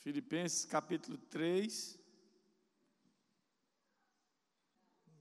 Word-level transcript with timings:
Filipenses 0.00 0.64
capítulo 0.64 1.18
3. 1.18 1.98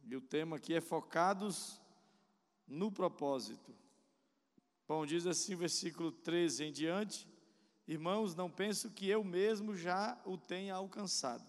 E 0.06 0.16
o 0.16 0.22
tema 0.22 0.56
aqui 0.56 0.74
é 0.74 0.80
focados 0.80 1.82
no 2.66 2.90
propósito. 2.90 3.76
Bom, 4.88 5.06
diz 5.06 5.28
assim 5.28 5.54
o 5.54 5.58
versículo 5.58 6.14
13 6.14 6.64
em 6.64 6.72
diante: 6.72 7.28
Irmãos, 7.86 8.34
não 8.36 8.50
penso 8.50 8.90
que 8.90 9.10
eu 9.10 9.22
mesmo 9.22 9.76
já 9.76 10.18
o 10.26 10.38
tenha 10.38 10.76
alcançado, 10.76 11.46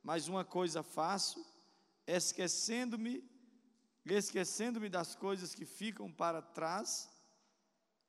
mas 0.00 0.28
uma 0.28 0.44
coisa 0.44 0.84
faço, 0.84 1.44
esquecendo-me, 2.06 3.28
esquecendo-me 4.06 4.88
das 4.88 5.16
coisas 5.16 5.52
que 5.52 5.66
ficam 5.66 6.12
para 6.12 6.40
trás 6.40 7.10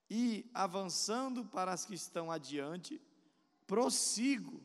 e 0.07 0.47
avançando 0.53 1.43
para 1.43 1.73
as 1.73 1.85
que 1.85 1.95
estão 1.95 2.31
adiante, 2.31 3.01
prossigo 3.67 4.61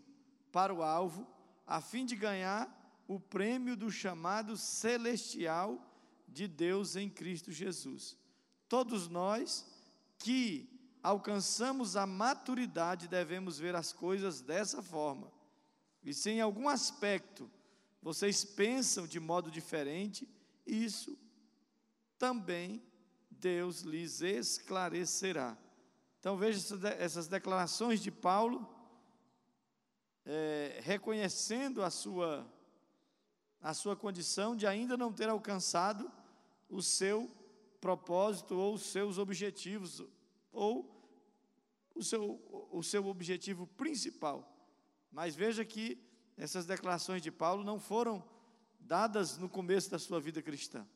para 0.52 0.72
o 0.72 0.82
alvo, 0.82 1.26
a 1.66 1.80
fim 1.80 2.04
de 2.04 2.16
ganhar 2.16 2.74
o 3.06 3.18
prêmio 3.18 3.76
do 3.76 3.90
chamado 3.90 4.56
celestial 4.56 5.84
de 6.26 6.46
Deus 6.46 6.96
em 6.96 7.08
Cristo 7.08 7.50
Jesus. 7.50 8.16
Todos 8.68 9.08
nós 9.08 9.66
que 10.18 10.68
alcançamos 11.02 11.96
a 11.96 12.06
maturidade 12.06 13.08
devemos 13.08 13.58
ver 13.58 13.74
as 13.74 13.92
coisas 13.92 14.40
dessa 14.40 14.82
forma. 14.82 15.32
E 16.04 16.12
se 16.12 16.30
em 16.30 16.40
algum 16.40 16.68
aspecto 16.68 17.50
vocês 18.02 18.44
pensam 18.44 19.06
de 19.06 19.18
modo 19.18 19.50
diferente, 19.50 20.28
isso 20.66 21.18
também 22.18 22.82
Deus 23.30 23.80
lhes 23.80 24.20
esclarecerá. 24.20 25.56
Então 26.20 26.36
veja 26.36 26.60
essas 26.98 27.28
declarações 27.28 28.00
de 28.00 28.10
Paulo, 28.10 28.68
é, 30.30 30.80
reconhecendo 30.82 31.82
a 31.82 31.88
sua 31.88 32.46
a 33.60 33.74
sua 33.74 33.96
condição 33.96 34.54
de 34.54 34.68
ainda 34.68 34.96
não 34.96 35.12
ter 35.12 35.28
alcançado 35.28 36.08
o 36.68 36.80
seu 36.80 37.28
propósito 37.80 38.54
ou 38.56 38.74
os 38.74 38.82
seus 38.82 39.18
objetivos, 39.18 40.00
ou 40.52 40.88
o 41.92 42.04
seu, 42.04 42.40
o 42.70 42.80
seu 42.84 43.06
objetivo 43.06 43.66
principal. 43.66 44.48
Mas 45.10 45.34
veja 45.34 45.64
que 45.64 46.00
essas 46.36 46.66
declarações 46.66 47.20
de 47.20 47.32
Paulo 47.32 47.64
não 47.64 47.80
foram 47.80 48.22
dadas 48.78 49.38
no 49.38 49.48
começo 49.48 49.90
da 49.90 49.98
sua 49.98 50.20
vida 50.20 50.40
cristã. 50.40 50.86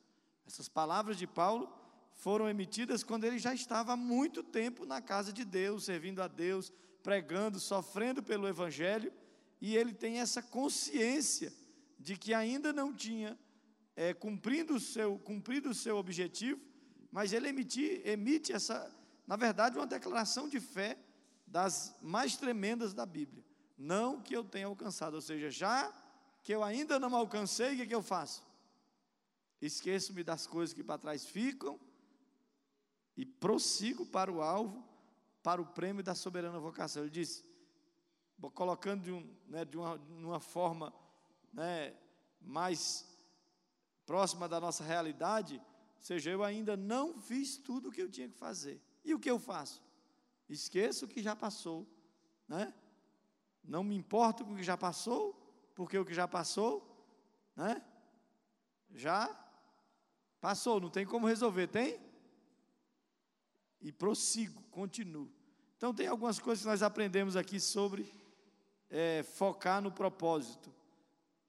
Essas 0.47 0.69
palavras 0.69 1.17
de 1.17 1.27
Paulo 1.27 1.69
foram 2.13 2.47
emitidas 2.47 3.03
quando 3.03 3.25
ele 3.25 3.39
já 3.39 3.53
estava 3.53 3.91
há 3.91 3.97
muito 3.97 4.41
tempo 4.41 4.85
na 4.85 5.01
casa 5.01 5.33
de 5.33 5.43
Deus, 5.43 5.83
servindo 5.83 6.21
a 6.21 6.29
Deus, 6.29 6.71
pregando, 7.01 7.59
sofrendo 7.59 8.23
pelo 8.23 8.47
Evangelho, 8.47 9.11
e 9.63 9.77
ele 9.77 9.93
tem 9.93 10.19
essa 10.19 10.41
consciência 10.41 11.53
de 11.97 12.17
que 12.17 12.33
ainda 12.33 12.73
não 12.73 12.93
tinha 12.93 13.39
é, 13.95 14.13
cumprido, 14.13 14.75
o 14.75 14.79
seu, 14.79 15.17
cumprido 15.17 15.69
o 15.69 15.73
seu 15.73 15.95
objetivo, 15.95 16.59
mas 17.09 17.31
ele 17.31 17.47
emite, 17.47 18.01
emite 18.03 18.51
essa, 18.51 18.93
na 19.25 19.37
verdade, 19.37 19.77
uma 19.77 19.87
declaração 19.87 20.49
de 20.49 20.59
fé 20.59 20.97
das 21.47 21.95
mais 22.01 22.35
tremendas 22.35 22.93
da 22.93 23.05
Bíblia. 23.05 23.41
Não 23.77 24.21
que 24.21 24.35
eu 24.35 24.43
tenha 24.43 24.65
alcançado, 24.65 25.13
ou 25.13 25.21
seja, 25.21 25.49
já 25.49 25.89
que 26.43 26.53
eu 26.53 26.61
ainda 26.61 26.99
não 26.99 27.15
alcancei, 27.15 27.73
o 27.73 27.77
que, 27.77 27.87
que 27.87 27.95
eu 27.95 28.03
faço? 28.03 28.45
Esqueço-me 29.61 30.25
das 30.25 30.45
coisas 30.45 30.73
que 30.73 30.83
para 30.83 30.97
trás 30.97 31.25
ficam 31.25 31.79
e 33.15 33.25
prossigo 33.25 34.05
para 34.05 34.29
o 34.29 34.41
alvo, 34.41 34.85
para 35.41 35.61
o 35.61 35.65
prêmio 35.65 36.03
da 36.03 36.13
soberana 36.13 36.59
vocação. 36.59 37.03
Ele 37.03 37.11
disse, 37.11 37.45
colocando 38.51 39.03
de, 39.03 39.11
um, 39.11 39.35
né, 39.47 39.65
de 39.65 39.77
uma, 39.77 39.95
uma 39.95 40.39
forma 40.39 40.93
né, 41.51 41.93
mais 42.41 43.07
próxima 44.05 44.47
da 44.47 44.59
nossa 44.59 44.83
realidade, 44.83 45.61
ou 45.95 46.01
seja, 46.01 46.29
eu 46.29 46.43
ainda 46.43 46.75
não 46.75 47.19
fiz 47.19 47.57
tudo 47.57 47.89
o 47.89 47.91
que 47.91 48.01
eu 48.01 48.09
tinha 48.09 48.27
que 48.27 48.35
fazer. 48.35 48.81
E 49.05 49.13
o 49.13 49.19
que 49.19 49.29
eu 49.29 49.39
faço? 49.39 49.81
Esqueço 50.49 51.05
o 51.05 51.07
que 51.07 51.21
já 51.21 51.35
passou, 51.35 51.87
né? 52.47 52.73
Não 53.63 53.83
me 53.83 53.95
importo 53.95 54.43
com 54.43 54.53
o 54.53 54.55
que 54.57 54.63
já 54.63 54.77
passou, 54.77 55.33
porque 55.73 55.97
o 55.97 56.05
que 56.05 56.13
já 56.13 56.27
passou, 56.27 56.85
né? 57.55 57.81
Já 58.93 59.29
passou, 60.41 60.79
não 60.79 60.89
tem 60.89 61.05
como 61.05 61.25
resolver, 61.25 61.67
tem? 61.67 61.99
E 63.81 63.91
prossigo, 63.91 64.61
continuo. 64.63 65.31
Então 65.77 65.93
tem 65.93 66.07
algumas 66.07 66.39
coisas 66.39 66.63
que 66.63 66.69
nós 66.69 66.83
aprendemos 66.83 67.35
aqui 67.35 67.59
sobre 67.59 68.03
é, 68.93 69.23
focar 69.23 69.81
no 69.81 69.91
propósito. 69.91 70.71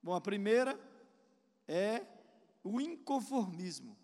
Bom, 0.01 0.15
a 0.15 0.19
primeira 0.19 0.79
é 1.67 2.01
o 2.63 2.81
inconformismo. 2.81 3.95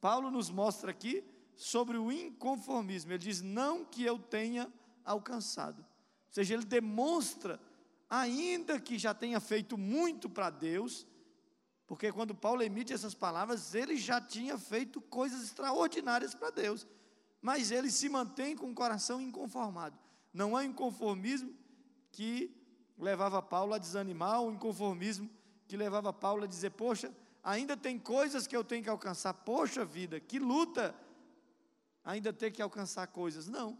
Paulo 0.00 0.30
nos 0.30 0.48
mostra 0.48 0.92
aqui 0.92 1.24
sobre 1.56 1.98
o 1.98 2.12
inconformismo. 2.12 3.10
Ele 3.10 3.18
diz: 3.18 3.42
não 3.42 3.84
que 3.84 4.04
eu 4.04 4.16
tenha 4.16 4.72
alcançado. 5.04 5.80
Ou 5.80 6.32
seja, 6.32 6.54
ele 6.54 6.64
demonstra, 6.64 7.60
ainda 8.08 8.78
que 8.78 8.96
já 8.96 9.12
tenha 9.12 9.40
feito 9.40 9.76
muito 9.76 10.30
para 10.30 10.48
Deus, 10.48 11.04
porque 11.88 12.12
quando 12.12 12.32
Paulo 12.32 12.62
emite 12.62 12.92
essas 12.92 13.14
palavras, 13.14 13.74
ele 13.74 13.96
já 13.96 14.20
tinha 14.20 14.56
feito 14.56 15.00
coisas 15.00 15.42
extraordinárias 15.42 16.32
para 16.32 16.50
Deus, 16.50 16.86
mas 17.42 17.72
ele 17.72 17.90
se 17.90 18.08
mantém 18.08 18.56
com 18.56 18.70
o 18.70 18.74
coração 18.74 19.20
inconformado. 19.20 19.98
Não 20.32 20.56
é 20.56 20.64
inconformismo 20.64 21.52
que 22.12 22.63
levava 22.98 23.42
Paulo 23.42 23.74
a 23.74 23.78
desanimar, 23.78 24.42
o 24.42 24.52
inconformismo 24.52 25.28
que 25.66 25.76
levava 25.76 26.12
Paulo 26.12 26.44
a 26.44 26.46
dizer: 26.46 26.70
Poxa, 26.70 27.12
ainda 27.42 27.76
tem 27.76 27.98
coisas 27.98 28.46
que 28.46 28.56
eu 28.56 28.64
tenho 28.64 28.82
que 28.82 28.90
alcançar. 28.90 29.34
Poxa 29.34 29.84
vida, 29.84 30.20
que 30.20 30.38
luta 30.38 30.94
ainda 32.04 32.32
ter 32.32 32.50
que 32.50 32.62
alcançar 32.62 33.06
coisas. 33.08 33.48
Não. 33.48 33.78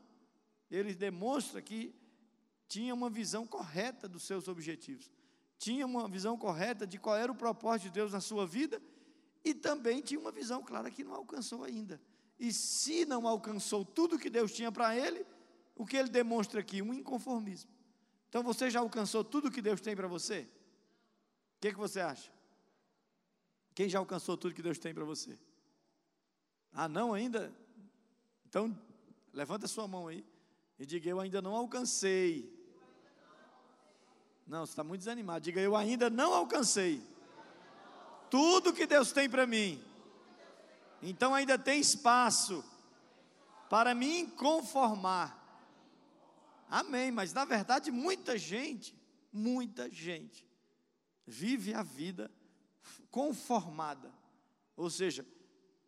Ele 0.71 0.95
demonstra 0.95 1.61
que 1.61 1.95
tinha 2.67 2.95
uma 2.95 3.11
visão 3.11 3.47
correta 3.47 4.09
dos 4.09 4.25
seus 4.25 4.49
objetivos, 4.49 5.11
tinha 5.59 5.87
uma 5.87 6.09
visão 6.09 6.37
correta 6.37 6.87
de 6.87 6.99
qual 6.99 7.17
era 7.17 7.31
o 7.31 7.35
propósito 7.35 7.85
de 7.85 7.91
Deus 7.91 8.13
na 8.13 8.21
sua 8.21 8.47
vida 8.47 8.83
e 9.45 9.55
também 9.55 10.01
tinha 10.01 10.19
uma 10.19 10.33
visão 10.33 10.63
clara 10.63 10.91
que 10.91 11.05
não 11.05 11.15
alcançou 11.15 11.63
ainda. 11.63 12.01
E 12.39 12.53
se 12.53 13.05
não 13.05 13.29
alcançou 13.29 13.85
tudo 13.85 14.19
que 14.19 14.29
Deus 14.29 14.53
tinha 14.53 14.73
para 14.73 14.97
ele, 14.97 15.25
o 15.77 15.87
que 15.87 15.97
ele 15.97 16.09
demonstra 16.09 16.61
aqui? 16.61 16.83
Um 16.83 16.93
inconformismo. 16.93 17.71
Então 18.35 18.43
você 18.43 18.69
já 18.69 18.81
alcançou 18.81 19.23
tudo 19.23 19.49
que 19.49 19.63
Deus 19.63 19.81
tem 19.81 19.95
para 19.95 20.09
você? 20.09 20.49
que, 21.61 21.71
que 21.71 21.79
você 21.79 22.01
acha? 22.01 22.33
Quem 23.77 23.89
já 23.89 24.01
alcançou 24.01 24.37
tudo 24.37 24.57
que 24.57 24.61
Deus 24.61 24.77
tem 24.77 24.93
para 24.93 25.05
você? 25.05 25.39
Ah, 26.73 26.89
não 26.89 27.15
ainda? 27.15 27.55
Então, 28.45 28.77
levanta 29.33 29.69
sua 29.69 29.87
mão 29.87 30.09
aí 30.09 30.27
e 30.81 30.85
diga: 30.85 31.09
Eu 31.09 31.21
ainda 31.21 31.41
não 31.41 31.55
alcancei. 31.55 32.53
Não, 34.45 34.67
você 34.67 34.73
está 34.73 34.83
muito 34.83 35.03
desanimado. 35.03 35.45
Diga: 35.45 35.61
Eu 35.61 35.77
ainda 35.77 36.11
não 36.11 36.35
alcancei 36.35 37.01
tudo 38.29 38.73
que 38.75 38.85
Deus 38.85 39.13
tem 39.13 39.31
para 39.31 39.47
mim. 39.47 39.81
Então 41.01 41.33
ainda 41.33 41.57
tem 41.57 41.79
espaço 41.79 42.65
para 43.71 43.95
me 43.95 44.27
conformar. 44.33 45.44
Amém. 46.75 47.13
Mas 47.13 47.33
na 47.33 47.45
verdade, 47.45 47.93
muita 47.93 48.37
gente, 48.37 48.99
muita 49.33 49.89
gente 49.89 50.45
vive 51.25 51.73
a 51.73 51.85
vida 51.85 52.29
conformada. 53.13 54.13
Ou 54.77 54.91
seja, 54.91 55.25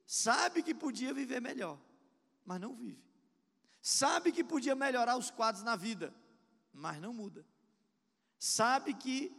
sabe 0.07 0.63
que 0.63 0.73
podia 0.73 1.13
viver 1.13 1.41
melhor, 1.41 1.77
mas 2.45 2.61
não 2.61 2.73
vive. 2.73 3.05
Sabe 3.83 4.31
que 4.31 4.45
podia 4.45 4.77
melhorar 4.77 5.17
os 5.17 5.29
quadros 5.29 5.65
na 5.65 5.75
vida, 5.75 6.15
mas 6.73 7.01
não 7.01 7.13
muda. 7.13 7.45
Sabe 8.39 8.95
que 8.95 9.37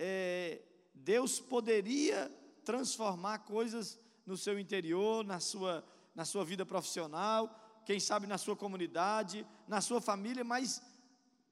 é, 0.00 0.62
Deus 0.92 1.38
poderia 1.38 2.28
transformar 2.64 3.38
coisas 3.40 4.00
no 4.26 4.36
seu 4.36 4.58
interior, 4.58 5.24
na 5.24 5.38
sua, 5.38 5.84
na 6.12 6.24
sua 6.24 6.44
vida 6.44 6.66
profissional, 6.66 7.61
quem 7.84 7.98
sabe 8.00 8.26
na 8.26 8.38
sua 8.38 8.56
comunidade, 8.56 9.46
na 9.66 9.80
sua 9.80 10.00
família, 10.00 10.44
mas 10.44 10.82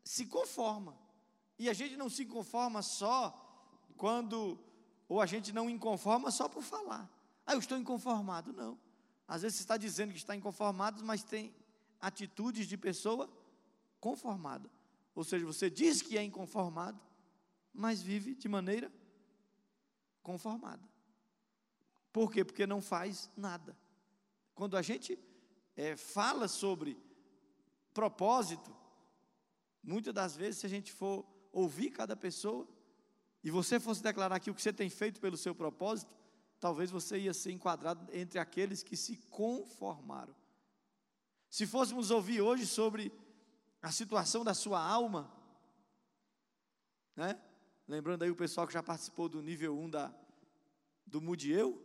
se 0.05 0.27
conforma. 0.27 0.97
E 1.59 1.69
a 1.69 1.73
gente 1.73 1.97
não 1.97 2.09
se 2.09 2.25
conforma 2.25 2.83
só 2.83 3.37
quando 3.97 4.59
ou 5.09 5.21
a 5.21 5.27
gente 5.27 5.53
não 5.53 5.69
inconforma 5.69 6.31
só 6.31 6.49
por 6.49 6.63
falar. 6.63 7.11
Ah, 7.45 7.55
eu 7.55 7.59
estou 7.59 7.77
inconformado. 7.77 8.53
Não. 8.53 8.79
Às 9.27 9.43
vezes 9.43 9.59
você 9.59 9.65
está 9.65 9.77
dizendo 9.77 10.13
que 10.13 10.19
está 10.19 10.37
inconformado, 10.37 11.05
mas 11.05 11.25
tem 11.25 11.53
atitudes 12.01 12.67
de 12.69 12.77
pessoa 12.77 13.29
conformada. 13.99 14.71
Ou 15.15 15.25
seja, 15.25 15.45
você 15.45 15.69
diz 15.69 16.01
que 16.01 16.17
é 16.17 16.23
inconformado, 16.23 17.01
mas 17.73 18.01
vive 18.01 18.35
de 18.35 18.49
maneira 18.49 18.91
conformada. 20.23 20.83
Por 22.13 22.31
quê? 22.31 22.45
Porque 22.45 22.67
não 22.67 22.81
faz 22.81 23.29
nada. 23.37 23.77
Quando 24.55 24.77
a 24.77 24.83
gente 24.83 25.19
é, 25.81 25.97
fala 25.97 26.47
sobre 26.47 26.99
propósito, 27.95 28.71
muitas 29.83 30.13
das 30.13 30.37
vezes, 30.37 30.61
se 30.61 30.67
a 30.67 30.69
gente 30.69 30.93
for 30.93 31.25
ouvir 31.51 31.91
cada 31.91 32.15
pessoa, 32.15 32.69
e 33.43 33.51
você 33.51 33.81
fosse 33.81 34.03
declarar 34.03 34.37
aqui 34.37 34.51
o 34.51 34.55
que 34.55 34.61
você 34.61 34.75
tem 34.75 34.91
feito 34.91 35.19
pelo 35.21 35.39
seu 35.39 35.55
propósito, 35.55 36.13
talvez 36.61 36.91
você 36.91 37.19
ia 37.19 37.33
ser 37.33 37.53
enquadrado 37.53 38.07
entre 38.13 38.39
aqueles 38.39 38.83
que 38.83 38.95
se 38.95 39.17
conformaram. 39.31 40.37
Se 41.49 41.67
fôssemos 41.67 42.11
ouvir 42.11 42.43
hoje 42.43 42.67
sobre 42.67 43.11
a 43.81 43.91
situação 43.91 44.45
da 44.45 44.53
sua 44.53 44.85
alma, 44.87 45.33
né? 47.17 47.41
Lembrando 47.89 48.23
aí 48.23 48.31
o 48.31 48.37
pessoal 48.37 48.67
que 48.67 48.75
já 48.75 48.83
participou 48.83 49.31
do 49.31 49.41
nível 49.41 49.77
1 49.79 49.91
da, 49.91 50.15
do 51.07 51.23
Mudieu, 51.23 51.83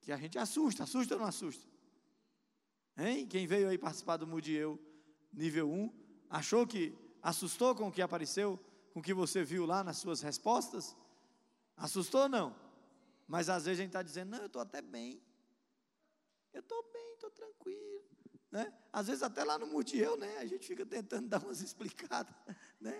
que 0.00 0.10
a 0.10 0.16
gente 0.16 0.38
assusta, 0.38 0.84
assusta 0.84 1.14
ou 1.14 1.20
não 1.20 1.28
assusta? 1.28 1.75
Hein? 2.96 3.26
Quem 3.26 3.46
veio 3.46 3.68
aí 3.68 3.76
participar 3.76 4.16
do 4.16 4.26
Mudieu 4.26 4.80
nível 5.32 5.70
1, 5.70 5.92
achou 6.30 6.66
que 6.66 6.96
assustou 7.22 7.74
com 7.74 7.88
o 7.88 7.92
que 7.92 8.00
apareceu, 8.00 8.58
com 8.92 9.00
o 9.00 9.02
que 9.02 9.12
você 9.12 9.44
viu 9.44 9.66
lá 9.66 9.84
nas 9.84 9.98
suas 9.98 10.22
respostas? 10.22 10.96
Assustou 11.76 12.22
ou 12.22 12.28
não? 12.28 12.56
Mas 13.26 13.48
às 13.48 13.64
vezes 13.64 13.80
a 13.80 13.82
gente 13.82 13.90
está 13.90 14.02
dizendo, 14.02 14.30
não, 14.30 14.38
eu 14.38 14.46
estou 14.46 14.62
até 14.62 14.80
bem. 14.80 15.20
Eu 16.52 16.60
estou 16.60 16.82
bem, 16.90 17.12
estou 17.12 17.30
tranquilo. 17.30 18.02
Né? 18.50 18.72
Às 18.92 19.08
vezes 19.08 19.22
até 19.22 19.44
lá 19.44 19.58
no 19.58 19.66
Mudieu, 19.66 20.16
né? 20.16 20.38
A 20.38 20.46
gente 20.46 20.66
fica 20.66 20.86
tentando 20.86 21.28
dar 21.28 21.42
umas 21.42 21.60
explicadas. 21.60 22.34
Né? 22.80 22.96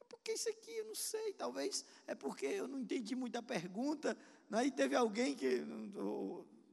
É 0.00 0.04
porque 0.08 0.32
isso 0.32 0.48
aqui, 0.48 0.70
eu 0.70 0.86
não 0.86 0.94
sei, 0.94 1.34
talvez 1.34 1.84
é 2.06 2.14
porque 2.14 2.46
eu 2.46 2.66
não 2.66 2.78
entendi 2.78 3.14
muita 3.14 3.42
pergunta. 3.42 4.16
Né? 4.48 4.66
E 4.66 4.70
teve 4.70 4.96
alguém 4.96 5.34
que, 5.34 5.62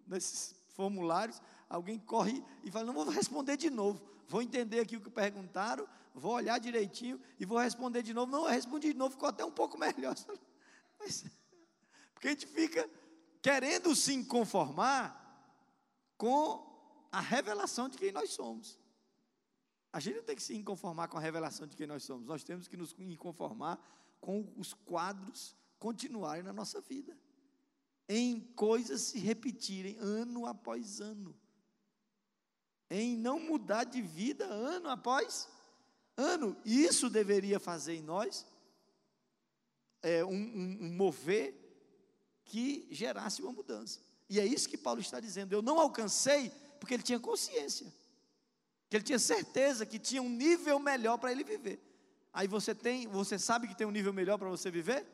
nesses 0.08 0.56
formulários, 0.70 1.42
alguém 1.74 1.98
corre 2.00 2.44
e 2.64 2.72
fala: 2.72 2.86
Não 2.86 2.94
vou 2.94 3.10
responder 3.10 3.58
de 3.58 3.70
novo, 3.70 4.02
vou 4.28 4.42
entender 4.42 4.80
aqui 4.80 4.96
o 4.96 5.02
que 5.02 5.10
perguntaram, 5.10 5.88
vou 6.14 6.34
olhar 6.34 6.60
direitinho 6.60 7.20
e 7.40 7.46
vou 7.46 7.58
responder 7.58 8.04
de 8.04 8.14
novo. 8.14 8.32
Não, 8.32 8.46
eu 8.46 8.52
respondi 8.52 8.94
de 8.94 8.98
novo, 8.98 9.12
ficou 9.12 9.30
até 9.30 9.44
um 9.44 9.52
pouco 9.52 9.78
melhor. 9.78 10.16
Mas, 11.00 11.26
porque 12.14 12.28
a 12.28 12.32
gente 12.32 12.46
fica 12.46 12.90
querendo 13.42 13.96
se 13.96 14.24
conformar 14.26 15.20
com 16.18 16.72
a 17.12 17.20
revelação 17.20 17.90
de 17.90 17.98
quem 17.98 18.12
nós 18.12 18.30
somos. 18.30 18.80
A 19.92 20.00
gente 20.00 20.18
não 20.18 20.24
tem 20.24 20.36
que 20.36 20.44
se 20.44 20.64
conformar 20.64 21.08
com 21.08 21.18
a 21.18 21.22
revelação 21.22 21.68
de 21.68 21.76
quem 21.76 21.86
nós 21.86 22.04
somos, 22.04 22.28
nós 22.28 22.44
temos 22.44 22.68
que 22.68 22.78
nos 22.78 22.96
conformar 23.18 23.80
com 24.22 24.52
os 24.56 24.74
quadros 24.74 25.56
continuarem 25.78 26.44
na 26.44 26.54
nossa 26.54 26.80
vida, 26.80 27.18
em 28.08 28.40
coisas 28.40 29.02
se 29.02 29.20
repetirem 29.20 29.98
ano 29.98 30.46
após 30.46 31.02
ano 31.02 31.36
em 33.02 33.18
não 33.18 33.40
mudar 33.40 33.86
de 33.86 34.02
vida 34.02 34.46
ano 34.46 34.90
após 34.90 35.48
ano. 36.16 36.56
Isso 36.64 37.10
deveria 37.10 37.60
fazer 37.60 37.96
em 37.96 38.02
nós 38.04 38.46
é, 40.02 40.24
um, 40.24 40.30
um, 40.30 40.78
um 40.82 40.94
mover 40.94 41.56
que 42.46 42.88
gerasse 42.92 43.42
uma 43.42 43.52
mudança. 43.52 44.00
E 44.30 44.40
é 44.40 44.46
isso 44.46 44.70
que 44.70 44.78
Paulo 44.78 45.02
está 45.02 45.20
dizendo. 45.20 45.54
Eu 45.54 45.62
não 45.62 45.80
alcancei 45.80 46.52
porque 46.80 46.94
ele 46.94 47.04
tinha 47.04 47.20
consciência, 47.20 47.92
que 48.90 48.98
ele 48.98 49.04
tinha 49.04 49.20
certeza 49.20 49.86
que 49.86 49.98
tinha 49.98 50.22
um 50.22 50.30
nível 50.30 50.78
melhor 50.80 51.18
para 51.18 51.32
ele 51.32 51.44
viver. 51.44 51.82
Aí 52.32 52.48
você 52.48 52.76
tem, 52.76 53.08
você 53.08 53.40
sabe 53.40 53.68
que 53.68 53.76
tem 53.76 53.88
um 53.88 53.92
nível 53.92 54.14
melhor 54.14 54.38
para 54.38 54.50
você 54.50 54.70
viver? 54.70 55.06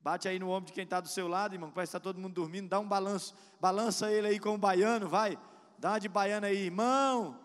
Bate 0.00 0.28
aí 0.28 0.38
no 0.38 0.50
ombro 0.50 0.66
de 0.66 0.72
quem 0.72 0.84
está 0.84 1.00
do 1.00 1.08
seu 1.08 1.28
lado, 1.28 1.54
irmão, 1.54 1.70
parece 1.70 1.90
que 1.90 1.96
está 1.96 2.00
todo 2.00 2.20
mundo 2.20 2.34
dormindo, 2.34 2.68
dá 2.68 2.78
um 2.78 2.86
balanço, 2.86 3.34
balança 3.60 4.10
ele 4.12 4.28
aí 4.28 4.38
com 4.38 4.54
o 4.54 4.58
baiano, 4.58 5.08
vai. 5.08 5.38
Dá 5.78 5.98
de 5.98 6.08
baiana 6.08 6.46
aí, 6.46 6.66
irmão. 6.66 7.38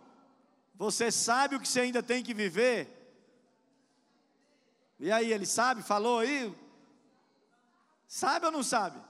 Você 0.75 1.11
sabe 1.11 1.55
o 1.55 1.59
que 1.59 1.67
você 1.67 1.81
ainda 1.81 2.01
tem 2.01 2.23
que 2.23 2.33
viver? 2.33 2.97
E 4.99 5.11
aí, 5.11 5.31
ele 5.31 5.45
sabe? 5.45 5.81
Falou 5.83 6.19
aí? 6.19 6.55
Sabe 8.07 8.45
ou 8.45 8.51
não 8.51 8.63
sabe? 8.63 9.01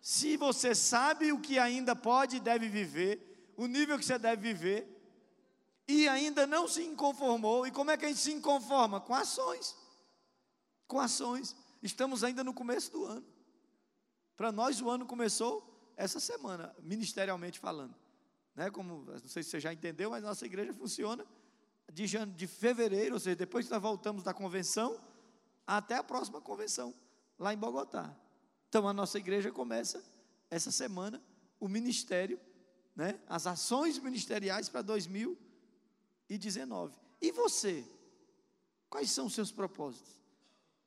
Se 0.00 0.36
você 0.36 0.74
sabe 0.74 1.32
o 1.32 1.40
que 1.40 1.58
ainda 1.58 1.94
pode 1.94 2.36
e 2.36 2.40
deve 2.40 2.68
viver, 2.68 3.52
o 3.56 3.66
nível 3.66 3.98
que 3.98 4.04
você 4.04 4.18
deve 4.18 4.42
viver, 4.42 4.88
e 5.86 6.08
ainda 6.08 6.46
não 6.46 6.66
se 6.68 6.82
inconformou, 6.82 7.66
e 7.66 7.70
como 7.70 7.90
é 7.90 7.96
que 7.96 8.04
a 8.04 8.08
gente 8.08 8.20
se 8.20 8.32
inconforma? 8.32 9.00
Com 9.00 9.14
ações. 9.14 9.76
Com 10.86 10.98
ações. 10.98 11.56
Estamos 11.82 12.24
ainda 12.24 12.42
no 12.42 12.54
começo 12.54 12.90
do 12.90 13.04
ano. 13.04 13.26
Para 14.36 14.50
nós, 14.50 14.80
o 14.80 14.90
ano 14.90 15.06
começou 15.06 15.92
essa 15.96 16.18
semana, 16.18 16.74
ministerialmente 16.80 17.58
falando 17.58 18.01
né, 18.54 18.70
como, 18.70 19.04
não 19.04 19.28
sei 19.28 19.42
se 19.42 19.50
você 19.50 19.60
já 19.60 19.72
entendeu, 19.72 20.10
mas 20.10 20.22
nossa 20.22 20.46
igreja 20.46 20.72
funciona 20.74 21.26
de, 21.92 22.06
de 22.26 22.46
fevereiro, 22.46 23.14
ou 23.14 23.20
seja, 23.20 23.36
depois 23.36 23.66
que 23.66 23.72
nós 23.72 23.82
voltamos 23.82 24.22
da 24.22 24.34
convenção, 24.34 25.00
até 25.66 25.96
a 25.96 26.04
próxima 26.04 26.40
convenção, 26.40 26.94
lá 27.38 27.52
em 27.52 27.58
Bogotá. 27.58 28.16
Então 28.68 28.88
a 28.88 28.92
nossa 28.92 29.18
igreja 29.18 29.50
começa 29.50 30.04
essa 30.50 30.70
semana 30.70 31.20
o 31.58 31.68
ministério, 31.68 32.38
né, 32.94 33.18
as 33.28 33.46
ações 33.46 33.98
ministeriais 33.98 34.68
para 34.68 34.82
2019. 34.82 36.94
E 37.20 37.32
você? 37.32 37.84
Quais 38.90 39.10
são 39.10 39.26
os 39.26 39.34
seus 39.34 39.52
propósitos? 39.52 40.20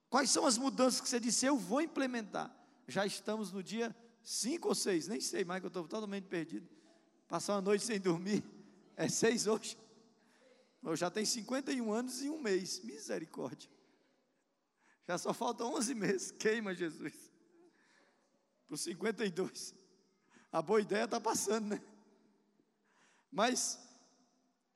Quais 0.10 0.30
são 0.30 0.46
as 0.46 0.58
mudanças 0.58 1.02
que 1.02 1.10
você 1.10 1.20
disse, 1.20 1.46
eu 1.46 1.58
vou 1.58 1.82
implementar? 1.82 2.56
Já 2.88 3.06
estamos 3.06 3.52
no 3.52 3.64
dia 3.64 3.96
5 4.22 4.68
ou 4.68 4.76
6, 4.76 5.08
nem 5.08 5.22
sei 5.22 5.44
mais, 5.44 5.62
que 5.62 5.66
eu 5.66 5.70
estou 5.70 5.88
totalmente 5.88 6.26
perdido. 6.26 6.70
Passar 7.28 7.56
uma 7.56 7.62
noite 7.62 7.84
sem 7.84 8.00
dormir. 8.00 8.44
É 8.98 9.10
seis 9.10 9.46
hoje. 9.46 9.78
Eu 10.82 10.96
já 10.96 11.12
tenho 11.12 11.28
51 11.28 11.92
anos 11.92 12.24
e 12.24 12.30
um 12.30 12.40
mês. 12.40 12.80
Misericórdia. 12.80 13.70
Já 15.06 15.18
só 15.18 15.34
faltam 15.34 15.74
11 15.74 15.96
meses. 15.96 16.32
Queima, 16.32 16.74
Jesus. 16.74 17.14
Por 18.66 18.78
52. 18.78 19.76
A 20.50 20.62
boa 20.62 20.80
ideia 20.80 21.04
está 21.04 21.20
passando, 21.20 21.68
né? 21.68 21.82
Mas 23.30 23.78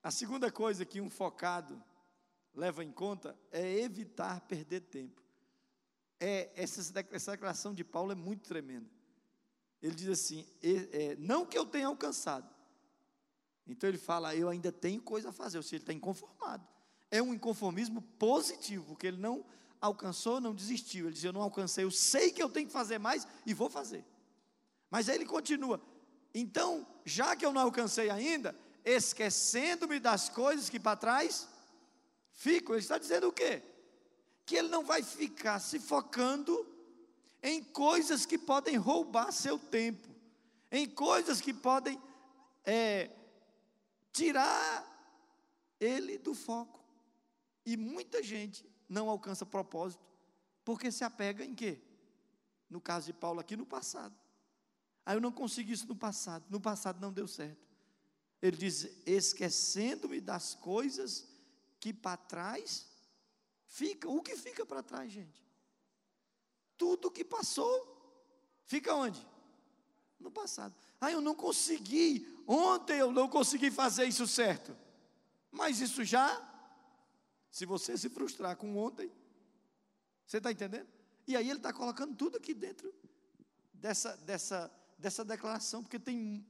a 0.04 0.12
segunda 0.12 0.51
coisa 0.51 0.84
que 0.84 1.00
um 1.00 1.10
focado 1.10 1.81
leva 2.54 2.84
em 2.84 2.92
conta 2.92 3.40
é 3.54 3.80
evitar 3.80 4.42
perder 4.42 4.81
tempo. 4.81 5.24
É, 6.19 6.51
essa, 6.62 6.81
essa 7.13 7.31
declaração 7.31 7.74
de 7.74 7.86
Paulo 7.86 8.12
é 8.12 8.16
muito 8.16 8.46
tremenda 8.46 8.99
ele 9.81 9.96
diz 9.96 10.10
assim: 10.10 10.46
é, 10.62 11.16
não 11.18 11.46
que 11.46 11.58
eu 11.58 11.66
tenha 11.66 11.88
alcançado. 11.88 12.50
Então 13.68 13.88
ele 13.88 14.00
fala, 14.00 14.36
eu 14.36 14.50
ainda 14.50 14.72
tenho 14.72 15.02
coisa 15.02 15.30
a 15.30 15.31
fazer, 15.31 15.58
ou 15.58 15.64
seja, 15.64 15.76
ele 15.76 15.84
está 15.84 15.94
inconformado. 15.94 16.68
É 17.12 17.22
um 17.22 17.34
inconformismo 17.34 18.02
positivo, 18.18 18.86
porque 18.86 19.08
ele 19.08 19.18
não 19.18 19.46
alcançou, 19.82 20.42
não 20.42 20.53
desistiu. 20.53 21.06
Ele 21.06 21.13
diz: 21.13 21.24
Eu 21.24 21.34
não 21.34 21.42
alcancei, 21.42 21.84
eu 21.84 21.92
sei 21.92 22.32
que 22.32 22.42
eu 22.42 22.50
tenho 22.50 22.68
que 22.68 22.74
fazer 22.74 23.00
mais 23.00 23.27
e 23.46 23.53
vou 23.53 23.70
fazer. 23.70 24.06
Mas 24.89 25.10
aí 25.10 25.15
ele 25.15 25.25
continua: 25.25 25.82
Então, 26.34 26.86
já 27.06 27.36
que 27.36 27.46
eu 27.46 27.53
não 27.53 27.62
alcancei 27.62 28.10
ainda, 28.10 28.56
esquecendo-me 28.84 30.00
das 30.00 30.30
coisas 30.30 30.70
que 30.70 30.80
para 30.80 30.98
trás 30.98 31.48
fico. 32.32 32.74
Ele 32.74 32.80
está 32.80 32.98
dizendo 32.98 33.27
o 33.27 33.34
quê? 33.34 33.62
Que 34.46 34.58
ele 34.58 34.68
não 34.68 34.84
vai 34.84 35.03
ficar 35.03 35.60
se 35.60 35.80
focando 35.80 36.68
em 37.41 37.63
coisas 37.63 38.25
que 38.25 38.38
podem 38.38 38.75
roubar 38.75 39.31
seu 39.31 39.58
tempo, 39.58 40.08
em 40.72 40.88
coisas 40.88 41.41
que 41.41 41.53
podem 41.53 42.00
é, 42.65 43.10
tirar 44.12 44.86
ele 45.79 46.17
do 46.17 46.34
foco. 46.34 46.79
E 47.65 47.77
muita 47.77 48.22
gente 48.22 48.65
não 48.88 49.10
alcança 49.10 49.46
propósito 49.46 50.10
porque 50.69 50.91
se 50.91 51.03
apega 51.03 51.43
em 51.43 51.55
quê? 51.55 51.81
No 52.69 52.79
caso 52.79 53.08
de 53.08 53.13
Paulo 53.13 53.39
aqui, 53.39 53.58
no 53.58 53.65
passado. 53.65 54.13
Aí 55.03 55.13
ah, 55.13 55.15
eu 55.15 55.22
não 55.22 55.31
consegui 55.31 55.74
isso 55.74 55.88
no 55.88 55.96
passado, 55.96 56.46
no 56.48 56.62
passado 56.62 57.01
não 57.01 57.12
deu 57.12 57.27
certo. 57.27 57.67
Ele 58.39 58.55
diz: 58.55 58.88
esquecendo-me 59.05 60.22
das 60.22 60.53
coisas 60.53 61.27
que 61.79 61.91
para 61.91 62.17
trás 62.17 62.86
ficam. 63.65 64.15
O 64.15 64.22
que 64.22 64.38
fica 64.38 64.63
para 64.63 64.84
trás, 64.84 65.12
gente? 65.12 65.43
Tudo 66.79 67.12
que 67.12 67.25
passou 67.25 67.69
fica 68.63 68.95
onde? 68.95 69.24
No 70.19 70.31
passado. 70.31 70.74
Ah, 71.00 71.12
eu 71.12 71.21
não 71.21 71.36
consegui. 71.36 72.25
Ontem 72.48 73.00
eu 73.00 73.12
não 73.12 73.27
consegui 73.27 73.69
fazer 73.69 74.05
isso 74.05 74.25
certo. 74.25 74.75
Mas 75.51 75.81
isso 75.81 76.03
já, 76.03 76.27
se 77.51 77.65
você 77.65 77.98
se 77.98 78.09
frustrar 78.09 78.55
com 78.55 78.77
ontem, 78.77 79.12
você 80.25 80.38
está 80.38 80.51
entendendo? 80.51 80.88
E 81.27 81.36
aí 81.36 81.50
ele 81.50 81.59
está 81.59 81.74
colocando 81.74 82.15
tudo 82.15 82.38
aqui 82.38 82.53
dentro 82.53 82.93
dessa, 83.74 84.15
dessa, 84.17 84.71
dessa 84.98 85.25
declaração, 85.25 85.83
porque 85.83 86.00
tem 86.00 86.45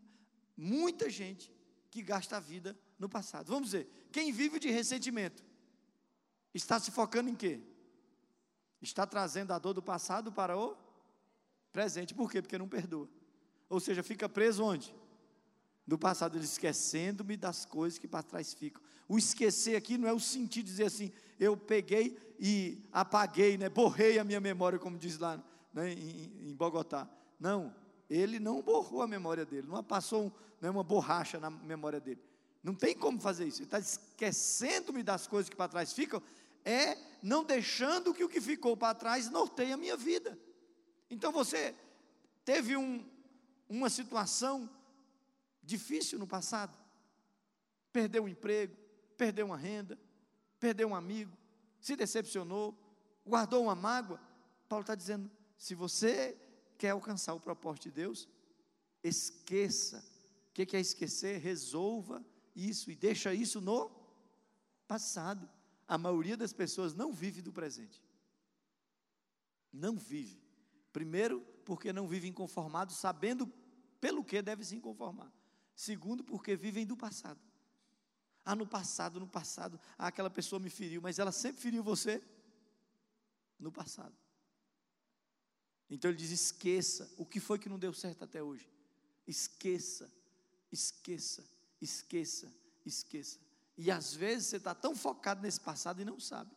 muita 0.56 1.10
gente 1.10 1.52
que 1.90 2.02
gasta 2.02 2.38
a 2.38 2.40
vida 2.40 2.78
no 2.98 3.10
passado. 3.10 3.48
Vamos 3.48 3.72
dizer, 3.72 3.90
quem 4.12 4.32
vive 4.32 4.60
de 4.60 4.70
ressentimento 4.70 5.44
está 6.54 6.80
se 6.80 6.92
focando 6.92 7.30
em 7.30 7.36
quê? 7.36 7.62
Está 8.82 9.06
trazendo 9.06 9.52
a 9.52 9.60
dor 9.60 9.74
do 9.74 9.82
passado 9.82 10.32
para 10.32 10.58
o 10.58 10.76
presente. 11.72 12.14
Por 12.14 12.32
quê? 12.32 12.42
Porque 12.42 12.58
não 12.58 12.68
perdoa. 12.68 13.10
Ou 13.70 13.80
seja, 13.80 14.02
fica 14.02 14.28
preso 14.28 14.64
onde? 14.64 14.94
No 15.86 15.98
passado, 15.98 16.38
ele 16.38 16.46
esquecendo-me 16.46 17.36
das 17.36 17.66
coisas 17.66 17.98
que 17.98 18.08
para 18.08 18.24
trás 18.24 18.54
ficam. 18.54 18.82
O 19.08 19.18
esquecer 19.18 19.76
aqui 19.76 19.98
não 19.98 20.08
é 20.08 20.14
o 20.14 20.20
sentido 20.20 20.66
de 20.66 20.72
dizer 20.72 20.86
assim, 20.86 21.12
eu 21.40 21.58
peguei 21.58 22.18
e 22.40 22.88
apaguei, 22.92 23.58
né, 23.58 23.70
borrei 23.70 24.20
a 24.20 24.24
minha 24.24 24.40
memória, 24.40 24.78
como 24.78 24.98
diz 24.98 25.18
lá 25.18 25.44
né, 25.74 25.94
em, 25.94 26.50
em 26.50 26.56
Bogotá. 26.56 27.10
Não, 27.40 27.74
ele 28.10 28.40
não 28.40 28.62
borrou 28.62 29.02
a 29.02 29.08
memória 29.08 29.46
dele, 29.46 29.68
não 29.68 29.84
passou 29.84 30.26
um, 30.26 30.32
né, 30.62 30.70
uma 30.70 30.84
borracha 30.84 31.40
na 31.40 31.50
memória 31.50 32.00
dele. 32.00 32.22
Não 32.62 32.76
tem 32.76 32.96
como 32.96 33.20
fazer 33.20 33.48
isso. 33.48 33.60
Ele 33.60 33.66
está 33.66 33.80
esquecendo-me 33.80 35.02
das 35.02 35.28
coisas 35.28 35.50
que 35.50 35.56
para 35.56 35.70
trás 35.70 35.94
ficam, 35.94 36.22
é 36.66 36.98
não 37.22 37.44
deixando 37.44 38.14
que 38.14 38.24
o 38.24 38.30
que 38.30 38.42
ficou 38.42 38.76
para 38.78 38.96
trás 38.96 39.30
norteie 39.30 39.72
a 39.72 39.78
minha 39.78 39.98
vida. 39.98 40.38
Então 41.10 41.32
você 41.32 41.76
teve 42.46 42.78
um, 42.78 43.06
uma 43.68 43.90
situação 43.90 44.70
difícil 45.62 46.18
no 46.18 46.28
passado, 46.28 46.78
perdeu 47.92 48.24
um 48.24 48.28
emprego, 48.28 48.76
perdeu 49.18 49.48
uma 49.48 49.58
renda, 49.58 50.00
perdeu 50.60 50.90
um 50.90 50.96
amigo, 50.96 51.36
se 51.80 51.96
decepcionou, 51.96 52.78
guardou 53.26 53.64
uma 53.64 53.76
mágoa. 53.76 54.20
Paulo 54.68 54.82
está 54.82 54.96
dizendo: 54.96 55.30
se 55.58 55.76
você 55.76 56.38
quer 56.78 56.92
alcançar 56.92 57.34
o 57.34 57.40
propósito 57.40 57.84
de 57.84 57.92
Deus, 57.92 58.28
esqueça. 59.04 60.04
O 60.50 60.54
que 60.54 60.76
é 60.76 60.80
esquecer? 60.80 61.40
Resolva 61.40 62.26
isso 62.56 62.92
e 62.92 62.96
deixa 62.96 63.34
isso 63.34 63.62
no 63.62 63.92
passado. 64.88 65.50
A 65.90 65.98
maioria 65.98 66.38
das 66.38 66.54
pessoas 66.54 66.94
não 66.94 67.12
vive 67.12 67.42
do 67.42 67.52
presente. 67.52 68.00
Não 69.74 69.98
vive. 69.98 70.40
Primeiro, 70.94 71.42
porque 71.66 71.92
não 71.92 72.08
vivem 72.08 72.32
conformados, 72.32 72.96
sabendo 72.98 73.52
pelo 74.00 74.24
que 74.24 74.40
deve 74.40 74.64
se 74.64 74.80
conformar. 74.80 75.34
Segundo, 75.76 76.24
porque 76.24 76.56
vivem 76.56 76.86
do 76.86 76.96
passado. 76.96 77.42
Ah, 78.46 78.56
no 78.56 78.68
passado, 78.68 79.20
no 79.20 79.28
passado, 79.28 79.80
ah, 79.98 80.08
aquela 80.08 80.30
pessoa 80.30 80.60
me 80.60 80.70
feriu, 80.70 81.02
mas 81.02 81.18
ela 81.18 81.32
sempre 81.32 81.60
feriu 81.60 81.82
você 81.84 82.22
no 83.60 83.72
passado. 83.72 84.16
Então 85.90 86.12
ele 86.12 86.20
diz: 86.20 86.30
esqueça 86.30 87.12
o 87.18 87.26
que 87.26 87.40
foi 87.40 87.58
que 87.58 87.68
não 87.68 87.80
deu 87.80 87.94
certo 87.94 88.24
até 88.24 88.44
hoje. 88.44 88.70
Esqueça, 89.26 90.12
esqueça, 90.72 91.44
esqueça, 91.82 92.54
esqueça. 92.86 93.49
E 93.82 93.90
às 93.90 94.14
vezes 94.14 94.48
você 94.48 94.58
está 94.58 94.76
tão 94.76 94.94
focado 94.94 95.42
nesse 95.42 95.62
passado 95.62 96.02
e 96.02 96.06
não 96.06 96.20
sabe. 96.20 96.52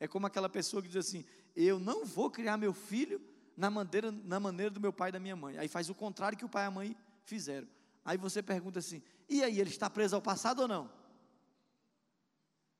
É 0.00 0.08
como 0.08 0.26
aquela 0.26 0.48
pessoa 0.48 0.82
que 0.82 0.88
diz 0.88 0.96
assim: 0.96 1.22
Eu 1.54 1.78
não 1.78 2.06
vou 2.06 2.30
criar 2.30 2.56
meu 2.56 2.72
filho 2.72 3.20
na 3.54 3.70
maneira, 3.70 4.10
na 4.10 4.40
maneira 4.40 4.70
do 4.70 4.80
meu 4.80 4.90
pai 4.90 5.10
e 5.10 5.12
da 5.12 5.20
minha 5.20 5.36
mãe. 5.36 5.58
Aí 5.58 5.68
faz 5.68 5.90
o 5.90 5.94
contrário 5.94 6.38
que 6.38 6.44
o 6.44 6.48
pai 6.48 6.64
e 6.64 6.66
a 6.66 6.70
mãe 6.70 6.96
fizeram. 7.22 7.68
Aí 8.02 8.16
você 8.16 8.42
pergunta 8.42 8.78
assim: 8.78 9.02
E 9.28 9.44
aí, 9.44 9.60
ele 9.60 9.68
está 9.68 9.90
preso 9.90 10.16
ao 10.16 10.22
passado 10.22 10.62
ou 10.62 10.68
não? 10.68 10.90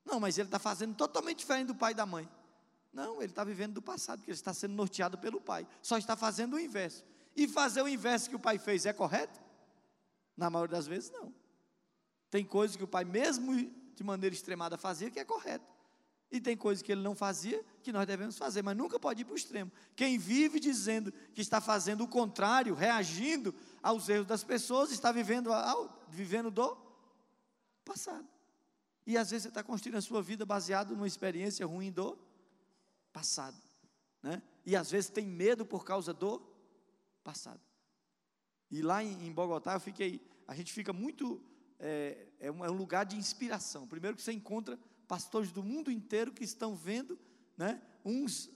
Não, 0.03 0.19
mas 0.19 0.35
ele 0.39 0.47
está 0.47 0.57
fazendo 0.57 0.95
totalmente 0.95 1.37
diferente 1.37 1.67
do 1.67 1.75
pai 1.75 1.91
e 1.91 1.95
da 1.95 2.07
mãe. 2.07 2.27
Não, 2.91 3.17
ele 3.21 3.31
está 3.31 3.43
vivendo 3.43 3.73
do 3.75 3.83
passado, 3.83 4.17
porque 4.17 4.31
ele 4.31 4.35
está 4.35 4.51
sendo 4.51 4.73
norteado 4.73 5.15
pelo 5.19 5.39
pai. 5.39 5.67
Só 5.83 5.95
está 5.95 6.15
fazendo 6.15 6.55
o 6.55 6.59
inverso. 6.59 7.03
E 7.35 7.47
fazer 7.47 7.83
o 7.83 7.87
inverso 7.87 8.31
que 8.31 8.35
o 8.35 8.39
pai 8.39 8.57
fez 8.57 8.87
é 8.87 8.93
correto? 8.93 9.39
Na 10.35 10.49
maioria 10.49 10.75
das 10.75 10.87
vezes, 10.87 11.11
não. 11.11 11.44
Tem 12.29 12.43
coisas 12.43 12.75
que 12.75 12.83
o 12.83 12.87
pai, 12.87 13.03
mesmo 13.03 13.53
de 13.95 14.03
maneira 14.03 14.35
extremada, 14.35 14.77
fazia 14.77 15.09
que 15.09 15.19
é 15.19 15.25
correto. 15.25 15.75
E 16.31 16.41
tem 16.41 16.57
coisas 16.57 16.81
que 16.81 16.91
ele 16.91 17.01
não 17.01 17.15
fazia 17.15 17.63
que 17.81 17.93
nós 17.93 18.05
devemos 18.05 18.37
fazer, 18.37 18.61
mas 18.61 18.75
nunca 18.75 18.99
pode 18.99 19.21
ir 19.21 19.25
para 19.25 19.33
o 19.33 19.37
extremo. 19.37 19.71
Quem 19.95 20.17
vive 20.17 20.59
dizendo 20.59 21.11
que 21.33 21.41
está 21.41 21.61
fazendo 21.61 22.03
o 22.03 22.07
contrário, 22.07 22.73
reagindo 22.73 23.53
aos 23.81 24.09
erros 24.09 24.25
das 24.25 24.43
pessoas, 24.43 24.91
está 24.91 25.11
vivendo, 25.11 25.49
vivendo 26.09 26.49
do 26.51 26.75
passado. 27.85 28.27
E 29.05 29.17
às 29.17 29.29
vezes 29.29 29.43
você 29.43 29.49
está 29.49 29.63
construindo 29.63 29.97
a 29.97 30.01
sua 30.01 30.21
vida 30.21 30.45
baseado 30.45 30.95
numa 30.95 31.07
experiência 31.07 31.65
ruim 31.65 31.91
do 31.91 32.17
passado. 33.13 33.57
Né? 34.21 34.41
E 34.65 34.75
às 34.75 34.89
vezes 34.89 35.09
tem 35.09 35.27
medo 35.27 35.65
por 35.65 35.85
causa 35.85 36.11
do 36.11 36.41
passado. 37.23 37.61
E 38.71 38.81
lá 38.81 39.03
em, 39.03 39.27
em 39.27 39.31
Bogotá 39.31 39.73
eu 39.73 39.79
fiquei, 39.79 40.19
a 40.47 40.55
gente 40.55 40.73
fica 40.73 40.91
muito 40.91 41.39
é, 41.79 42.27
é, 42.39 42.51
um, 42.51 42.63
é, 42.65 42.69
um, 42.69 42.73
lugar 42.73 43.05
de 43.05 43.15
inspiração. 43.15 43.87
Primeiro 43.87 44.15
que 44.15 44.23
você 44.23 44.31
encontra 44.31 44.79
pastores 45.07 45.51
do 45.51 45.63
mundo 45.63 45.91
inteiro 45.91 46.31
que 46.31 46.43
estão 46.43 46.75
vendo, 46.75 47.19
né? 47.57 47.81
Uns 48.03 48.49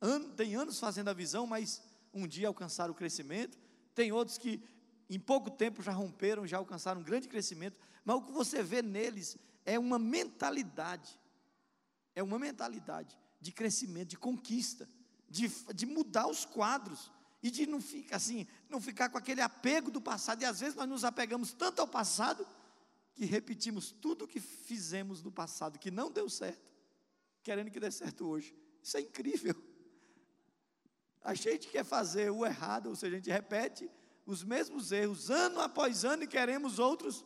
an, 0.00 0.30
tem 0.30 0.54
anos 0.54 0.78
fazendo 0.78 1.08
a 1.08 1.12
visão, 1.12 1.46
mas 1.46 1.82
um 2.12 2.26
dia 2.26 2.48
alcançaram 2.48 2.92
o 2.92 2.96
crescimento. 2.96 3.58
Tem 3.94 4.12
outros 4.12 4.38
que 4.38 4.62
em 5.08 5.18
pouco 5.18 5.50
tempo 5.50 5.82
já 5.82 5.92
romperam, 5.92 6.46
já 6.46 6.58
alcançaram 6.58 7.00
um 7.00 7.04
grande 7.04 7.28
crescimento. 7.28 7.76
Mas 8.04 8.16
o 8.16 8.22
que 8.22 8.32
você 8.32 8.62
vê 8.62 8.80
neles 8.80 9.36
é 9.64 9.78
uma 9.78 9.98
mentalidade, 9.98 11.18
é 12.14 12.22
uma 12.22 12.38
mentalidade 12.38 13.18
de 13.40 13.52
crescimento, 13.52 14.08
de 14.08 14.18
conquista, 14.18 14.88
de, 15.28 15.48
de 15.74 15.86
mudar 15.86 16.26
os 16.26 16.44
quadros 16.44 17.10
e 17.42 17.50
de 17.50 17.66
não 17.66 17.80
ficar 17.80 18.16
assim, 18.16 18.46
não 18.68 18.80
ficar 18.80 19.08
com 19.08 19.16
aquele 19.16 19.40
apego 19.40 19.90
do 19.90 20.00
passado. 20.00 20.42
E 20.42 20.44
às 20.44 20.60
vezes 20.60 20.74
nós 20.74 20.88
nos 20.88 21.04
apegamos 21.04 21.52
tanto 21.52 21.80
ao 21.80 21.88
passado 21.88 22.46
que 23.14 23.24
repetimos 23.24 23.90
tudo 23.90 24.24
o 24.24 24.28
que 24.28 24.40
fizemos 24.40 25.22
no 25.22 25.32
passado 25.32 25.78
que 25.78 25.90
não 25.90 26.10
deu 26.10 26.28
certo, 26.28 26.70
querendo 27.42 27.70
que 27.70 27.80
dê 27.80 27.90
certo 27.90 28.26
hoje. 28.26 28.54
Isso 28.82 28.96
é 28.96 29.00
incrível. 29.00 29.54
A 31.22 31.34
gente 31.34 31.68
quer 31.68 31.84
fazer 31.84 32.30
o 32.30 32.44
errado, 32.44 32.88
ou 32.88 32.96
seja, 32.96 33.16
a 33.16 33.18
gente 33.18 33.30
repete 33.30 33.90
os 34.26 34.42
mesmos 34.42 34.92
erros 34.92 35.30
ano 35.30 35.60
após 35.60 36.04
ano 36.04 36.22
e 36.22 36.26
queremos 36.26 36.78
outros 36.78 37.24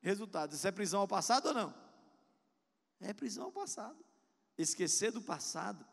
resultados. 0.00 0.56
Isso 0.56 0.66
é 0.66 0.72
prisão 0.72 1.00
ao 1.00 1.08
passado 1.08 1.48
ou 1.48 1.54
não? 1.54 1.74
É 3.00 3.12
prisão 3.12 3.44
ao 3.44 3.52
passado. 3.52 4.04
Esquecer 4.56 5.12
do 5.12 5.22
passado 5.22 5.86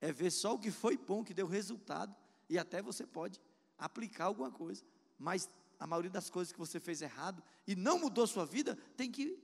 é 0.00 0.12
ver 0.12 0.30
só 0.30 0.54
o 0.54 0.58
que 0.58 0.70
foi 0.70 0.96
bom, 0.96 1.24
que 1.24 1.34
deu 1.34 1.46
resultado 1.46 2.14
e 2.48 2.58
até 2.58 2.82
você 2.82 3.06
pode 3.06 3.40
aplicar 3.78 4.24
alguma 4.24 4.50
coisa, 4.50 4.82
mas 5.18 5.48
a 5.78 5.86
maioria 5.86 6.10
das 6.10 6.28
coisas 6.28 6.52
que 6.52 6.58
você 6.58 6.80
fez 6.80 7.02
errado 7.02 7.42
e 7.66 7.76
não 7.76 7.98
mudou 7.98 8.26
sua 8.26 8.44
vida, 8.44 8.76
tem 8.96 9.10
que, 9.10 9.38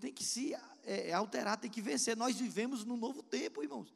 tem 0.00 0.12
que 0.12 0.24
se 0.24 0.54
é, 0.84 1.12
alterar, 1.12 1.58
tem 1.58 1.70
que 1.70 1.82
vencer. 1.82 2.16
Nós 2.16 2.36
vivemos 2.36 2.84
num 2.84 2.96
novo 2.96 3.22
tempo, 3.22 3.62
irmãos. 3.62 3.92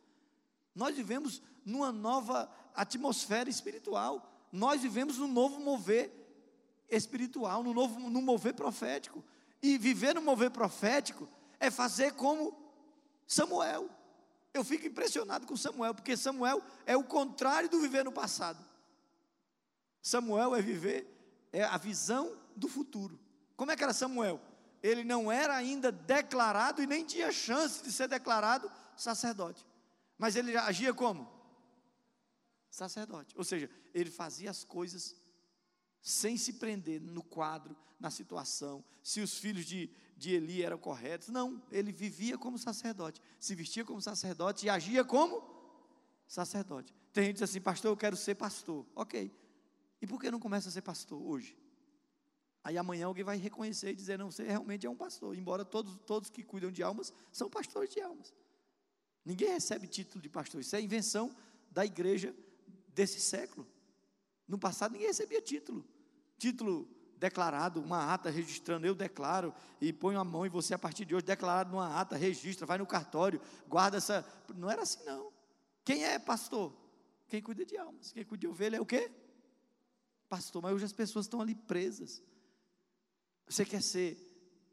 Nós 0.74 0.94
vivemos 0.94 1.42
numa 1.64 1.90
nova 1.90 2.50
atmosfera 2.74 3.48
espiritual. 3.48 4.30
Nós 4.52 4.82
vivemos 4.82 5.18
num 5.18 5.28
novo 5.28 5.58
mover 5.60 6.12
espiritual, 6.90 7.62
num 7.62 7.72
novo 7.72 7.98
num 7.98 8.22
mover 8.22 8.54
profético. 8.54 9.24
E 9.62 9.78
viver 9.78 10.14
no 10.14 10.22
mover 10.22 10.50
profético 10.50 11.28
é 11.58 11.70
fazer 11.70 12.12
como 12.12 12.56
Samuel. 13.26 13.90
Eu 14.52 14.64
fico 14.64 14.86
impressionado 14.86 15.46
com 15.46 15.56
Samuel, 15.56 15.94
porque 15.94 16.16
Samuel 16.16 16.62
é 16.86 16.96
o 16.96 17.04
contrário 17.04 17.68
do 17.68 17.80
viver 17.80 18.04
no 18.04 18.12
passado. 18.12 18.64
Samuel 20.02 20.54
é 20.54 20.62
viver, 20.62 21.06
é 21.52 21.64
a 21.64 21.76
visão 21.76 22.36
do 22.56 22.68
futuro. 22.68 23.18
Como 23.56 23.70
é 23.70 23.76
que 23.76 23.82
era 23.82 23.92
Samuel? 23.92 24.40
Ele 24.82 25.04
não 25.04 25.30
era 25.30 25.56
ainda 25.56 25.90
declarado 25.90 26.82
e 26.82 26.86
nem 26.86 27.04
tinha 27.04 27.32
chance 27.32 27.82
de 27.82 27.92
ser 27.92 28.08
declarado 28.08 28.70
sacerdote. 28.96 29.66
Mas 30.16 30.36
ele 30.36 30.56
agia 30.56 30.94
como? 30.94 31.30
Sacerdote. 32.70 33.34
Ou 33.36 33.44
seja, 33.44 33.70
ele 33.92 34.10
fazia 34.10 34.50
as 34.50 34.64
coisas 34.64 35.16
sem 36.00 36.36
se 36.36 36.54
prender 36.54 37.00
no 37.00 37.22
quadro, 37.22 37.76
na 37.98 38.10
situação, 38.10 38.84
se 39.02 39.20
os 39.20 39.36
filhos 39.38 39.66
de, 39.66 39.90
de 40.18 40.34
Eli 40.34 40.62
eram 40.62 40.76
corretos. 40.76 41.28
Não, 41.28 41.62
ele 41.70 41.92
vivia 41.92 42.36
como 42.36 42.58
sacerdote, 42.58 43.22
se 43.38 43.54
vestia 43.54 43.84
como 43.84 44.02
sacerdote 44.02 44.66
e 44.66 44.70
agia 44.70 45.04
como 45.04 45.42
sacerdote. 46.26 46.92
Tem 47.12 47.24
gente 47.24 47.34
que 47.34 47.40
diz 47.40 47.50
assim, 47.50 47.60
pastor, 47.60 47.92
eu 47.92 47.96
quero 47.96 48.16
ser 48.16 48.34
pastor. 48.34 48.84
Ok. 48.94 49.32
E 50.02 50.06
por 50.06 50.20
que 50.20 50.30
não 50.30 50.40
começa 50.40 50.68
a 50.68 50.72
ser 50.72 50.82
pastor 50.82 51.20
hoje? 51.22 51.56
Aí 52.62 52.76
amanhã 52.76 53.06
alguém 53.06 53.24
vai 53.24 53.38
reconhecer 53.38 53.90
e 53.90 53.94
dizer, 53.94 54.18
não, 54.18 54.30
você 54.30 54.42
realmente 54.42 54.86
é 54.86 54.90
um 54.90 54.96
pastor. 54.96 55.36
Embora 55.36 55.64
todos, 55.64 55.96
todos 56.04 56.28
que 56.28 56.42
cuidam 56.42 56.70
de 56.70 56.82
almas 56.82 57.12
são 57.32 57.48
pastores 57.48 57.90
de 57.90 58.00
almas. 58.00 58.34
Ninguém 59.24 59.50
recebe 59.50 59.86
título 59.86 60.20
de 60.20 60.28
pastor. 60.28 60.60
Isso 60.60 60.74
é 60.74 60.80
invenção 60.80 61.34
da 61.70 61.86
igreja 61.86 62.34
desse 62.88 63.20
século. 63.20 63.66
No 64.46 64.58
passado 64.58 64.92
ninguém 64.92 65.08
recebia 65.08 65.40
título. 65.40 65.84
Título 66.36 66.88
declarado, 67.18 67.80
uma 67.80 68.12
ata 68.12 68.30
registrando, 68.30 68.86
eu 68.86 68.94
declaro, 68.94 69.52
e 69.80 69.92
ponho 69.92 70.18
a 70.18 70.24
mão 70.24 70.46
em 70.46 70.48
você 70.48 70.74
a 70.74 70.78
partir 70.78 71.04
de 71.04 71.14
hoje, 71.14 71.26
declarado 71.26 71.70
numa 71.70 72.00
ata, 72.00 72.16
registra, 72.16 72.66
vai 72.66 72.78
no 72.78 72.86
cartório, 72.86 73.40
guarda 73.66 73.96
essa. 73.96 74.24
Não 74.54 74.70
era 74.70 74.82
assim, 74.82 75.02
não. 75.04 75.32
Quem 75.84 76.04
é 76.04 76.18
pastor? 76.18 76.72
Quem 77.26 77.42
cuida 77.42 77.64
de 77.64 77.76
almas. 77.76 78.12
Quem 78.12 78.24
cuida 78.24 78.40
de 78.40 78.46
ovelha 78.46 78.76
é 78.76 78.80
o 78.80 78.86
quê? 78.86 79.10
Pastor, 80.28 80.62
mas 80.62 80.72
hoje 80.74 80.84
as 80.84 80.92
pessoas 80.92 81.26
estão 81.26 81.40
ali 81.40 81.54
presas. 81.54 82.22
Você 83.46 83.64
quer 83.64 83.82
ser 83.82 84.16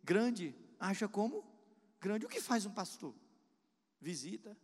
grande? 0.04 0.56
Acha 0.80 1.08
como? 1.08 1.44
Grande. 2.00 2.25
O 2.25 2.30
que 2.30 2.42
faz 2.42 2.66
um 2.66 2.72
pastor? 2.72 3.16
Visita, 4.00 4.56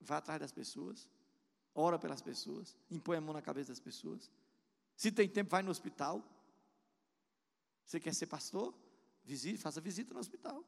vai 0.00 0.18
atrás 0.18 0.40
das 0.40 0.52
pessoas, 0.52 1.08
ora 1.74 1.98
pelas 1.98 2.20
pessoas, 2.20 2.76
impõe 2.90 3.16
a 3.16 3.20
mão 3.20 3.32
na 3.32 3.40
cabeça 3.40 3.68
das 3.68 3.80
pessoas. 3.80 4.30
Se 4.96 5.12
tem 5.12 5.28
tempo, 5.28 5.50
vai 5.50 5.62
no 5.62 5.70
hospital. 5.70 6.24
Você 7.84 8.00
quer 8.00 8.14
ser 8.14 8.26
pastor? 8.26 8.74
Visite, 9.24 9.58
faça 9.58 9.80
visita 9.80 10.14
no 10.14 10.20
hospital. 10.20 10.64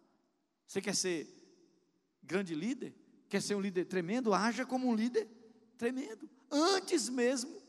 Você 0.67 0.81
quer 0.81 0.95
ser 0.95 1.27
grande 2.23 2.55
líder? 2.55 2.95
Quer 3.29 3.41
ser 3.41 3.55
um 3.55 3.61
líder 3.61 3.87
tremendo? 3.87 4.35
Haja 4.35 4.67
como 4.67 4.87
um 4.87 4.95
líder 4.95 5.27
tremendo. 5.77 6.29
Antes 6.51 7.09
mesmo 7.09 7.63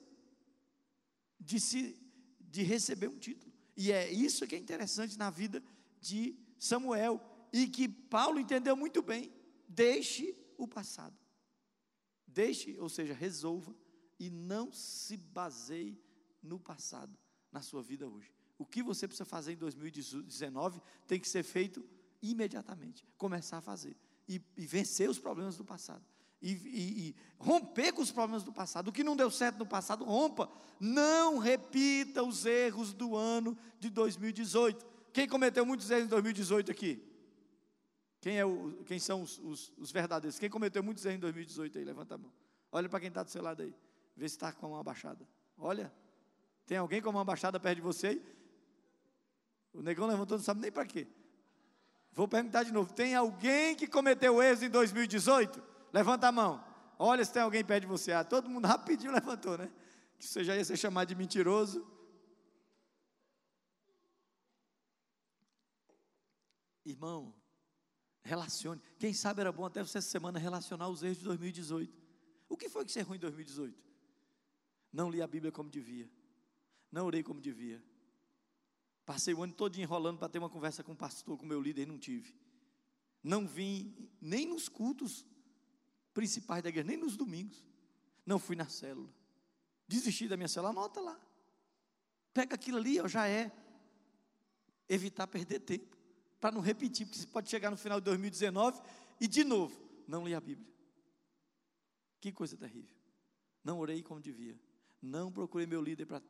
de, 1.40 1.60
se, 1.60 1.96
de 2.40 2.64
receber 2.64 3.08
um 3.08 3.18
título. 3.18 3.54
E 3.76 3.92
é 3.92 4.12
isso 4.12 4.46
que 4.46 4.56
é 4.56 4.58
interessante 4.58 5.18
na 5.18 5.30
vida 5.30 5.64
de 6.02 6.38
Samuel. 6.58 7.22
E 7.54 7.68
que 7.68 7.88
Paulo 7.88 8.40
entendeu 8.40 8.76
muito 8.76 9.02
bem. 9.02 9.32
Deixe 9.68 10.36
o 10.58 10.68
passado. 10.68 11.18
Deixe, 12.28 12.78
ou 12.80 12.90
seja, 12.90 13.14
resolva 13.14 13.76
e 14.20 14.30
não 14.30 14.72
se 14.72 15.16
baseie 15.18 16.00
no 16.42 16.60
passado, 16.60 17.18
na 17.52 17.62
sua 17.62 17.82
vida 17.82 18.08
hoje. 18.08 18.32
O 18.58 18.66
que 18.66 18.84
você 18.84 19.08
precisa 19.08 19.26
fazer 19.26 19.54
em 19.54 19.58
2019 19.58 20.82
tem 21.08 21.20
que 21.20 21.28
ser 21.28 21.44
feito 21.44 21.84
imediatamente. 22.22 23.06
Começar 23.18 23.58
a 23.58 23.62
fazer. 23.62 23.96
E, 24.28 24.42
e 24.58 24.66
vencer 24.66 25.10
os 25.10 25.18
problemas 25.18 25.56
do 25.56 25.64
passado. 25.64 26.04
E, 26.42 26.52
e, 26.52 27.08
e, 27.10 27.16
romper 27.38 27.94
com 27.94 28.02
os 28.02 28.12
problemas 28.12 28.44
do 28.44 28.52
passado. 28.52 28.90
O 28.90 28.92
que 28.92 29.04
não 29.04 29.16
deu 29.16 29.32
certo 29.32 29.58
no 29.58 29.66
passado, 29.66 30.06
rompa. 30.06 30.50
Não 30.80 31.38
repita 31.38 32.24
os 32.24 32.46
erros 32.46 32.94
do 32.94 33.16
ano 33.16 33.58
de 33.80 33.90
2018. 33.90 34.86
Quem 35.12 35.28
cometeu 35.28 35.66
muitos 35.66 35.90
erros 35.90 36.06
em 36.06 36.10
2018 36.10 36.72
aqui? 36.72 37.04
Quem, 38.22 38.38
é 38.38 38.46
o, 38.46 38.84
quem 38.86 39.00
são 39.00 39.22
os, 39.22 39.40
os, 39.40 39.74
os 39.78 39.92
verdadeiros? 39.92 40.38
Quem 40.38 40.50
cometeu 40.50 40.84
muitos 40.84 41.06
erros 41.06 41.18
em 41.18 41.22
2018 41.22 41.78
aí? 41.78 41.86
Levanta 41.86 42.16
a 42.16 42.18
mão. 42.18 42.32
Olha 42.72 42.88
para 42.88 43.00
quem 43.00 43.10
está 43.10 43.24
do 43.24 43.32
seu 43.32 43.42
lado 43.42 43.62
aí. 43.62 43.74
Vê 44.16 44.28
se 44.28 44.36
está 44.36 44.52
com 44.52 44.66
a 44.66 44.70
mão 44.70 44.80
abaixada. 44.80 45.26
Olha. 45.58 45.92
Tem 46.70 46.78
alguém 46.78 47.02
com 47.02 47.10
a 47.10 47.12
mão 47.12 47.22
abaixada 47.22 47.60
perto 47.60 47.78
de 47.78 47.82
você 47.82 48.08
aí? 48.10 48.24
O 49.74 49.82
negão 49.82 50.06
levantou, 50.06 50.38
não 50.38 50.46
sabe 50.46 50.62
nem 50.62 50.72
para 50.72 50.86
quê. 50.86 51.08
Vou 52.12 52.28
perguntar 52.28 52.62
de 52.62 52.72
novo: 52.72 52.94
tem 52.94 53.16
alguém 53.16 53.76
que 53.76 53.88
cometeu 53.88 54.40
erros 54.40 54.62
em 54.62 54.70
2018? 54.70 55.64
Levanta 55.92 56.28
a 56.28 56.32
mão. 56.32 56.64
Olha 57.00 57.26
se 57.26 57.34
tem 57.34 57.42
alguém 57.42 57.66
perto 57.66 57.82
de 57.82 57.88
você. 57.88 58.12
Ah, 58.12 58.24
todo 58.24 58.48
mundo 58.48 58.68
rapidinho 58.68 59.10
levantou, 59.18 59.58
né? 59.58 59.68
Que 60.20 60.28
você 60.28 60.44
já 60.44 60.56
ia 60.56 60.64
ser 60.64 60.78
chamado 60.78 61.08
de 61.08 61.16
mentiroso. 61.16 61.84
Irmão, 66.86 67.34
relacione. 68.22 68.80
Quem 69.00 69.12
sabe 69.12 69.42
era 69.42 69.52
bom 69.52 69.66
até 69.66 69.82
você 69.82 69.98
essa 69.98 70.08
semana 70.08 70.38
relacionar 70.38 70.88
os 70.88 71.02
erros 71.02 71.18
de 71.18 71.24
2018. 71.24 72.00
O 72.48 72.56
que 72.56 72.70
foi 72.70 72.86
que 72.86 72.92
você 72.92 73.00
errou 73.00 73.16
em 73.16 73.20
2018? 73.20 73.76
Não 74.94 75.10
li 75.10 75.20
a 75.20 75.26
Bíblia 75.26 75.52
como 75.52 75.68
devia. 75.68 76.19
Não 76.92 77.06
orei 77.06 77.24
como 77.24 77.40
devia. 77.40 77.84
Passei 79.06 79.34
o 79.34 79.42
ano 79.44 79.54
todo 79.54 79.76
enrolando 79.78 80.20
para 80.20 80.30
ter 80.30 80.40
uma 80.40 80.50
conversa 80.50 80.84
com 80.84 80.92
o 80.92 80.96
pastor, 80.96 81.38
com 81.38 81.46
o 81.46 81.48
meu 81.48 81.62
líder, 81.62 81.84
e 81.84 81.86
não 81.86 81.98
tive. 81.98 82.36
Não 83.24 83.48
vim 83.48 84.10
nem 84.22 84.46
nos 84.46 84.70
cultos 84.70 85.26
principais 86.14 86.64
da 86.64 86.70
igreja, 86.70 86.88
nem 86.88 86.98
nos 86.98 87.18
domingos. 87.18 87.66
Não 88.26 88.40
fui 88.40 88.56
na 88.56 88.68
célula. 88.70 89.10
Desisti 89.88 90.28
da 90.28 90.38
minha 90.38 90.48
célula, 90.48 90.70
anota 90.70 91.02
lá. 91.02 91.20
Pega 92.34 92.56
aquilo 92.56 92.78
ali, 92.78 93.00
ó, 93.00 93.08
já 93.08 93.28
é. 93.28 93.52
Evitar 94.88 95.28
perder 95.28 95.60
tempo. 95.62 95.98
Para 96.40 96.52
não 96.52 96.62
repetir, 96.62 97.06
porque 97.06 97.20
você 97.20 97.28
pode 97.28 97.50
chegar 97.50 97.70
no 97.70 97.78
final 97.78 98.00
de 98.00 98.06
2019 98.06 98.82
e 99.20 99.28
de 99.28 99.44
novo, 99.44 99.78
não 100.08 100.24
ler 100.24 100.36
a 100.36 100.40
Bíblia. 100.40 100.72
Que 102.22 102.32
coisa 102.32 102.56
terrível. 102.56 102.96
Não 103.64 103.80
orei 103.80 104.02
como 104.02 104.22
devia. 104.22 104.60
Não 105.02 105.32
procurei 105.32 105.66
meu 105.66 105.82
líder 105.82 106.06
para 106.06 106.22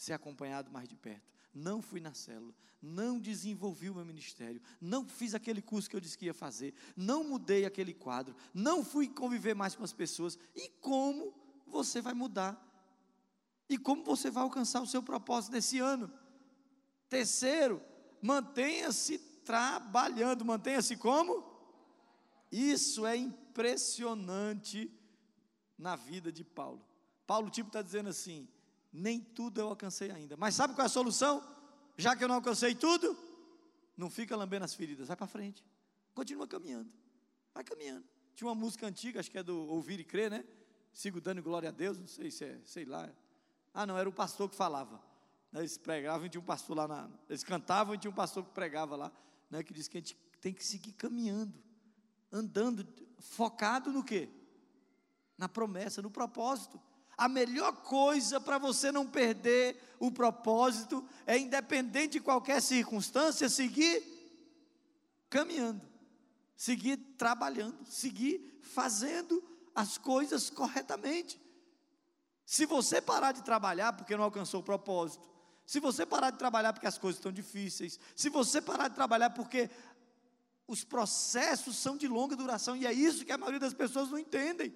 ser 0.00 0.14
acompanhado 0.14 0.70
mais 0.70 0.88
de 0.88 0.96
perto. 0.96 1.30
Não 1.52 1.82
fui 1.82 2.00
na 2.00 2.14
célula, 2.14 2.54
não 2.80 3.18
desenvolvi 3.18 3.90
o 3.90 3.94
meu 3.94 4.04
ministério, 4.04 4.62
não 4.80 5.06
fiz 5.06 5.34
aquele 5.34 5.60
curso 5.60 5.90
que 5.90 5.94
eu 5.94 6.00
disse 6.00 6.16
que 6.16 6.24
ia 6.24 6.32
fazer, 6.32 6.72
não 6.96 7.22
mudei 7.22 7.66
aquele 7.66 7.92
quadro, 7.92 8.34
não 8.54 8.82
fui 8.82 9.08
conviver 9.08 9.54
mais 9.54 9.74
com 9.74 9.84
as 9.84 9.92
pessoas. 9.92 10.38
E 10.56 10.70
como 10.80 11.34
você 11.66 12.00
vai 12.00 12.14
mudar? 12.14 12.58
E 13.68 13.76
como 13.76 14.02
você 14.02 14.30
vai 14.30 14.42
alcançar 14.42 14.80
o 14.80 14.86
seu 14.86 15.02
propósito 15.02 15.52
nesse 15.52 15.78
ano? 15.78 16.10
Terceiro, 17.10 17.82
mantenha-se 18.22 19.18
trabalhando, 19.44 20.46
mantenha-se 20.46 20.96
como? 20.96 21.44
Isso 22.50 23.04
é 23.04 23.16
impressionante 23.18 24.90
na 25.76 25.94
vida 25.94 26.32
de 26.32 26.42
Paulo. 26.42 26.82
Paulo, 27.26 27.50
tipo, 27.50 27.68
está 27.68 27.82
dizendo 27.82 28.08
assim: 28.08 28.48
nem 28.92 29.20
tudo 29.20 29.60
eu 29.60 29.68
alcancei 29.68 30.10
ainda. 30.10 30.36
Mas 30.36 30.54
sabe 30.54 30.74
qual 30.74 30.84
é 30.84 30.86
a 30.86 30.88
solução? 30.88 31.42
Já 31.96 32.16
que 32.16 32.24
eu 32.24 32.28
não 32.28 32.36
alcancei 32.36 32.74
tudo, 32.74 33.16
não 33.96 34.10
fica 34.10 34.36
lambendo 34.36 34.64
as 34.64 34.74
feridas, 34.74 35.08
vai 35.08 35.16
para 35.16 35.26
frente. 35.26 35.64
Continua 36.14 36.46
caminhando. 36.46 36.90
Vai 37.54 37.62
caminhando. 37.62 38.04
Tinha 38.34 38.48
uma 38.48 38.54
música 38.54 38.86
antiga, 38.86 39.20
acho 39.20 39.30
que 39.30 39.38
é 39.38 39.42
do 39.42 39.56
Ouvir 39.68 40.00
e 40.00 40.04
Crer, 40.04 40.30
né? 40.30 40.44
Sigo 40.92 41.20
dando 41.20 41.42
glória 41.42 41.68
a 41.68 41.72
Deus, 41.72 41.98
não 41.98 42.06
sei 42.06 42.30
se 42.30 42.44
é, 42.44 42.60
sei 42.64 42.84
lá. 42.84 43.08
Ah, 43.72 43.86
não, 43.86 43.96
era 43.96 44.08
o 44.08 44.12
pastor 44.12 44.48
que 44.48 44.56
falava. 44.56 45.00
Eles 45.52 45.76
pregavam 45.76 46.26
e 46.26 46.30
tinha 46.30 46.40
um 46.40 46.44
pastor 46.44 46.76
lá 46.76 46.88
na. 46.88 47.10
Eles 47.28 47.44
cantavam 47.44 47.94
e 47.94 47.98
tinha 47.98 48.10
um 48.10 48.14
pastor 48.14 48.44
que 48.44 48.50
pregava 48.50 48.96
lá, 48.96 49.12
né? 49.48 49.62
Que 49.62 49.72
diz 49.72 49.88
que 49.88 49.98
a 49.98 50.00
gente 50.00 50.16
tem 50.40 50.52
que 50.52 50.64
seguir 50.64 50.92
caminhando, 50.92 51.60
andando, 52.32 52.86
focado 53.18 53.92
no 53.92 54.02
quê? 54.02 54.28
Na 55.36 55.48
promessa, 55.48 56.02
no 56.02 56.10
propósito 56.10 56.80
a 57.20 57.28
melhor 57.28 57.72
coisa 57.82 58.40
para 58.40 58.56
você 58.56 58.90
não 58.90 59.06
perder 59.06 59.78
o 59.98 60.10
propósito 60.10 61.06
é, 61.26 61.36
independente 61.36 62.12
de 62.12 62.20
qualquer 62.20 62.62
circunstância, 62.62 63.46
seguir 63.46 64.02
caminhando, 65.28 65.86
seguir 66.56 66.96
trabalhando, 67.18 67.76
seguir 67.84 68.58
fazendo 68.62 69.44
as 69.74 69.98
coisas 69.98 70.48
corretamente. 70.48 71.38
Se 72.46 72.64
você 72.64 73.02
parar 73.02 73.32
de 73.32 73.44
trabalhar 73.44 73.92
porque 73.92 74.16
não 74.16 74.24
alcançou 74.24 74.60
o 74.60 74.64
propósito, 74.64 75.28
se 75.66 75.78
você 75.78 76.06
parar 76.06 76.30
de 76.30 76.38
trabalhar 76.38 76.72
porque 76.72 76.86
as 76.86 76.96
coisas 76.96 77.18
estão 77.18 77.30
difíceis, 77.30 78.00
se 78.16 78.30
você 78.30 78.62
parar 78.62 78.88
de 78.88 78.94
trabalhar 78.94 79.28
porque 79.28 79.68
os 80.66 80.84
processos 80.84 81.76
são 81.76 81.98
de 81.98 82.08
longa 82.08 82.34
duração, 82.34 82.74
e 82.74 82.86
é 82.86 82.92
isso 82.94 83.26
que 83.26 83.32
a 83.32 83.36
maioria 83.36 83.60
das 83.60 83.74
pessoas 83.74 84.08
não 84.08 84.18
entendem. 84.18 84.74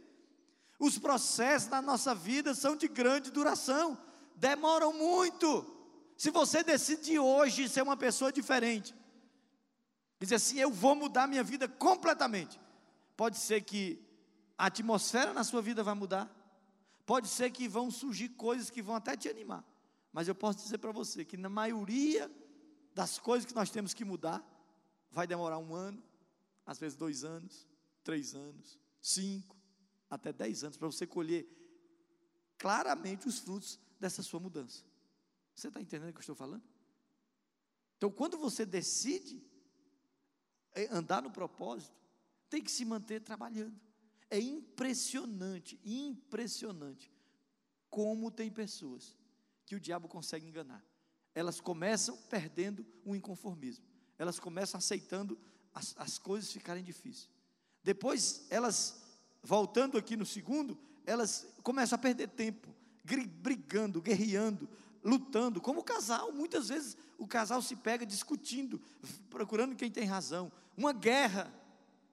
Os 0.85 0.99
processos 0.99 1.70
na 1.70 1.81
nossa 1.81 2.14
vida 2.14 2.55
são 2.55 2.77
de 2.77 2.87
grande 2.88 3.31
duração, 3.31 3.97
demoram 4.37 4.92
muito. 4.92 5.64
Se 6.14 6.31
você 6.31 6.62
decide 6.62 7.18
hoje 7.18 7.70
ser 7.70 7.81
uma 7.81 7.97
pessoa 7.97 8.31
diferente, 8.31 8.94
dizer 10.20 10.35
assim, 10.35 10.59
eu 10.59 10.70
vou 10.70 10.94
mudar 10.94 11.27
minha 11.27 11.42
vida 11.42 11.66
completamente, 11.66 12.61
pode 13.16 13.38
ser 13.38 13.62
que 13.62 13.99
a 14.59 14.66
atmosfera 14.66 15.33
na 15.33 15.42
sua 15.42 15.62
vida 15.62 15.83
vai 15.83 15.94
mudar, 15.94 16.31
pode 17.07 17.29
ser 17.29 17.51
que 17.51 17.66
vão 17.66 17.90
surgir 17.90 18.29
coisas 18.29 18.68
que 18.68 18.83
vão 18.83 18.94
até 18.94 19.16
te 19.16 19.27
animar, 19.27 19.64
mas 20.12 20.29
eu 20.29 20.35
posso 20.35 20.59
dizer 20.59 20.77
para 20.77 20.92
você 20.92 21.25
que 21.25 21.38
na 21.38 21.49
maioria 21.49 22.31
das 22.94 23.18
coisas 23.18 23.47
que 23.47 23.55
nós 23.55 23.70
temos 23.70 23.94
que 23.94 24.05
mudar, 24.05 24.44
vai 25.11 25.27
demorar 25.27 25.57
um 25.57 25.75
ano, 25.75 26.03
às 26.66 26.79
vezes 26.79 26.94
dois 26.94 27.25
anos, 27.25 27.66
três 28.03 28.35
anos, 28.35 28.79
cinco, 29.01 29.54
até 30.14 30.33
10 30.33 30.64
anos 30.64 30.77
para 30.77 30.87
você 30.87 31.07
colher 31.07 31.46
claramente 32.59 33.29
os 33.29 33.38
frutos 33.38 33.79
dessa 33.98 34.22
sua 34.22 34.40
mudança. 34.40 34.85
Você 35.55 35.68
está 35.68 35.81
entendendo 35.81 36.11
o 36.11 36.12
que 36.12 36.18
eu 36.18 36.22
estou 36.22 36.35
falando? 36.35 36.62
Então, 37.96 38.11
quando 38.11 38.37
você 38.37 38.66
decide 38.66 39.42
é, 40.72 40.87
andar 40.92 41.22
no 41.22 41.31
propósito, 41.31 41.94
tem 42.50 42.62
que 42.62 42.70
se 42.70 42.85
manter 42.85 43.20
trabalhando. 43.20 43.81
É 44.31 44.38
impressionante, 44.38 45.81
impressionante 45.85 47.12
como 47.88 48.31
tem 48.31 48.50
pessoas 48.50 49.16
que 49.64 49.77
o 49.77 49.81
diabo 49.81 50.09
consegue 50.09 50.46
enganar. 50.46 50.85
Elas 51.35 51.61
começam 51.61 52.16
perdendo 52.29 52.85
o 53.05 53.14
inconformismo. 53.14 53.85
Elas 54.18 54.38
começam 54.38 54.79
aceitando 54.79 55.38
as, 55.72 55.94
as 55.96 56.18
coisas 56.18 56.53
ficarem 56.53 56.83
difíceis. 56.83 57.31
Depois 57.83 58.46
elas 58.50 59.04
voltando 59.44 59.98
aqui 59.98 60.16
no 60.16 60.26
segundo, 60.26 60.76
elas 61.07 61.46
começam 61.62 61.96
a 61.96 61.98
perder 61.98 62.28
tempo, 62.28 62.74
brigando, 63.42 64.00
guerreando, 64.00 64.68
lutando, 65.04 65.61
como 65.61 65.80
o 65.80 65.85
casal, 65.85 66.33
muitas 66.33 66.68
vezes 66.68 66.96
o 67.18 67.26
casal 67.26 67.61
se 67.61 67.76
pega 67.76 68.07
discutindo, 68.07 68.80
procurando 69.28 69.76
quem 69.76 69.90
tem 69.90 70.04
razão, 70.04 70.50
uma 70.76 70.92
guerra, 70.92 71.52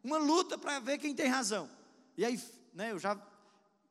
uma 0.04 0.18
luta 0.18 0.58
para 0.58 0.80
ver 0.80 0.98
quem 0.98 1.16
tem 1.16 1.28
razão. 1.28 1.70
E 2.18 2.26
aí, 2.26 2.40
né, 2.74 2.92
eu 2.92 3.00
já 3.00 3.20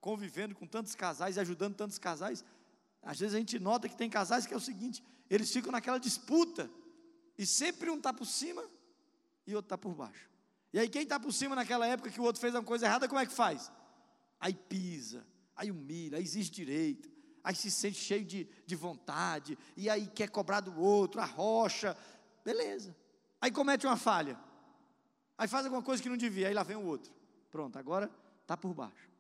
convivendo 0.00 0.54
com 0.54 0.66
tantos 0.66 0.94
casais, 0.94 1.38
ajudando 1.38 1.74
tantos 1.74 1.98
casais, 1.98 2.44
às 3.02 3.18
vezes 3.18 3.34
a 3.34 3.38
gente 3.38 3.58
nota 3.58 3.88
que 3.88 3.96
tem 3.96 4.10
casais 4.10 4.46
que 4.46 4.52
é 4.52 4.56
o 4.56 4.60
seguinte, 4.60 5.02
eles 5.30 5.50
ficam 5.50 5.72
naquela 5.72 5.98
disputa, 5.98 6.70
e 7.38 7.46
sempre 7.46 7.90
um 7.90 7.96
está 7.96 8.12
por 8.12 8.26
cima 8.26 8.62
e 9.46 9.54
outro 9.54 9.66
está 9.66 9.78
por 9.78 9.94
baixo. 9.94 10.29
E 10.72 10.78
aí 10.78 10.88
quem 10.88 11.02
está 11.02 11.18
por 11.18 11.32
cima 11.32 11.56
naquela 11.56 11.86
época 11.86 12.10
que 12.10 12.20
o 12.20 12.24
outro 12.24 12.40
fez 12.40 12.54
uma 12.54 12.62
coisa 12.62 12.86
errada, 12.86 13.08
como 13.08 13.20
é 13.20 13.26
que 13.26 13.32
faz? 13.32 13.70
Aí 14.38 14.54
pisa, 14.54 15.26
aí 15.56 15.70
humilha, 15.70 16.16
aí 16.16 16.22
exige 16.22 16.50
direito, 16.50 17.10
aí 17.42 17.54
se 17.54 17.70
sente 17.70 17.98
cheio 17.98 18.24
de, 18.24 18.48
de 18.64 18.76
vontade, 18.76 19.58
e 19.76 19.90
aí 19.90 20.06
quer 20.06 20.28
cobrar 20.28 20.60
do 20.60 20.78
outro, 20.80 21.20
arrocha. 21.20 21.96
beleza. 22.44 22.96
Aí 23.40 23.50
comete 23.50 23.86
uma 23.86 23.96
falha. 23.96 24.38
Aí 25.36 25.48
faz 25.48 25.64
alguma 25.64 25.82
coisa 25.82 26.02
que 26.02 26.08
não 26.08 26.16
devia, 26.16 26.48
aí 26.48 26.54
lá 26.54 26.62
vem 26.62 26.76
o 26.76 26.84
outro. 26.84 27.12
Pronto, 27.50 27.78
agora 27.78 28.10
está 28.42 28.56
por 28.56 28.72
baixo. 28.72 29.10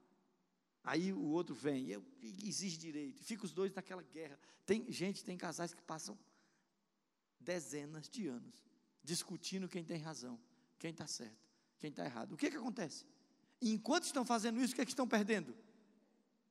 Aí 0.84 1.12
o 1.12 1.26
outro 1.30 1.54
vem, 1.54 1.88
eu, 1.88 2.04
exige 2.22 2.78
direito, 2.78 3.22
fica 3.22 3.44
os 3.44 3.52
dois 3.52 3.72
naquela 3.74 4.02
guerra. 4.02 4.38
Tem 4.64 4.90
gente, 4.90 5.24
tem 5.24 5.36
casais 5.36 5.74
que 5.74 5.82
passam 5.82 6.18
dezenas 7.40 8.08
de 8.08 8.28
anos 8.28 8.70
discutindo 9.02 9.68
quem 9.68 9.82
tem 9.82 9.98
razão, 9.98 10.38
quem 10.80 10.90
está 10.90 11.06
certo, 11.06 11.38
quem 11.78 11.90
está 11.90 12.04
errado. 12.04 12.32
O 12.32 12.36
que, 12.36 12.50
que 12.50 12.56
acontece? 12.56 13.06
enquanto 13.60 14.04
estão 14.04 14.24
fazendo 14.24 14.60
isso, 14.60 14.72
o 14.72 14.76
que, 14.76 14.82
é 14.82 14.84
que 14.84 14.92
estão 14.92 15.06
perdendo? 15.06 15.54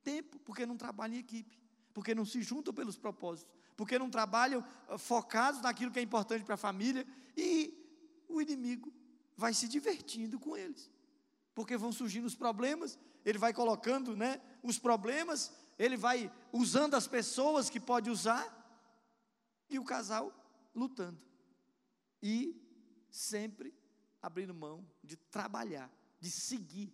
Tempo, 0.04 0.38
porque 0.40 0.66
não 0.66 0.78
trabalham 0.78 1.16
em 1.16 1.20
equipe, 1.20 1.60
porque 1.94 2.14
não 2.14 2.26
se 2.26 2.42
juntam 2.42 2.74
pelos 2.74 2.98
propósitos, 2.98 3.52
porque 3.76 3.98
não 3.98 4.10
trabalham 4.10 4.64
ah, 4.88 4.98
focados 4.98 5.62
naquilo 5.62 5.92
que 5.92 6.00
é 6.00 6.02
importante 6.02 6.46
para 6.46 6.56
a 6.56 6.58
família, 6.58 7.06
e 7.36 7.74
o 8.28 8.42
inimigo 8.42 8.94
vai 9.36 9.54
se 9.54 9.68
divertindo 9.68 10.40
com 10.40 10.56
eles, 10.56 10.92
porque 11.56 11.76
vão 11.78 11.92
surgindo 11.92 12.26
os 12.26 12.36
problemas, 12.36 13.00
ele 13.26 13.38
vai 13.38 13.54
colocando 13.54 14.16
né, 14.16 14.40
os 14.62 14.78
problemas, 14.78 15.52
ele 15.78 15.98
vai 15.98 16.32
usando 16.52 16.94
as 16.94 17.08
pessoas 17.08 17.70
que 17.70 17.80
pode 17.80 18.10
usar, 18.10 18.58
e 19.70 19.80
o 19.80 19.84
casal 19.84 20.34
lutando, 20.76 21.20
e 22.22 22.56
sempre 23.10 23.74
abrindo 24.22 24.54
mão 24.54 24.86
de 25.04 25.16
trabalhar, 25.16 25.92
de 26.20 26.30
seguir. 26.30 26.94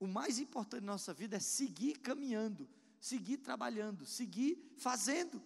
O 0.00 0.06
mais 0.06 0.38
importante 0.38 0.82
na 0.82 0.92
nossa 0.92 1.12
vida 1.12 1.36
é 1.36 1.40
seguir 1.40 1.98
caminhando, 1.98 2.68
seguir 3.00 3.38
trabalhando, 3.38 4.06
seguir 4.06 4.74
fazendo. 4.76 5.42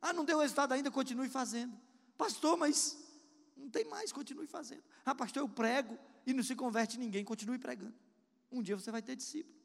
Ah, 0.00 0.12
não 0.12 0.24
deu 0.24 0.38
resultado 0.38 0.72
ainda, 0.72 0.90
continue 0.90 1.28
fazendo. 1.28 1.76
Pastor, 2.16 2.56
mas 2.56 2.96
não 3.56 3.68
tem 3.68 3.84
mais, 3.84 4.12
continue 4.12 4.46
fazendo. 4.46 4.82
Ah, 5.04 5.14
pastor, 5.14 5.42
eu 5.42 5.48
prego 5.48 5.98
e 6.26 6.32
não 6.32 6.42
se 6.42 6.54
converte 6.54 6.98
ninguém, 6.98 7.24
continue 7.24 7.58
pregando. 7.58 7.94
Um 8.50 8.62
dia 8.62 8.76
você 8.76 8.90
vai 8.90 9.02
ter 9.02 9.16
discípulo. 9.16 9.56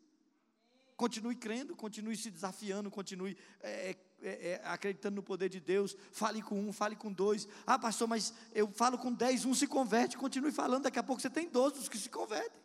Continue 0.96 1.36
crendo, 1.36 1.76
continue 1.76 2.16
se 2.16 2.30
desafiando, 2.30 2.92
continue 2.92 3.38
é, 3.60 3.96
é, 4.22 4.30
é, 4.30 4.50
é, 4.50 4.62
acreditando 4.66 5.16
no 5.16 5.24
poder 5.24 5.50
de 5.50 5.60
Deus. 5.60 5.96
Fale 6.12 6.42
com 6.42 6.60
um, 6.60 6.72
fale 6.72 6.96
com 6.96 7.12
dois. 7.12 7.48
Ah, 7.66 7.80
pastor, 7.80 8.08
mas 8.08 8.34
eu 8.54 8.72
falo 8.72 8.98
com 8.98 9.12
dez, 9.12 9.46
um 9.46 9.54
se 9.54 9.68
converte. 9.68 10.18
Continue 10.18 10.52
falando, 10.52 10.84
daqui 10.84 11.00
a 11.00 11.04
pouco 11.04 11.22
você 11.22 11.30
tem 11.30 11.50
doze 11.50 11.76
dos 11.76 11.90
que 11.90 11.98
se 11.98 12.10
convertem. 12.10 12.62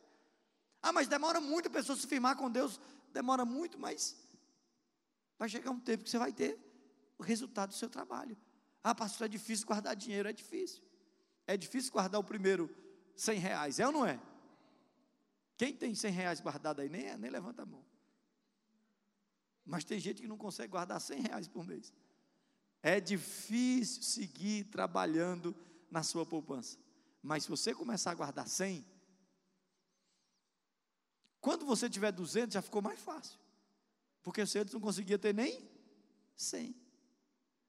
Ah, 0.83 0.93
mas 0.93 1.09
demora 1.09 1.41
muito 1.41 1.69
a 1.69 1.71
pessoa 1.71 1.97
se 1.97 2.07
firmar 2.07 2.37
com 2.37 2.51
Deus. 2.51 2.81
Demora 3.13 3.45
muito, 3.45 3.79
mas 3.79 4.17
vai 5.39 5.49
chegar 5.49 5.71
um 5.71 5.81
tempo 5.81 6.05
que 6.05 6.11
você 6.11 6.19
vai 6.19 6.33
ter 6.33 6.59
o 7.19 7.23
resultado 7.23 7.71
do 7.71 7.75
seu 7.75 7.89
trabalho. 7.89 8.37
Ah, 8.85 8.95
pastor, 8.95 9.25
é 9.25 9.29
difícil 9.29 9.67
guardar 9.67 9.97
dinheiro. 9.97 10.29
É 10.29 10.33
difícil. 10.33 10.83
É 11.47 11.57
difícil 11.57 11.93
guardar 11.93 12.21
o 12.21 12.25
primeiro 12.25 12.69
100 13.17 13.39
reais, 13.39 13.81
é 13.81 13.87
ou 13.87 13.93
não 13.93 14.05
é? 14.05 14.21
Quem 15.57 15.73
tem 15.75 15.95
100 15.95 16.13
reais 16.13 16.41
guardado 16.41 16.83
aí, 16.83 16.89
nem, 16.89 17.17
nem 17.17 17.31
levanta 17.31 17.63
a 17.63 17.67
mão. 17.67 17.85
Mas 19.67 19.85
tem 19.85 19.99
gente 19.99 20.23
que 20.23 20.29
não 20.29 20.39
consegue 20.39 20.71
guardar 20.71 21.01
100 21.01 21.23
reais 21.23 21.49
por 21.49 21.67
mês. 21.67 21.93
É 22.81 23.01
difícil 23.01 24.03
seguir 24.03 24.65
trabalhando 24.65 25.55
na 25.91 26.05
sua 26.05 26.25
poupança. 26.25 26.79
Mas 27.21 27.43
se 27.43 27.49
você 27.51 27.75
começar 27.75 28.13
a 28.13 28.15
guardar 28.15 28.47
100, 28.47 28.87
quando 31.41 31.67
você 31.67 31.91
tiver 31.91 32.13
200, 32.13 32.55
já 32.55 32.63
ficou 32.63 32.81
mais 32.81 33.01
fácil. 33.01 33.39
Porque 34.23 34.47
você 34.47 34.61
antes 34.61 34.73
não 34.73 34.81
conseguia 34.81 35.19
ter 35.19 35.35
nem 35.35 35.69
100. 36.37 36.75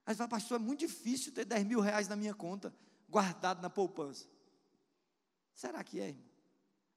Aí 0.06 0.14
você 0.14 0.18
fala, 0.18 0.30
pastor, 0.30 0.60
é 0.60 0.64
muito 0.64 0.80
difícil 0.82 1.34
ter 1.34 1.46
10 1.46 1.66
mil 1.66 1.80
reais 1.80 2.08
na 2.08 2.16
minha 2.16 2.34
conta, 2.34 2.74
guardado 3.10 3.62
na 3.62 3.70
poupança. 3.70 4.28
Será 5.54 5.84
que 5.84 6.00
é, 6.00 6.10
irmão? 6.10 6.26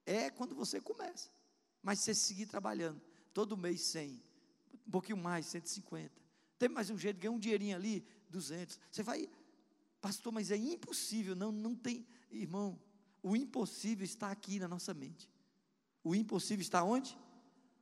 É 0.04 0.30
quando 0.30 0.54
você 0.54 0.80
começa. 0.80 1.30
Mas 1.82 2.00
se 2.00 2.04
você 2.06 2.14
seguir 2.14 2.46
trabalhando, 2.46 3.00
todo 3.32 3.56
mês 3.56 3.80
100, 3.80 4.22
um 4.90 4.98
pouquinho 4.98 5.18
mais, 5.18 5.46
150. 5.46 6.10
Tem 6.58 6.68
mais 6.68 6.90
um 6.90 6.98
jeito, 6.98 7.20
ganha 7.20 7.30
um 7.30 7.38
dinheirinho 7.38 7.76
ali, 7.76 8.04
200. 8.28 8.76
Você 8.90 9.04
vai, 9.04 9.28
pastor, 10.00 10.32
mas 10.32 10.50
é 10.50 10.56
impossível. 10.56 11.36
Não, 11.36 11.52
não 11.52 11.76
tem, 11.76 12.04
irmão. 12.28 12.76
O 13.22 13.36
impossível 13.36 14.04
está 14.04 14.32
aqui 14.32 14.58
na 14.58 14.66
nossa 14.66 14.92
mente. 14.92 15.30
O 16.02 16.12
impossível 16.12 16.60
está 16.60 16.82
onde? 16.82 17.16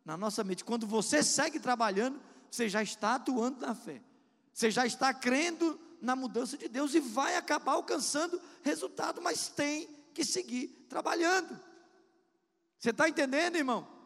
Na 0.04 0.18
nossa 0.18 0.44
mente. 0.44 0.62
Quando 0.62 0.86
você 0.86 1.22
segue 1.22 1.58
trabalhando, 1.58 2.20
você 2.50 2.68
já 2.68 2.82
está 2.82 3.14
atuando 3.14 3.58
na 3.58 3.74
fé. 3.74 4.02
Você 4.52 4.70
já 4.70 4.84
está 4.84 5.14
crendo 5.14 5.80
na 6.02 6.14
mudança 6.14 6.58
de 6.58 6.68
Deus 6.68 6.92
e 6.94 7.00
vai 7.00 7.36
acabar 7.36 7.72
alcançando 7.72 8.38
resultado, 8.62 9.22
mas 9.22 9.48
tem 9.48 9.88
que 10.12 10.26
seguir 10.26 10.68
trabalhando. 10.90 11.58
Você 12.78 12.90
está 12.90 13.08
entendendo, 13.08 13.56
irmão? 13.56 13.97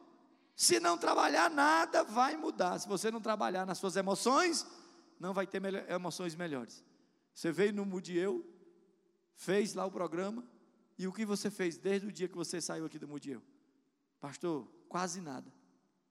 Se 0.55 0.79
não 0.79 0.99
trabalhar, 0.99 1.51
nada 1.51 2.05
vai 2.05 2.37
mudar. 2.37 2.79
Se 2.79 2.89
você 2.89 3.11
não 3.11 3.21
trabalhar 3.21 3.67
nas 3.67 3.79
suas 3.79 3.97
emoções, 3.97 4.67
não 5.19 5.33
vai 5.33 5.47
ter 5.47 5.63
emoções 5.91 6.35
melhores. 6.35 6.85
Você 7.35 7.51
veio 7.51 7.73
no 7.73 7.87
Mudieu, 7.87 8.45
fez 9.35 9.75
lá 9.75 9.85
o 9.87 9.91
programa, 9.91 10.47
e 10.99 11.07
o 11.07 11.13
que 11.13 11.25
você 11.25 11.51
fez 11.51 11.79
desde 11.79 12.07
o 12.07 12.13
dia 12.13 12.29
que 12.29 12.37
você 12.37 12.61
saiu 12.61 12.85
aqui 12.85 12.99
do 12.99 13.09
Mudieu? 13.09 13.43
Pastor, 14.21 14.69
quase 14.89 15.21
nada. 15.21 15.53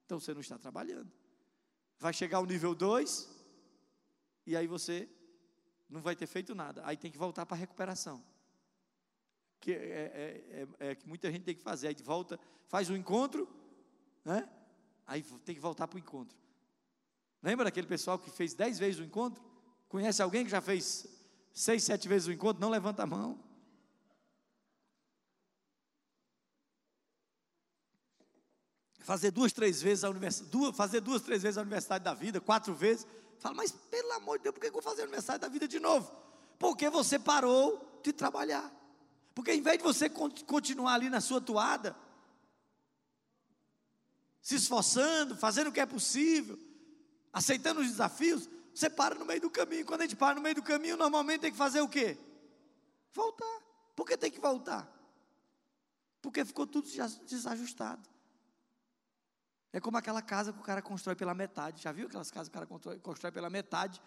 Então 0.04 0.18
você 0.18 0.34
não 0.34 0.40
está 0.40 0.58
trabalhando. 0.58 1.10
Vai 1.98 2.12
chegar 2.12 2.38
ao 2.38 2.46
nível 2.46 2.74
2, 2.74 3.28
e 4.46 4.56
aí 4.56 4.66
você 4.66 5.08
não 5.88 6.00
vai 6.00 6.16
ter 6.16 6.26
feito 6.26 6.54
nada. 6.54 6.82
Aí 6.84 6.96
tem 6.96 7.10
que 7.10 7.18
voltar 7.18 7.46
para 7.46 7.56
a 7.56 7.60
recuperação. 7.60 8.24
Que 9.60 9.72
é, 9.72 9.76
é, 9.76 10.66
é, 10.78 10.90
é, 10.90 10.94
que 10.94 11.06
muita 11.06 11.30
gente 11.30 11.44
tem 11.44 11.54
que 11.54 11.62
fazer. 11.62 11.88
Aí 11.88 11.96
volta, 12.02 12.40
faz 12.66 12.90
o 12.90 12.94
um 12.94 12.96
encontro, 12.96 13.48
né? 14.24 14.48
Aí 15.06 15.22
tem 15.44 15.54
que 15.54 15.60
voltar 15.60 15.88
para 15.88 15.96
o 15.96 16.00
encontro. 16.00 16.36
Lembra 17.42 17.64
daquele 17.64 17.86
pessoal 17.86 18.18
que 18.18 18.30
fez 18.30 18.54
dez 18.54 18.78
vezes 18.78 19.00
o 19.00 19.04
encontro? 19.04 19.42
Conhece 19.88 20.22
alguém 20.22 20.44
que 20.44 20.50
já 20.50 20.60
fez 20.60 21.06
seis, 21.52 21.82
sete 21.82 22.08
vezes 22.08 22.28
o 22.28 22.32
encontro? 22.32 22.60
Não 22.60 22.70
levanta 22.70 23.02
a 23.02 23.06
mão. 23.06 23.38
Fazer 29.00 29.32
duas, 29.32 29.52
três 29.52 29.82
vezes 29.82 30.04
a 30.04 30.10
universidade, 30.10 30.50
duas, 30.50 30.76
fazer 30.76 31.00
duas, 31.00 31.20
três 31.22 31.42
vezes 31.42 31.58
a 31.58 31.62
universidade 31.62 32.04
da 32.04 32.14
vida, 32.14 32.40
quatro 32.40 32.72
vezes. 32.72 33.04
Fala, 33.38 33.56
mas 33.56 33.72
pelo 33.72 34.12
amor 34.12 34.38
de 34.38 34.44
Deus, 34.44 34.54
por 34.54 34.60
que 34.60 34.68
eu 34.68 34.72
vou 34.72 34.80
fazer 34.80 35.02
a 35.02 35.04
universidade 35.04 35.40
da 35.40 35.48
vida 35.48 35.66
de 35.66 35.80
novo? 35.80 36.10
Porque 36.58 36.88
você 36.88 37.18
parou 37.18 38.00
de 38.04 38.12
trabalhar. 38.12 38.72
Porque 39.34 39.52
em 39.52 39.60
vez 39.60 39.78
de 39.78 39.82
você 39.82 40.08
continuar 40.08 40.94
ali 40.94 41.10
na 41.10 41.20
sua 41.20 41.40
toada, 41.40 41.96
se 44.42 44.56
esforçando, 44.56 45.36
fazendo 45.36 45.68
o 45.68 45.72
que 45.72 45.78
é 45.78 45.86
possível, 45.86 46.58
aceitando 47.32 47.80
os 47.80 47.86
desafios, 47.86 48.50
você 48.74 48.90
para 48.90 49.14
no 49.14 49.24
meio 49.24 49.40
do 49.40 49.48
caminho. 49.48 49.86
Quando 49.86 50.00
a 50.00 50.04
gente 50.04 50.16
para 50.16 50.34
no 50.34 50.40
meio 50.40 50.56
do 50.56 50.62
caminho, 50.62 50.96
normalmente 50.96 51.42
tem 51.42 51.52
que 51.52 51.56
fazer 51.56 51.80
o 51.80 51.88
quê? 51.88 52.18
Voltar. 53.12 53.62
Por 53.94 54.04
que 54.04 54.16
tem 54.16 54.30
que 54.30 54.40
voltar? 54.40 54.90
Porque 56.20 56.44
ficou 56.44 56.66
tudo 56.66 56.88
desajustado. 57.28 58.10
É 59.72 59.80
como 59.80 59.96
aquela 59.96 60.20
casa 60.20 60.52
que 60.52 60.58
o 60.58 60.62
cara 60.62 60.82
constrói 60.82 61.14
pela 61.14 61.34
metade. 61.34 61.82
Já 61.82 61.92
viu 61.92 62.08
aquelas 62.08 62.30
casas 62.30 62.48
que 62.48 62.52
o 62.52 62.54
cara 62.54 62.66
constrói, 62.66 62.98
constrói 62.98 63.30
pela 63.30 63.48
metade? 63.48 64.02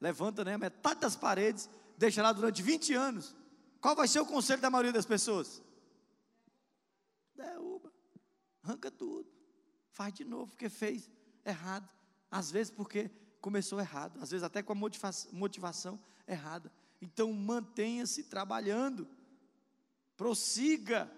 Levanta 0.00 0.44
né, 0.44 0.56
metade 0.56 1.00
das 1.00 1.16
paredes, 1.16 1.68
deixa 1.98 2.22
lá 2.22 2.32
durante 2.32 2.62
20 2.62 2.94
anos. 2.94 3.34
Qual 3.80 3.96
vai 3.96 4.06
ser 4.06 4.20
o 4.20 4.26
conselho 4.26 4.62
da 4.62 4.70
maioria 4.70 4.92
das 4.92 5.04
pessoas? 5.04 5.62
Derruba, 7.34 7.92
arranca 8.62 8.90
tudo 8.90 9.33
faz 9.94 10.12
de 10.12 10.24
novo, 10.24 10.50
porque 10.50 10.68
fez 10.68 11.08
errado. 11.44 11.88
Às 12.30 12.50
vezes 12.50 12.70
porque 12.70 13.10
começou 13.40 13.80
errado, 13.80 14.18
às 14.20 14.30
vezes 14.30 14.42
até 14.42 14.62
com 14.62 14.72
a 14.72 14.74
motivação, 14.74 15.32
motivação 15.32 16.00
errada. 16.26 16.70
Então 17.00 17.32
mantenha-se 17.32 18.24
trabalhando, 18.24 19.08
prossiga. 20.16 21.10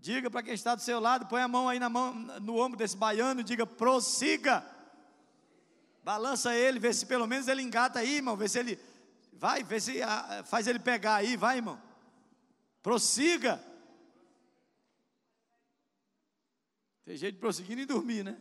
Diga 0.00 0.30
para 0.30 0.42
quem 0.42 0.54
está 0.54 0.74
do 0.74 0.82
seu 0.82 1.00
lado, 1.00 1.26
põe 1.26 1.42
a 1.42 1.48
mão 1.48 1.68
aí 1.68 1.78
na 1.78 1.88
mão, 1.88 2.14
no 2.14 2.56
ombro 2.58 2.78
desse 2.78 2.96
baiano 2.96 3.42
diga: 3.42 3.66
prossiga. 3.66 4.64
Balança 6.04 6.54
ele, 6.54 6.78
vê 6.78 6.92
se 6.92 7.04
pelo 7.06 7.26
menos 7.26 7.48
ele 7.48 7.62
engata 7.62 7.98
aí, 7.98 8.16
irmão. 8.16 8.36
Vê 8.36 8.48
se 8.48 8.58
ele 8.58 8.78
vai, 9.32 9.62
vê 9.62 9.80
se 9.80 10.02
ah, 10.02 10.42
faz 10.44 10.66
ele 10.66 10.78
pegar 10.78 11.16
aí, 11.16 11.36
vai, 11.36 11.56
irmão. 11.56 11.80
Prossiga. 12.82 13.62
Tem 17.08 17.16
jeito 17.16 17.36
de 17.36 17.40
prosseguir 17.40 17.78
e 17.78 17.86
dormir, 17.86 18.22
né? 18.22 18.38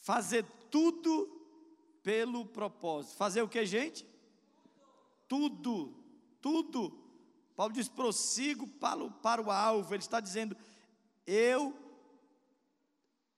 Fazer 0.00 0.44
tudo 0.68 1.28
pelo 2.02 2.44
propósito. 2.46 3.16
Fazer 3.16 3.42
o 3.42 3.48
que, 3.48 3.64
gente? 3.64 4.04
Tudo, 5.28 5.94
tudo. 6.40 7.00
Paulo 7.54 7.72
diz: 7.72 7.88
prossigo 7.88 8.66
para 8.66 9.04
o, 9.04 9.08
para 9.08 9.40
o 9.40 9.52
alvo. 9.52 9.94
Ele 9.94 10.02
está 10.02 10.18
dizendo: 10.18 10.56
eu 11.24 11.78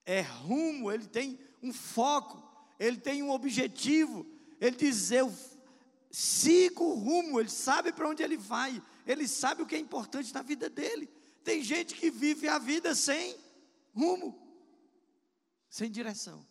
é 0.03 0.21
rumo, 0.21 0.91
ele 0.91 1.05
tem 1.05 1.39
um 1.61 1.71
foco, 1.71 2.41
ele 2.79 2.97
tem 2.97 3.21
um 3.21 3.29
objetivo. 3.29 4.25
Ele 4.59 4.75
diz: 4.75 5.11
eu 5.11 5.31
siga 6.09 6.81
o 6.81 6.95
rumo, 6.95 7.39
ele 7.39 7.51
sabe 7.51 7.93
para 7.93 8.09
onde 8.09 8.23
ele 8.23 8.35
vai, 8.35 8.81
ele 9.05 9.27
sabe 9.27 9.61
o 9.61 9.67
que 9.67 9.75
é 9.75 9.79
importante 9.79 10.33
na 10.33 10.41
vida 10.41 10.71
dele. 10.71 11.07
Tem 11.43 11.63
gente 11.63 11.95
que 11.95 12.09
vive 12.09 12.47
a 12.47 12.57
vida 12.57 12.95
sem 12.95 13.37
rumo, 13.93 14.39
sem 15.69 15.91
direção. 15.91 16.45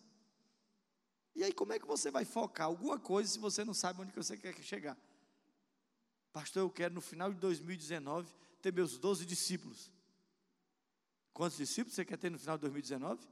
E 1.35 1.43
aí, 1.43 1.51
como 1.51 1.73
é 1.73 1.79
que 1.79 1.87
você 1.87 2.11
vai 2.11 2.25
focar 2.25 2.67
alguma 2.67 2.99
coisa 2.99 3.29
se 3.29 3.39
você 3.39 3.65
não 3.65 3.73
sabe 3.73 4.01
onde 4.01 4.11
que 4.11 4.17
você 4.17 4.37
quer 4.37 4.55
chegar? 4.61 4.97
Pastor, 6.31 6.61
eu 6.63 6.69
quero 6.69 6.93
no 6.93 7.01
final 7.01 7.31
de 7.31 7.39
2019 7.39 8.31
ter 8.61 8.71
meus 8.71 8.97
12 8.97 9.25
discípulos. 9.25 9.91
Quantos 11.33 11.57
discípulos 11.57 11.95
você 11.95 12.05
quer 12.05 12.17
ter 12.17 12.29
no 12.29 12.37
final 12.37 12.57
de 12.57 12.61
2019? 12.61 13.27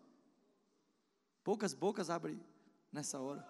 Poucas 1.43 1.73
bocas 1.73 2.09
abrem 2.09 2.43
nessa 2.91 3.19
hora. 3.19 3.47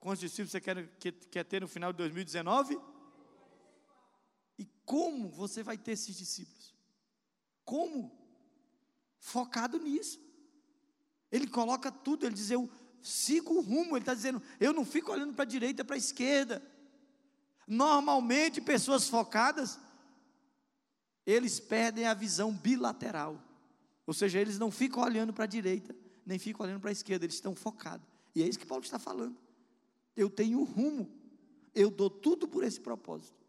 Quantos 0.00 0.20
discípulos 0.20 0.50
você 0.50 0.60
quer, 0.60 0.88
quer, 0.98 1.12
quer 1.12 1.44
ter 1.44 1.60
no 1.60 1.68
final 1.68 1.92
de 1.92 1.98
2019? 1.98 2.80
E 4.58 4.66
como 4.84 5.28
você 5.28 5.62
vai 5.62 5.78
ter 5.78 5.92
esses 5.92 6.16
discípulos? 6.16 6.73
Como? 7.64 8.12
Focado 9.18 9.78
nisso. 9.78 10.20
Ele 11.30 11.46
coloca 11.46 11.90
tudo, 11.90 12.26
ele 12.26 12.34
diz: 12.34 12.50
Eu 12.50 12.68
sigo 13.02 13.54
o 13.54 13.60
rumo. 13.60 13.96
Ele 13.96 14.02
está 14.02 14.14
dizendo: 14.14 14.42
Eu 14.60 14.72
não 14.72 14.84
fico 14.84 15.12
olhando 15.12 15.34
para 15.34 15.42
a 15.42 15.46
direita, 15.46 15.84
para 15.84 15.96
a 15.96 15.98
esquerda. 15.98 16.62
Normalmente, 17.66 18.60
pessoas 18.60 19.08
focadas, 19.08 19.78
eles 21.26 21.58
perdem 21.58 22.06
a 22.06 22.14
visão 22.14 22.52
bilateral. 22.52 23.42
Ou 24.06 24.12
seja, 24.12 24.38
eles 24.38 24.58
não 24.58 24.70
ficam 24.70 25.02
olhando 25.02 25.32
para 25.32 25.44
a 25.44 25.48
direita, 25.48 25.96
nem 26.26 26.38
ficam 26.38 26.66
olhando 26.66 26.80
para 26.80 26.90
a 26.90 26.92
esquerda, 26.92 27.24
eles 27.24 27.36
estão 27.36 27.54
focados. 27.54 28.06
E 28.34 28.42
é 28.42 28.48
isso 28.48 28.58
que 28.58 28.66
Paulo 28.66 28.84
está 28.84 28.98
falando. 28.98 29.36
Eu 30.14 30.28
tenho 30.28 30.60
um 30.60 30.64
rumo, 30.64 31.10
eu 31.74 31.90
dou 31.90 32.10
tudo 32.10 32.46
por 32.46 32.62
esse 32.62 32.80
propósito. 32.80 33.42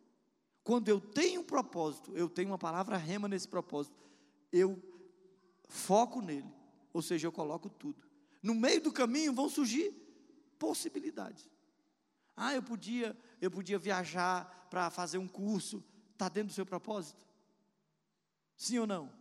Quando 0.63 0.89
eu 0.89 0.99
tenho 0.99 1.41
um 1.41 1.43
propósito, 1.43 2.12
eu 2.15 2.30
tenho 2.30 2.49
uma 2.49 2.58
palavra 2.58 2.97
rema 2.97 3.28
nesse 3.28 3.47
propósito, 3.47 3.95
eu 4.55 4.81
foco 5.67 6.21
nele, 6.21 6.49
ou 6.93 7.01
seja, 7.01 7.27
eu 7.27 7.31
coloco 7.31 7.69
tudo. 7.69 8.07
No 8.41 8.55
meio 8.55 8.81
do 8.81 8.91
caminho 8.91 9.33
vão 9.33 9.49
surgir 9.49 9.93
possibilidades. 10.57 11.49
Ah, 12.35 12.53
eu 12.53 12.63
podia, 12.63 13.17
eu 13.41 13.51
podia 13.51 13.77
viajar 13.77 14.67
para 14.69 14.89
fazer 14.89 15.17
um 15.17 15.27
curso, 15.27 15.83
está 16.13 16.29
dentro 16.29 16.49
do 16.49 16.53
seu 16.53 16.65
propósito? 16.65 17.27
Sim 18.55 18.79
ou 18.79 18.87
não? 18.87 19.11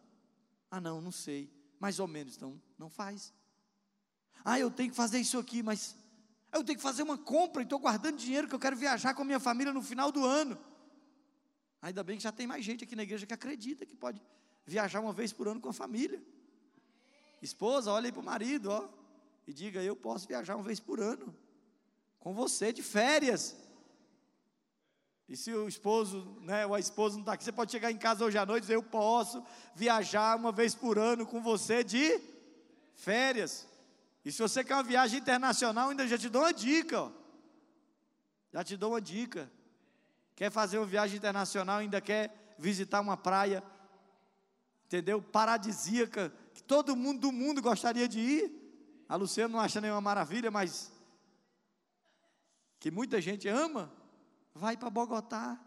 Ah, 0.70 0.80
não, 0.80 1.00
não 1.00 1.12
sei. 1.12 1.50
Mais 1.80 1.98
ou 1.98 2.06
menos, 2.06 2.36
então 2.36 2.60
não 2.78 2.88
faz. 2.88 3.32
Ah, 4.44 4.58
eu 4.58 4.70
tenho 4.70 4.90
que 4.90 4.96
fazer 4.96 5.18
isso 5.18 5.38
aqui, 5.38 5.62
mas 5.62 5.96
eu 6.52 6.62
tenho 6.62 6.78
que 6.78 6.82
fazer 6.82 7.02
uma 7.02 7.18
compra 7.18 7.62
e 7.62 7.64
estou 7.64 7.78
guardando 7.78 8.16
dinheiro 8.16 8.46
que 8.46 8.54
eu 8.54 8.60
quero 8.60 8.76
viajar 8.76 9.14
com 9.14 9.22
a 9.22 9.24
minha 9.24 9.40
família 9.40 9.72
no 9.72 9.82
final 9.82 10.12
do 10.12 10.24
ano. 10.24 10.58
Ainda 11.82 12.02
bem 12.04 12.16
que 12.16 12.22
já 12.22 12.32
tem 12.32 12.46
mais 12.46 12.64
gente 12.64 12.84
aqui 12.84 12.94
na 12.94 13.02
igreja 13.02 13.26
que 13.26 13.34
acredita 13.34 13.84
que 13.84 13.96
pode 13.96 14.22
viajar 14.66 15.00
uma 15.00 15.12
vez 15.12 15.32
por 15.32 15.48
ano 15.48 15.60
com 15.60 15.68
a 15.68 15.72
família. 15.72 16.22
Esposa, 17.42 17.92
olha 17.92 18.06
aí 18.06 18.12
para 18.12 18.20
o 18.20 18.24
marido, 18.24 18.70
ó, 18.70 18.88
e 19.46 19.52
diga: 19.52 19.82
Eu 19.82 19.94
posso 19.94 20.26
viajar 20.26 20.56
uma 20.56 20.64
vez 20.64 20.80
por 20.80 21.00
ano 21.00 21.34
com 22.18 22.34
você 22.34 22.72
de 22.72 22.82
férias. 22.82 23.56
E 25.28 25.36
se 25.36 25.52
o 25.52 25.66
esposo, 25.66 26.38
né, 26.42 26.66
ou 26.66 26.74
a 26.74 26.80
esposa 26.80 27.14
não 27.14 27.22
está 27.22 27.32
aqui, 27.32 27.44
você 27.44 27.52
pode 27.52 27.72
chegar 27.72 27.90
em 27.90 27.96
casa 27.96 28.24
hoje 28.24 28.38
à 28.38 28.46
noite 28.46 28.64
e 28.64 28.66
dizer: 28.66 28.76
Eu 28.76 28.82
posso 28.82 29.44
viajar 29.74 30.36
uma 30.36 30.52
vez 30.52 30.74
por 30.74 30.98
ano 30.98 31.26
com 31.26 31.42
você 31.42 31.84
de 31.84 32.20
férias. 32.94 33.66
E 34.24 34.32
se 34.32 34.40
você 34.40 34.64
quer 34.64 34.74
uma 34.74 34.82
viagem 34.82 35.20
internacional, 35.20 35.90
ainda 35.90 36.08
já 36.08 36.16
te 36.16 36.30
dou 36.30 36.42
uma 36.42 36.52
dica. 36.52 37.02
Ó. 37.02 37.10
Já 38.52 38.64
te 38.64 38.76
dou 38.76 38.92
uma 38.92 39.00
dica. 39.00 39.50
Quer 40.34 40.50
fazer 40.50 40.78
uma 40.78 40.86
viagem 40.86 41.18
internacional, 41.18 41.78
ainda 41.78 42.00
quer 42.00 42.54
visitar 42.58 43.00
uma 43.00 43.16
praia, 43.16 43.62
entendeu? 44.86 45.20
Paradisíaca, 45.20 46.32
que 46.52 46.62
todo 46.62 46.96
mundo 46.96 47.20
do 47.20 47.32
mundo 47.32 47.60
gostaria 47.60 48.08
de 48.08 48.20
ir. 48.20 49.04
A 49.08 49.16
Luciana 49.16 49.52
não 49.52 49.60
acha 49.60 49.80
nenhuma 49.80 50.00
maravilha, 50.00 50.50
mas 50.50 50.92
que 52.78 52.90
muita 52.90 53.20
gente 53.20 53.48
ama 53.48 53.92
vai 54.54 54.76
para 54.76 54.90
Bogotá, 54.90 55.58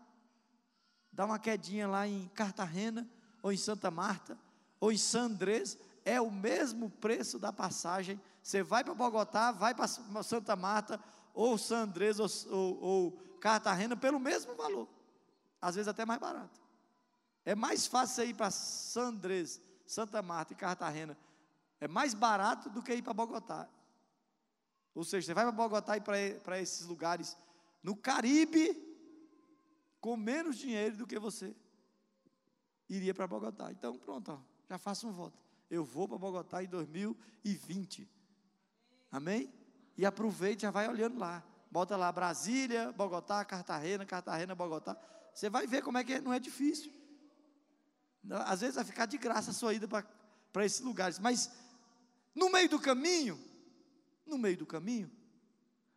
dá 1.11 1.25
uma 1.25 1.39
quedinha 1.39 1.87
lá 1.87 2.07
em 2.07 2.27
Cartagena, 2.29 3.07
ou 3.41 3.51
em 3.51 3.57
Santa 3.57 3.91
Marta, 3.91 4.37
ou 4.79 4.91
em 4.91 4.97
San 4.97 5.23
Andrés, 5.23 5.77
é 6.05 6.21
o 6.21 6.31
mesmo 6.31 6.89
preço 6.89 7.37
da 7.37 7.51
passagem. 7.51 8.19
Você 8.41 8.63
vai 8.63 8.83
para 8.83 8.93
Bogotá, 8.93 9.51
vai 9.51 9.75
para 9.75 9.87
Santa 10.23 10.55
Marta, 10.55 10.99
ou 11.33 11.57
San 11.57 11.83
Andrés, 11.83 12.19
ou, 12.19 12.29
ou, 12.49 12.83
ou 12.83 13.11
Cartagena, 13.39 13.97
pelo 13.97 14.19
mesmo 14.19 14.55
valor. 14.55 14.87
Às 15.61 15.75
vezes 15.75 15.87
até 15.87 16.05
mais 16.05 16.19
barato. 16.19 16.66
É 17.47 17.55
mais 17.55 17.87
fácil 17.87 18.25
ir 18.25 18.33
para 18.33 18.51
San 18.51 19.07
Andrés, 19.07 19.61
Santa 19.85 20.21
Marta 20.21 20.51
e 20.51 20.55
Cartagena. 20.57 21.17
É 21.79 21.87
mais 21.87 22.13
barato 22.13 22.69
do 22.69 22.83
que 22.83 22.93
ir 22.93 23.01
para 23.01 23.13
Bogotá. 23.13 23.69
Ou 24.93 25.05
seja, 25.05 25.27
você 25.27 25.33
vai 25.33 25.45
para 25.45 25.53
Bogotá 25.53 25.95
e 25.95 26.01
para 26.01 26.59
esses 26.59 26.85
lugares 26.85 27.37
no 27.81 27.95
Caribe 27.95 28.75
com 30.01 30.17
menos 30.17 30.57
dinheiro 30.57 30.97
do 30.97 31.07
que 31.07 31.17
você 31.17 31.55
iria 32.89 33.13
para 33.13 33.25
Bogotá. 33.25 33.71
Então, 33.71 33.97
pronto, 33.97 34.29
ó, 34.33 34.39
já 34.69 34.77
faço 34.77 35.07
um 35.07 35.13
voto. 35.13 35.41
Eu 35.69 35.85
vou 35.85 36.05
para 36.05 36.17
Bogotá 36.17 36.61
em 36.61 36.67
2020. 36.67 38.09
Amém? 39.09 39.53
E 39.95 40.05
aproveite, 40.05 40.63
já 40.63 40.71
vai 40.71 40.89
olhando 40.89 41.17
lá. 41.17 41.41
Bota 41.71 41.95
lá 41.95 42.11
Brasília, 42.11 42.91
Bogotá, 42.91 43.45
Cartagena, 43.45 44.05
Cartagena, 44.05 44.53
Bogotá. 44.53 44.97
Você 45.33 45.49
vai 45.49 45.65
ver 45.65 45.81
como 45.81 45.97
é 45.97 46.03
que 46.03 46.11
é, 46.11 46.19
não 46.19 46.33
é 46.33 46.39
difícil. 46.41 46.96
Às 48.29 48.61
vezes 48.61 48.75
vai 48.75 48.83
ficar 48.83 49.05
de 49.05 49.17
graça 49.17 49.51
a 49.51 49.53
sua 49.53 49.73
ida 49.73 49.87
para 49.87 50.65
esses 50.65 50.81
lugares. 50.81 51.19
Mas 51.19 51.51
no 52.35 52.49
meio 52.49 52.69
do 52.69 52.79
caminho, 52.79 53.39
no 54.25 54.37
meio 54.37 54.57
do 54.57 54.65
caminho, 54.65 55.11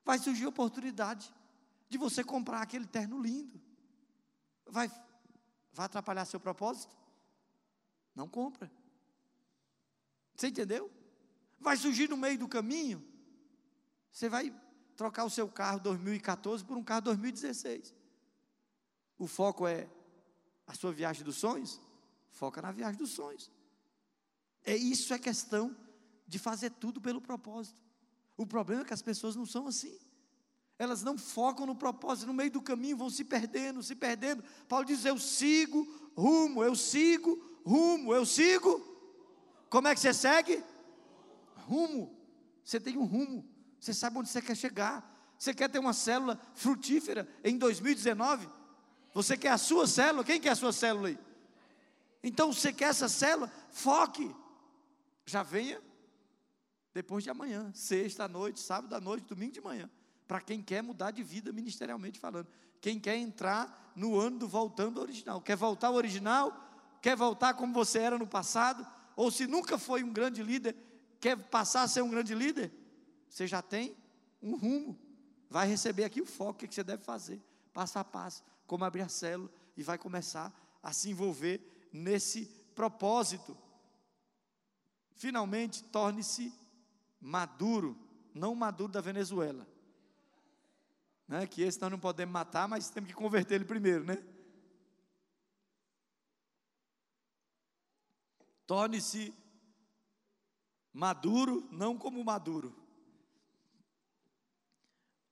vai 0.04 0.18
surgir 0.18 0.46
oportunidade 0.46 1.32
de 1.88 1.98
você 1.98 2.22
comprar 2.22 2.62
aquele 2.62 2.86
terno 2.86 3.20
lindo. 3.20 3.60
Vai, 4.66 4.88
vai 5.72 5.86
atrapalhar 5.86 6.24
seu 6.24 6.38
propósito? 6.38 6.96
Não 8.14 8.28
compra. 8.28 8.70
Você 10.34 10.48
entendeu? 10.48 10.90
Vai 11.58 11.76
surgir 11.76 12.08
no 12.08 12.16
meio 12.16 12.38
do 12.38 12.48
caminho. 12.48 13.04
Você 14.10 14.28
vai 14.28 14.54
trocar 14.96 15.24
o 15.24 15.30
seu 15.30 15.48
carro 15.48 15.80
2014 15.80 16.64
por 16.64 16.76
um 16.76 16.84
carro 16.84 17.02
2016. 17.02 17.94
O 19.18 19.26
foco 19.26 19.66
é 19.66 19.88
a 20.66 20.74
sua 20.74 20.92
viagem 20.92 21.24
dos 21.24 21.36
sonhos? 21.36 21.80
Foca 22.30 22.62
na 22.62 22.72
viagem 22.72 22.98
dos 22.98 23.10
sonhos. 23.10 23.50
É 24.64 24.76
isso 24.76 25.12
é 25.12 25.18
questão 25.18 25.76
de 26.26 26.38
fazer 26.38 26.70
tudo 26.70 27.00
pelo 27.00 27.20
propósito. 27.20 27.80
O 28.36 28.46
problema 28.46 28.82
é 28.82 28.84
que 28.84 28.94
as 28.94 29.02
pessoas 29.02 29.36
não 29.36 29.46
são 29.46 29.66
assim 29.66 29.98
elas 30.80 31.02
não 31.02 31.18
focam 31.18 31.66
no 31.66 31.76
propósito, 31.76 32.26
no 32.26 32.32
meio 32.32 32.50
do 32.50 32.62
caminho 32.62 32.96
vão 32.96 33.10
se 33.10 33.22
perdendo, 33.22 33.82
se 33.82 33.94
perdendo. 33.94 34.42
Paulo 34.66 34.86
diz: 34.86 35.04
Eu 35.04 35.18
sigo 35.18 35.86
rumo, 36.16 36.64
eu 36.64 36.74
sigo 36.74 37.38
rumo, 37.66 38.14
eu 38.14 38.24
sigo. 38.24 38.80
Como 39.68 39.88
é 39.88 39.94
que 39.94 40.00
você 40.00 40.14
segue? 40.14 40.64
Rumo. 41.66 42.16
Você 42.64 42.80
tem 42.80 42.96
um 42.96 43.04
rumo, 43.04 43.46
você 43.78 43.92
sabe 43.92 44.16
onde 44.16 44.30
você 44.30 44.40
quer 44.40 44.56
chegar. 44.56 45.06
Você 45.36 45.52
quer 45.52 45.68
ter 45.68 45.78
uma 45.78 45.92
célula 45.92 46.40
frutífera 46.54 47.28
em 47.44 47.58
2019? 47.58 48.48
Você 49.12 49.36
quer 49.36 49.50
a 49.50 49.58
sua 49.58 49.86
célula? 49.86 50.24
Quem 50.24 50.40
quer 50.40 50.50
a 50.50 50.56
sua 50.56 50.72
célula 50.72 51.08
aí? 51.08 51.18
Então, 52.22 52.52
você 52.52 52.72
quer 52.72 52.90
essa 52.90 53.08
célula? 53.08 53.50
Foque. 53.70 54.34
Já 55.26 55.42
venha 55.42 55.80
depois 56.92 57.22
de 57.22 57.30
amanhã, 57.30 57.72
sexta 57.74 58.24
à 58.24 58.28
noite, 58.28 58.60
sábado 58.60 58.94
à 58.94 59.00
noite, 59.00 59.26
domingo 59.26 59.52
de 59.52 59.60
manhã 59.60 59.88
para 60.30 60.40
quem 60.40 60.62
quer 60.62 60.80
mudar 60.80 61.10
de 61.10 61.24
vida 61.24 61.52
ministerialmente 61.52 62.16
falando. 62.16 62.46
Quem 62.80 63.00
quer 63.00 63.16
entrar 63.16 63.92
no 63.96 64.16
ano 64.16 64.38
do 64.38 64.46
voltando 64.46 65.00
ao 65.00 65.02
original. 65.02 65.40
Quer 65.40 65.56
voltar 65.56 65.88
ao 65.88 65.94
original? 65.94 66.56
Quer 67.02 67.16
voltar 67.16 67.54
como 67.54 67.74
você 67.74 67.98
era 67.98 68.16
no 68.16 68.28
passado? 68.28 68.86
Ou 69.16 69.28
se 69.32 69.48
nunca 69.48 69.76
foi 69.76 70.04
um 70.04 70.12
grande 70.12 70.40
líder, 70.40 70.76
quer 71.18 71.36
passar 71.36 71.82
a 71.82 71.88
ser 71.88 72.02
um 72.02 72.08
grande 72.08 72.32
líder? 72.32 72.72
Você 73.28 73.44
já 73.44 73.60
tem 73.60 73.96
um 74.40 74.54
rumo. 74.54 74.96
Vai 75.48 75.66
receber 75.66 76.04
aqui 76.04 76.20
o 76.20 76.26
foco, 76.26 76.64
o 76.64 76.68
que 76.68 76.72
você 76.72 76.84
deve 76.84 77.02
fazer, 77.02 77.42
passo 77.72 77.98
a 77.98 78.04
passo, 78.04 78.44
como 78.68 78.84
abrir 78.84 79.02
a 79.02 79.08
célula, 79.08 79.50
e 79.76 79.82
vai 79.82 79.98
começar 79.98 80.54
a 80.80 80.92
se 80.92 81.10
envolver 81.10 81.60
nesse 81.92 82.46
propósito. 82.74 83.56
Finalmente, 85.14 85.82
torne-se 85.84 86.52
maduro, 87.20 87.96
não 88.34 88.54
maduro 88.54 88.92
da 88.92 89.00
Venezuela, 89.00 89.66
né? 91.28 91.46
que 91.46 91.62
esse 91.62 91.80
nós 91.80 91.90
não 91.90 91.98
podemos 91.98 92.32
matar, 92.32 92.66
mas 92.68 92.88
temos 92.88 93.10
que 93.10 93.14
converter 93.14 93.56
ele 93.56 93.64
primeiro, 93.64 94.04
né? 94.04 94.24
Torne-se 98.66 99.34
maduro, 100.92 101.68
não 101.70 101.98
como 101.98 102.24
maduro. 102.24 102.74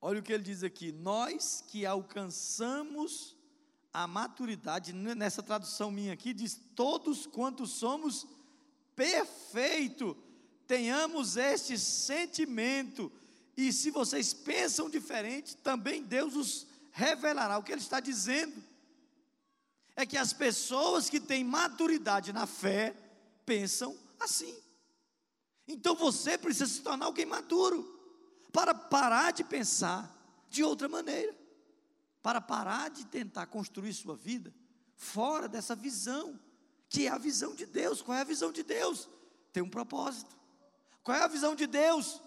Olha 0.01 0.21
o 0.21 0.23
que 0.23 0.33
ele 0.33 0.43
diz 0.43 0.63
aqui: 0.63 0.93
nós 0.93 1.63
que 1.67 1.87
alcançamos 1.87 3.38
a 3.93 4.07
maturidade, 4.07 4.93
nessa 4.93 5.43
tradução 5.43 5.91
minha 5.91 6.13
aqui, 6.13 6.33
diz: 6.33 6.61
todos 6.75 7.27
quantos 7.27 7.71
somos 7.73 8.27
perfeito, 8.95 10.17
tenhamos 10.67 11.37
este 11.37 11.79
sentimento, 11.79 13.11
e 13.57 13.73
se 13.73 13.91
vocês 13.91 14.33
pensam 14.33 14.91
diferente, 14.91 15.57
também 15.57 16.03
Deus 16.03 16.37
os 16.37 16.67
revelará. 16.93 17.59
O 17.59 17.63
que 17.63 17.73
ele 17.73 17.81
está 17.81 18.01
dizendo 18.01 18.63
é 19.97 20.07
que 20.07 20.17
as 20.17 20.33
pessoas 20.33 21.11
que 21.11 21.19
têm 21.19 21.43
maturidade 21.43 22.33
na 22.33 22.47
fé 22.47 22.95
pensam 23.45 23.97
assim. 24.21 24.57
Então 25.67 25.95
você 25.95 26.39
precisa 26.39 26.67
se 26.67 26.81
tornar 26.83 27.07
alguém 27.07 27.27
maduro 27.27 27.99
para 28.53 28.75
parar 28.75 29.33
de 29.33 29.45
pensar 29.45 30.15
de 30.49 30.63
outra 30.63 30.89
maneira, 30.89 31.37
para 32.23 32.41
parar 32.41 32.91
de 32.91 33.07
tentar 33.07 33.47
construir 33.47 33.95
sua 33.95 34.17
vida 34.17 34.55
fora 34.95 35.49
dessa 35.49 35.77
visão, 35.77 36.39
que 36.89 37.07
é 37.07 37.09
a 37.09 37.19
visão 37.19 37.55
de 37.55 37.65
Deus. 37.65 38.03
Qual 38.03 38.17
é 38.17 38.21
a 38.21 38.25
visão 38.25 38.51
de 38.51 38.63
Deus? 38.63 39.09
Tem 39.53 39.63
um 39.63 39.71
propósito. 39.71 40.37
Qual 41.03 41.17
é 41.17 41.23
a 41.23 41.29
visão 41.29 41.55
de 41.55 41.67
Deus? 41.67 42.21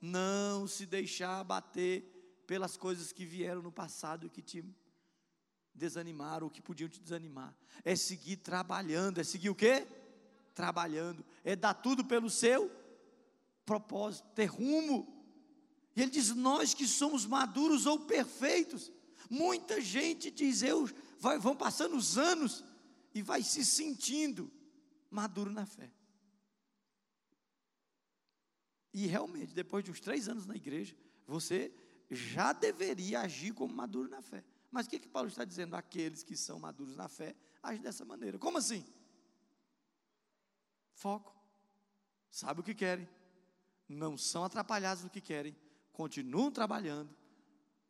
Não 0.00 0.66
se 0.66 0.86
deixar 0.86 1.40
abater 1.40 2.02
pelas 2.46 2.76
coisas 2.76 3.12
que 3.12 3.24
vieram 3.24 3.62
no 3.62 3.70
passado 3.70 4.26
e 4.26 4.30
que 4.30 4.42
te 4.42 4.64
desanimaram, 5.74 6.46
ou 6.46 6.50
que 6.50 6.62
podiam 6.62 6.88
te 6.88 7.00
desanimar. 7.00 7.54
É 7.84 7.94
seguir 7.94 8.36
trabalhando, 8.36 9.18
é 9.18 9.24
seguir 9.24 9.50
o 9.50 9.54
quê? 9.54 9.86
Trabalhando, 10.54 11.24
é 11.42 11.54
dar 11.56 11.74
tudo 11.74 12.04
pelo 12.04 12.30
seu 12.30 12.70
propósito, 13.66 14.28
ter 14.34 14.46
rumo. 14.46 15.12
E 15.96 16.02
ele 16.02 16.10
diz: 16.10 16.30
Nós 16.30 16.74
que 16.74 16.86
somos 16.86 17.26
maduros 17.26 17.86
ou 17.86 18.00
perfeitos. 18.00 18.92
Muita 19.34 19.80
gente 19.80 20.30
diz: 20.30 20.62
Eu, 20.62 20.88
vai, 21.18 21.38
vão 21.38 21.56
passando 21.56 21.96
os 21.96 22.16
anos 22.16 22.64
e 23.12 23.20
vai 23.20 23.42
se 23.42 23.64
sentindo 23.64 24.50
maduro 25.10 25.50
na 25.50 25.66
fé. 25.66 25.92
E 28.92 29.06
realmente, 29.06 29.52
depois 29.52 29.84
de 29.84 29.90
uns 29.90 29.98
três 29.98 30.28
anos 30.28 30.46
na 30.46 30.54
igreja, 30.54 30.96
você 31.26 31.74
já 32.08 32.52
deveria 32.52 33.22
agir 33.22 33.52
como 33.52 33.74
maduro 33.74 34.08
na 34.08 34.22
fé. 34.22 34.44
Mas 34.70 34.86
o 34.86 34.90
que, 34.90 35.00
que 35.00 35.08
Paulo 35.08 35.28
está 35.28 35.44
dizendo? 35.44 35.74
Aqueles 35.74 36.22
que 36.22 36.36
são 36.36 36.60
maduros 36.60 36.94
na 36.94 37.08
fé 37.08 37.34
agem 37.60 37.82
dessa 37.82 38.04
maneira. 38.04 38.38
Como 38.38 38.58
assim? 38.58 38.86
Foco. 40.92 41.34
Sabe 42.30 42.60
o 42.60 42.62
que 42.62 42.74
querem. 42.74 43.08
Não 43.88 44.16
são 44.16 44.44
atrapalhados 44.44 45.02
no 45.02 45.10
que 45.10 45.20
querem. 45.20 45.56
Continuam 45.92 46.52
trabalhando. 46.52 47.14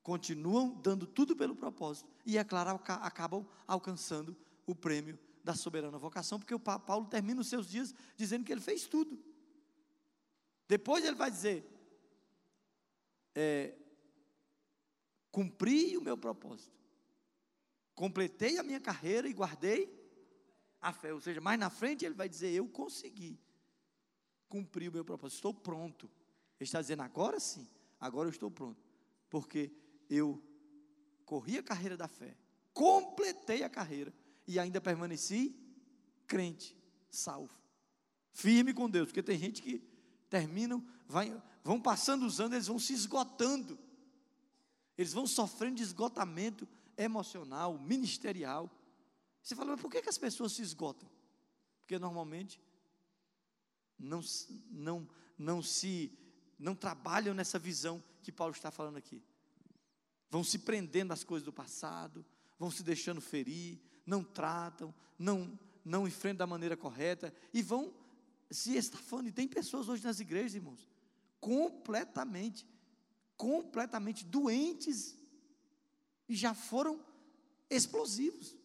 Continuam 0.04 0.68
dando 0.82 1.06
tudo 1.06 1.34
pelo 1.34 1.56
propósito. 1.56 2.06
E, 2.26 2.36
é 2.36 2.44
claro, 2.44 2.78
acabam 3.00 3.44
alcançando 3.66 4.36
o 4.66 4.74
prêmio 4.74 5.18
da 5.42 5.54
soberana 5.54 5.96
vocação, 5.96 6.38
porque 6.38 6.54
o 6.54 6.60
Paulo 6.60 7.06
termina 7.06 7.40
os 7.40 7.48
seus 7.48 7.66
dias 7.66 7.94
dizendo 8.14 8.44
que 8.44 8.52
ele 8.52 8.60
fez 8.60 8.86
tudo. 8.86 9.18
Depois 10.68 11.02
ele 11.06 11.16
vai 11.16 11.30
dizer: 11.30 11.66
é, 13.34 13.74
cumpri 15.32 15.96
o 15.96 16.02
meu 16.02 16.18
propósito, 16.18 16.78
completei 17.94 18.58
a 18.58 18.62
minha 18.62 18.80
carreira 18.80 19.26
e 19.26 19.32
guardei 19.32 19.90
a 20.82 20.92
fé. 20.92 21.14
Ou 21.14 21.20
seja, 21.20 21.40
mais 21.40 21.58
na 21.58 21.70
frente 21.70 22.04
ele 22.04 22.14
vai 22.14 22.28
dizer: 22.28 22.50
eu 22.50 22.68
consegui 22.68 23.40
cumprir 24.50 24.90
o 24.90 24.92
meu 24.92 25.04
propósito, 25.04 25.36
estou 25.36 25.54
pronto. 25.54 26.10
Ele 26.60 26.68
está 26.68 26.82
dizendo: 26.82 27.02
agora 27.02 27.40
sim, 27.40 27.66
agora 27.98 28.28
eu 28.28 28.32
estou 28.32 28.50
pronto, 28.50 28.84
porque 29.30 29.72
eu 30.08 30.42
corri 31.24 31.58
a 31.58 31.62
carreira 31.62 31.96
da 31.96 32.08
fé, 32.08 32.36
completei 32.72 33.62
a 33.62 33.68
carreira 33.68 34.12
e 34.46 34.58
ainda 34.58 34.80
permaneci 34.80 35.56
crente, 36.26 36.76
salvo, 37.10 37.54
firme 38.32 38.74
com 38.74 38.88
Deus, 38.88 39.08
porque 39.08 39.22
tem 39.22 39.38
gente 39.38 39.62
que 39.62 39.82
terminam, 40.28 40.84
vai, 41.06 41.40
vão 41.62 41.80
passando 41.80 42.26
os 42.26 42.40
anos, 42.40 42.54
eles 42.54 42.66
vão 42.66 42.78
se 42.78 42.92
esgotando. 42.92 43.78
Eles 44.96 45.12
vão 45.12 45.26
sofrendo 45.26 45.76
de 45.76 45.82
esgotamento 45.82 46.68
emocional, 46.96 47.78
ministerial. 47.78 48.70
Você 49.42 49.54
fala, 49.54 49.72
mas 49.72 49.80
por 49.80 49.90
que, 49.90 50.02
que 50.02 50.08
as 50.08 50.18
pessoas 50.18 50.52
se 50.52 50.62
esgotam? 50.62 51.08
Porque 51.80 51.98
normalmente 51.98 52.60
não, 53.98 54.20
não, 54.70 55.08
não 55.36 55.62
se 55.62 56.16
não 56.58 56.74
trabalham 56.74 57.34
nessa 57.34 57.58
visão 57.58 58.02
que 58.22 58.32
Paulo 58.32 58.54
está 58.54 58.70
falando 58.70 58.96
aqui. 58.96 59.22
Vão 60.35 60.42
se 60.42 60.59
prendendo 60.59 61.12
às 61.12 61.23
coisas 61.23 61.44
do 61.44 61.53
passado, 61.53 62.27
vão 62.59 62.68
se 62.68 62.83
deixando 62.83 63.20
ferir, 63.20 63.79
não 64.05 64.25
tratam, 64.25 64.92
não 65.16 65.57
não 65.85 66.09
enfrentam 66.09 66.38
da 66.38 66.47
maneira 66.49 66.77
correta 66.77 67.33
e 67.53 67.62
vão 67.62 67.94
se 68.51 68.77
estafando. 68.77 69.29
E 69.29 69.33
tem 69.33 69.47
pessoas 69.47 69.88
hoje 69.88 70.03
nas 70.03 70.18
igrejas, 70.18 70.57
irmãos, 70.57 70.88
completamente, 71.38 72.66
completamente 73.37 74.25
doentes 74.25 75.16
e 76.29 76.35
já 76.35 76.53
foram 76.53 77.01
explosivos. 77.70 78.57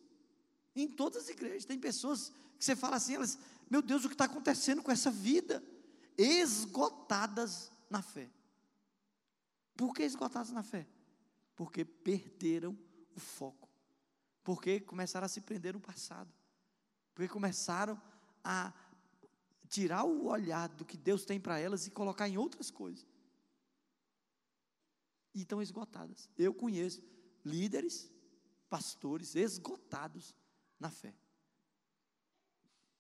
Em 0.76 0.88
todas 0.88 1.26
as 1.26 1.30
igrejas, 1.30 1.66
tem 1.66 1.80
pessoas 1.80 2.34
que 2.58 2.66
você 2.66 2.76
fala 2.76 2.96
assim, 2.96 3.14
elas, 3.14 3.38
meu 3.70 3.84
Deus, 3.84 4.04
o 4.06 4.08
que 4.08 4.16
está 4.16 4.26
acontecendo 4.26 4.82
com 4.82 4.92
essa 4.92 5.12
vida? 5.12 5.64
Esgotadas 6.18 7.72
na 7.92 8.02
fé. 8.02 8.28
Por 9.78 9.94
que 9.94 10.02
esgotadas 10.02 10.50
na 10.50 10.64
fé? 10.64 10.88
Porque 11.60 11.84
perderam 11.84 12.80
o 13.14 13.20
foco. 13.20 13.70
Porque 14.46 14.80
começaram 14.80 15.26
a 15.26 15.28
se 15.28 15.42
prender 15.42 15.74
no 15.74 15.82
passado. 15.82 16.34
Porque 17.14 17.28
começaram 17.28 18.02
a 18.42 18.74
tirar 19.68 20.06
o 20.06 20.28
olhar 20.28 20.70
do 20.70 20.86
que 20.86 20.96
Deus 20.96 21.26
tem 21.26 21.38
para 21.38 21.60
elas 21.60 21.86
e 21.86 21.92
colocar 21.92 22.30
em 22.30 22.38
outras 22.38 22.72
coisas. 22.72 23.06
E 25.36 25.42
estão 25.42 25.62
esgotadas. 25.62 26.30
Eu 26.38 26.54
conheço 26.54 27.04
líderes, 27.44 28.10
pastores 28.70 29.36
esgotados 29.36 30.34
na 30.80 30.90
fé. 30.90 31.14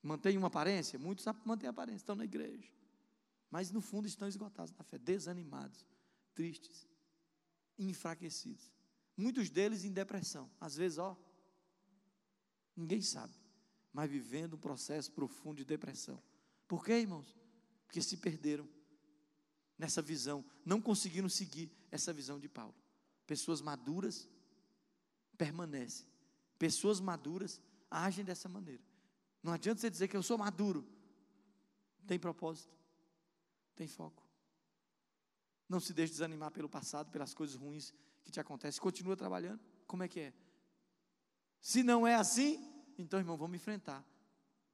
Mantém 0.04 0.38
uma 0.38 0.48
aparência? 0.48 1.00
Muitos 1.00 1.26
mantêm 1.45 1.69
aparência, 1.69 2.02
estão 2.02 2.15
na 2.17 2.26
igreja. 2.26 2.69
Mas 3.50 3.72
no 3.72 3.80
fundo 3.80 4.06
estão 4.06 4.28
esgotados 4.28 4.74
na 4.78 4.84
fé, 4.84 4.98
desanimados, 4.98 5.86
tristes, 6.36 6.89
enfraquecidos. 7.80 8.72
Muitos 9.15 9.50
deles 9.50 9.84
em 9.84 9.92
depressão. 9.92 10.50
Às 10.60 10.76
vezes, 10.76 10.98
ó, 10.98 11.18
ninguém 12.76 13.02
sabe, 13.02 13.34
mas 13.94 14.10
vivendo 14.10 14.56
um 14.56 14.60
processo 14.60 15.12
profundo 15.12 15.58
de 15.58 15.65
depressão. 15.65 16.22
Por 16.68 16.84
quê, 16.84 16.94
irmãos? 16.94 17.36
Porque 17.86 18.02
se 18.02 18.18
perderam 18.18 18.68
nessa 19.78 20.02
visão, 20.02 20.46
não 20.65 20.82
conseguiram 20.82 21.30
seguir 21.30 21.72
essa 21.89 22.13
visão 22.13 22.39
de 22.39 22.48
Paulo. 22.48 22.76
Pessoas 23.26 23.62
maduras 23.62 24.28
permanecem. 25.38 26.06
Pessoas 26.58 27.00
maduras 27.00 27.62
agem 27.89 28.24
dessa 28.24 28.50
maneira. 28.50 28.84
Não 29.42 29.54
adianta 29.54 29.80
você 29.80 29.89
dizer 29.89 30.08
que 30.08 30.18
eu 30.18 30.24
sou 30.24 30.38
maduro. 30.38 30.86
Tem 32.06 32.20
propósito. 32.20 32.76
Tem 33.76 33.88
foco. 33.88 34.29
Não 35.70 35.80
se 35.80 35.94
deixe 35.94 36.12
desanimar 36.12 36.52
pelo 36.52 36.68
passado, 36.68 37.12
pelas 37.12 37.34
coisas 37.34 37.56
ruins 37.56 37.94
que 38.24 38.32
te 38.32 38.40
acontecem. 38.40 38.82
Continua 38.82 39.16
trabalhando. 39.16 39.62
Como 39.86 40.02
é 40.02 40.08
que 40.08 40.20
é? 40.20 40.34
Se 41.62 41.84
não 41.84 42.08
é 42.08 42.16
assim, 42.16 42.68
então, 42.98 43.20
irmão, 43.20 43.38
vamos 43.38 43.56
enfrentar. 43.56 44.04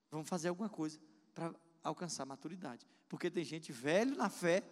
Vamos 0.09 0.29
fazer 0.29 0.47
alguma 0.47 0.69
coisa 0.69 0.99
para 1.33 1.53
alcançar 1.83 2.25
maturidade. 2.25 2.87
Porque 3.09 3.29
tem 3.29 3.43
gente 3.43 3.71
velho 3.71 4.15
na 4.15 4.29
fé, 4.29 4.63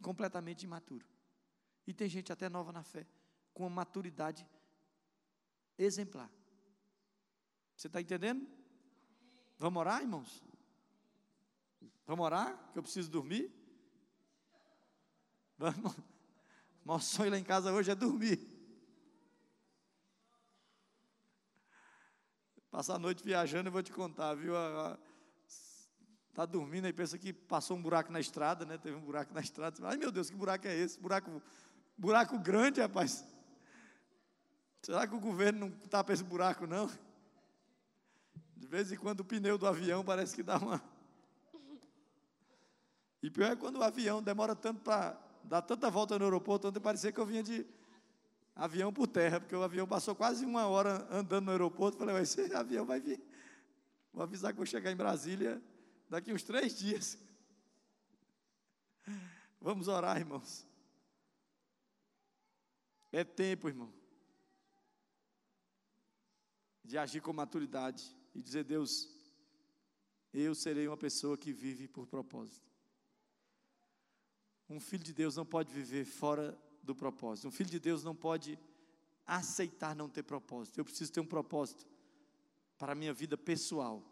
completamente 0.00 0.62
imaturo. 0.62 1.06
E 1.86 1.92
tem 1.92 2.08
gente 2.08 2.32
até 2.32 2.48
nova 2.48 2.72
na 2.72 2.82
fé, 2.82 3.06
com 3.52 3.64
uma 3.64 3.70
maturidade 3.70 4.46
exemplar. 5.78 6.30
Você 7.76 7.86
está 7.86 8.00
entendendo? 8.00 8.46
Vamos 9.58 9.78
orar, 9.80 10.00
irmãos? 10.00 10.42
Vamos 12.06 12.24
orar? 12.24 12.72
Que 12.72 12.78
eu 12.78 12.82
preciso 12.82 13.10
dormir? 13.10 13.52
Vamos. 15.58 15.96
Nosso 16.84 17.16
sonho 17.16 17.30
lá 17.30 17.38
em 17.38 17.44
casa 17.44 17.72
hoje 17.72 17.90
é 17.90 17.94
dormir. 17.94 18.38
Passar 22.70 22.96
a 22.96 22.98
noite 22.98 23.24
viajando, 23.24 23.68
eu 23.68 23.72
vou 23.72 23.82
te 23.82 23.90
contar, 23.90 24.34
viu? 24.34 24.54
Está 26.28 26.44
dormindo 26.44 26.86
e 26.86 26.92
pensa 26.92 27.16
que 27.16 27.32
passou 27.32 27.76
um 27.76 27.82
buraco 27.82 28.12
na 28.12 28.20
estrada, 28.20 28.66
né? 28.66 28.76
Teve 28.76 28.96
um 28.96 29.00
buraco 29.00 29.32
na 29.32 29.40
estrada. 29.40 29.76
Ai 29.88 29.96
meu 29.96 30.12
Deus, 30.12 30.28
que 30.28 30.36
buraco 30.36 30.68
é 30.68 30.76
esse? 30.76 31.00
Buraco, 31.00 31.42
buraco 31.96 32.38
grande, 32.38 32.80
rapaz. 32.80 33.24
Será 34.82 35.06
que 35.06 35.14
o 35.14 35.20
governo 35.20 35.60
não 35.60 35.70
tapa 35.88 36.12
esse 36.12 36.22
buraco, 36.22 36.66
não? 36.66 36.88
De 38.54 38.68
vez 38.68 38.92
em 38.92 38.96
quando 38.96 39.20
o 39.20 39.24
pneu 39.24 39.56
do 39.56 39.66
avião 39.66 40.04
parece 40.04 40.36
que 40.36 40.42
dá 40.42 40.58
uma. 40.58 40.82
E 43.22 43.30
pior 43.30 43.50
é 43.50 43.56
quando 43.56 43.78
o 43.78 43.82
avião 43.82 44.22
demora 44.22 44.54
tanto 44.54 44.82
para 44.82 45.25
dar 45.46 45.62
tanta 45.62 45.90
volta 45.90 46.18
no 46.18 46.24
aeroporto, 46.24 46.68
ontem 46.68 46.80
parecia 46.80 47.12
que 47.12 47.18
eu 47.18 47.26
vinha 47.26 47.42
de 47.42 47.66
avião 48.54 48.92
por 48.92 49.06
terra, 49.06 49.40
porque 49.40 49.54
o 49.54 49.62
avião 49.62 49.86
passou 49.86 50.14
quase 50.14 50.44
uma 50.44 50.66
hora 50.66 51.06
andando 51.10 51.46
no 51.46 51.52
aeroporto. 51.52 51.98
Falei, 51.98 52.16
esse 52.16 52.54
avião 52.54 52.84
vai 52.84 53.00
vir. 53.00 53.20
Vou 54.12 54.22
avisar 54.22 54.52
que 54.52 54.56
vou 54.56 54.66
chegar 54.66 54.90
em 54.90 54.96
Brasília 54.96 55.62
daqui 56.08 56.32
uns 56.32 56.42
três 56.42 56.76
dias. 56.76 57.18
Vamos 59.60 59.88
orar, 59.88 60.16
irmãos. 60.16 60.66
É 63.12 63.24
tempo, 63.24 63.68
irmão, 63.68 63.92
de 66.84 66.98
agir 66.98 67.20
com 67.20 67.32
maturidade 67.32 68.14
e 68.34 68.42
dizer: 68.42 68.64
Deus, 68.64 69.08
eu 70.32 70.54
serei 70.54 70.86
uma 70.86 70.96
pessoa 70.96 71.36
que 71.38 71.52
vive 71.52 71.88
por 71.88 72.06
propósito. 72.06 72.75
Um 74.68 74.80
filho 74.80 75.04
de 75.04 75.12
Deus 75.12 75.36
não 75.36 75.46
pode 75.46 75.72
viver 75.72 76.04
fora 76.04 76.58
do 76.82 76.94
propósito. 76.94 77.48
Um 77.48 77.50
filho 77.50 77.70
de 77.70 77.78
Deus 77.78 78.02
não 78.02 78.14
pode 78.14 78.58
aceitar 79.26 79.94
não 79.94 80.08
ter 80.08 80.22
propósito. 80.22 80.78
Eu 80.78 80.84
preciso 80.84 81.12
ter 81.12 81.20
um 81.20 81.26
propósito 81.26 81.86
para 82.78 82.92
a 82.92 82.94
minha 82.94 83.12
vida 83.12 83.36
pessoal. 83.36 84.02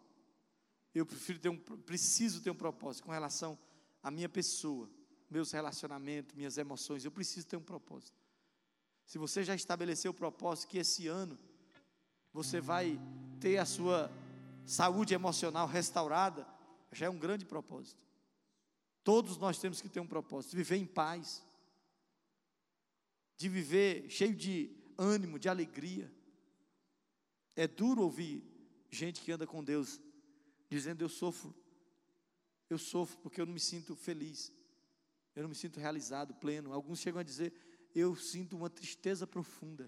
Eu 0.93 1.05
prefiro 1.05 1.39
ter 1.39 1.49
um, 1.49 1.57
preciso 1.57 2.41
ter 2.41 2.49
um 2.49 2.55
propósito 2.55 3.05
com 3.05 3.11
relação 3.11 3.57
à 4.01 4.09
minha 4.09 4.29
pessoa, 4.29 4.89
meus 5.29 5.51
relacionamentos, 5.51 6.35
minhas 6.35 6.57
emoções. 6.57 7.03
Eu 7.03 7.11
preciso 7.11 7.45
ter 7.47 7.57
um 7.57 7.61
propósito. 7.61 8.17
Se 9.05 9.17
você 9.17 9.43
já 9.43 9.53
estabeleceu 9.53 10.11
o 10.11 10.13
propósito 10.13 10.69
que 10.69 10.77
esse 10.77 11.07
ano 11.07 11.37
você 12.33 12.59
vai 12.59 12.99
ter 13.39 13.57
a 13.57 13.65
sua 13.65 14.11
saúde 14.65 15.13
emocional 15.13 15.67
restaurada, 15.67 16.45
já 16.91 17.05
é 17.05 17.09
um 17.09 17.19
grande 17.19 17.45
propósito. 17.45 18.03
Todos 19.05 19.37
nós 19.37 19.59
temos 19.59 19.83
que 19.83 19.87
ter 19.87 19.99
um 19.99 20.07
propósito, 20.07 20.57
viver 20.57 20.77
em 20.77 20.85
paz, 20.85 21.45
de 23.37 23.47
viver 23.47 24.09
cheio 24.09 24.33
de 24.33 24.75
ânimo, 24.97 25.37
de 25.37 25.47
alegria. 25.47 26.11
É 27.55 27.67
duro 27.67 28.01
ouvir 28.01 28.43
gente 28.89 29.21
que 29.21 29.31
anda 29.31 29.45
com 29.45 29.63
Deus 29.63 30.01
dizendo 30.67 31.03
eu 31.03 31.07
sofro, 31.07 31.53
eu 32.67 32.79
sofro 32.79 33.19
porque 33.19 33.39
eu 33.39 33.45
não 33.45 33.53
me 33.53 33.59
sinto 33.59 33.95
feliz, 33.95 34.51
eu 35.35 35.43
não 35.43 35.49
me 35.49 35.55
sinto 35.55 35.79
realizado, 35.79 36.33
pleno. 36.33 36.73
Alguns 36.73 36.99
chegam 36.99 37.19
a 37.19 37.23
dizer 37.23 37.53
eu 37.93 38.15
sinto 38.15 38.57
uma 38.57 38.71
tristeza 38.71 39.27
profunda. 39.27 39.85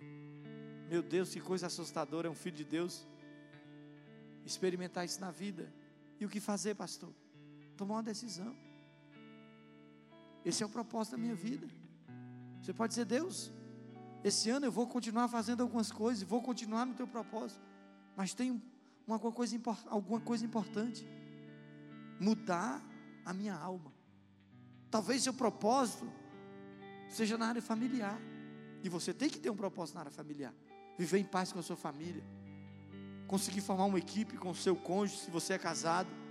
Meu 0.88 1.02
Deus, 1.02 1.34
que 1.34 1.42
coisa 1.42 1.66
assustadora 1.66 2.28
é 2.28 2.32
um 2.32 2.36
filho 2.36 2.56
de 2.56 2.64
Deus 2.64 3.04
experimentar 4.46 5.06
isso 5.06 5.20
na 5.20 5.32
vida. 5.32 5.74
E 6.20 6.26
o 6.26 6.30
que 6.30 6.40
fazer, 6.40 6.76
pastor? 6.76 7.12
Tomar 7.76 7.96
uma 7.96 8.04
decisão. 8.04 8.67
Esse 10.48 10.64
é 10.64 10.66
o 10.66 10.70
propósito 10.70 11.12
da 11.12 11.18
minha 11.18 11.36
vida. 11.36 11.68
Você 12.62 12.74
pode 12.74 12.92
dizer, 12.92 13.04
Deus, 13.04 13.52
esse 14.24 14.50
ano 14.50 14.66
eu 14.66 14.72
vou 14.72 14.88
continuar 14.88 15.28
fazendo 15.28 15.62
algumas 15.62 15.92
coisas, 15.92 16.24
vou 16.24 16.42
continuar 16.42 16.86
no 16.86 16.94
teu 16.94 17.06
propósito, 17.06 17.60
mas 18.16 18.34
tem 18.34 18.64
uma 19.06 19.20
coisa, 19.20 19.60
alguma 19.88 20.22
coisa 20.22 20.46
importante: 20.46 21.06
mudar 22.18 22.82
a 23.26 23.34
minha 23.34 23.56
alma. 23.56 23.92
Talvez 24.90 25.22
seu 25.22 25.34
propósito 25.34 26.10
seja 27.10 27.38
na 27.38 27.48
área 27.48 27.62
familiar, 27.62 28.18
e 28.82 28.88
você 28.88 29.14
tem 29.14 29.30
que 29.30 29.40
ter 29.40 29.50
um 29.50 29.56
propósito 29.56 29.96
na 29.96 30.02
área 30.02 30.12
familiar, 30.14 30.54
viver 30.98 31.18
em 31.18 31.26
paz 31.26 31.52
com 31.52 31.60
a 31.60 31.64
sua 31.64 31.76
família, 31.76 32.24
conseguir 33.28 33.60
formar 33.60 33.84
uma 33.84 34.00
equipe 34.00 34.38
com 34.38 34.52
o 34.52 34.56
seu 34.56 34.78
cônjuge, 34.78 35.24
se 35.24 35.30
você 35.30 35.56
é 35.56 35.58
casado 35.58 36.27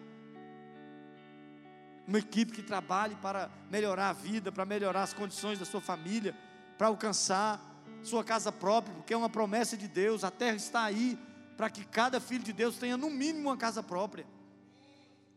uma 2.06 2.18
equipe 2.18 2.52
que 2.52 2.62
trabalhe 2.62 3.16
para 3.16 3.50
melhorar 3.70 4.10
a 4.10 4.12
vida, 4.12 4.52
para 4.52 4.64
melhorar 4.64 5.02
as 5.02 5.12
condições 5.12 5.58
da 5.58 5.64
sua 5.64 5.80
família, 5.80 6.36
para 6.78 6.86
alcançar 6.86 7.60
sua 8.02 8.22
casa 8.22 8.52
própria, 8.52 8.94
porque 8.94 9.12
é 9.12 9.16
uma 9.16 9.28
promessa 9.28 9.76
de 9.76 9.88
Deus, 9.88 10.22
a 10.22 10.30
terra 10.30 10.56
está 10.56 10.84
aí 10.84 11.18
para 11.56 11.68
que 11.70 11.84
cada 11.84 12.20
filho 12.20 12.44
de 12.44 12.52
Deus 12.52 12.76
tenha 12.76 12.96
no 12.96 13.10
mínimo 13.10 13.48
uma 13.48 13.56
casa 13.56 13.82
própria. 13.82 14.26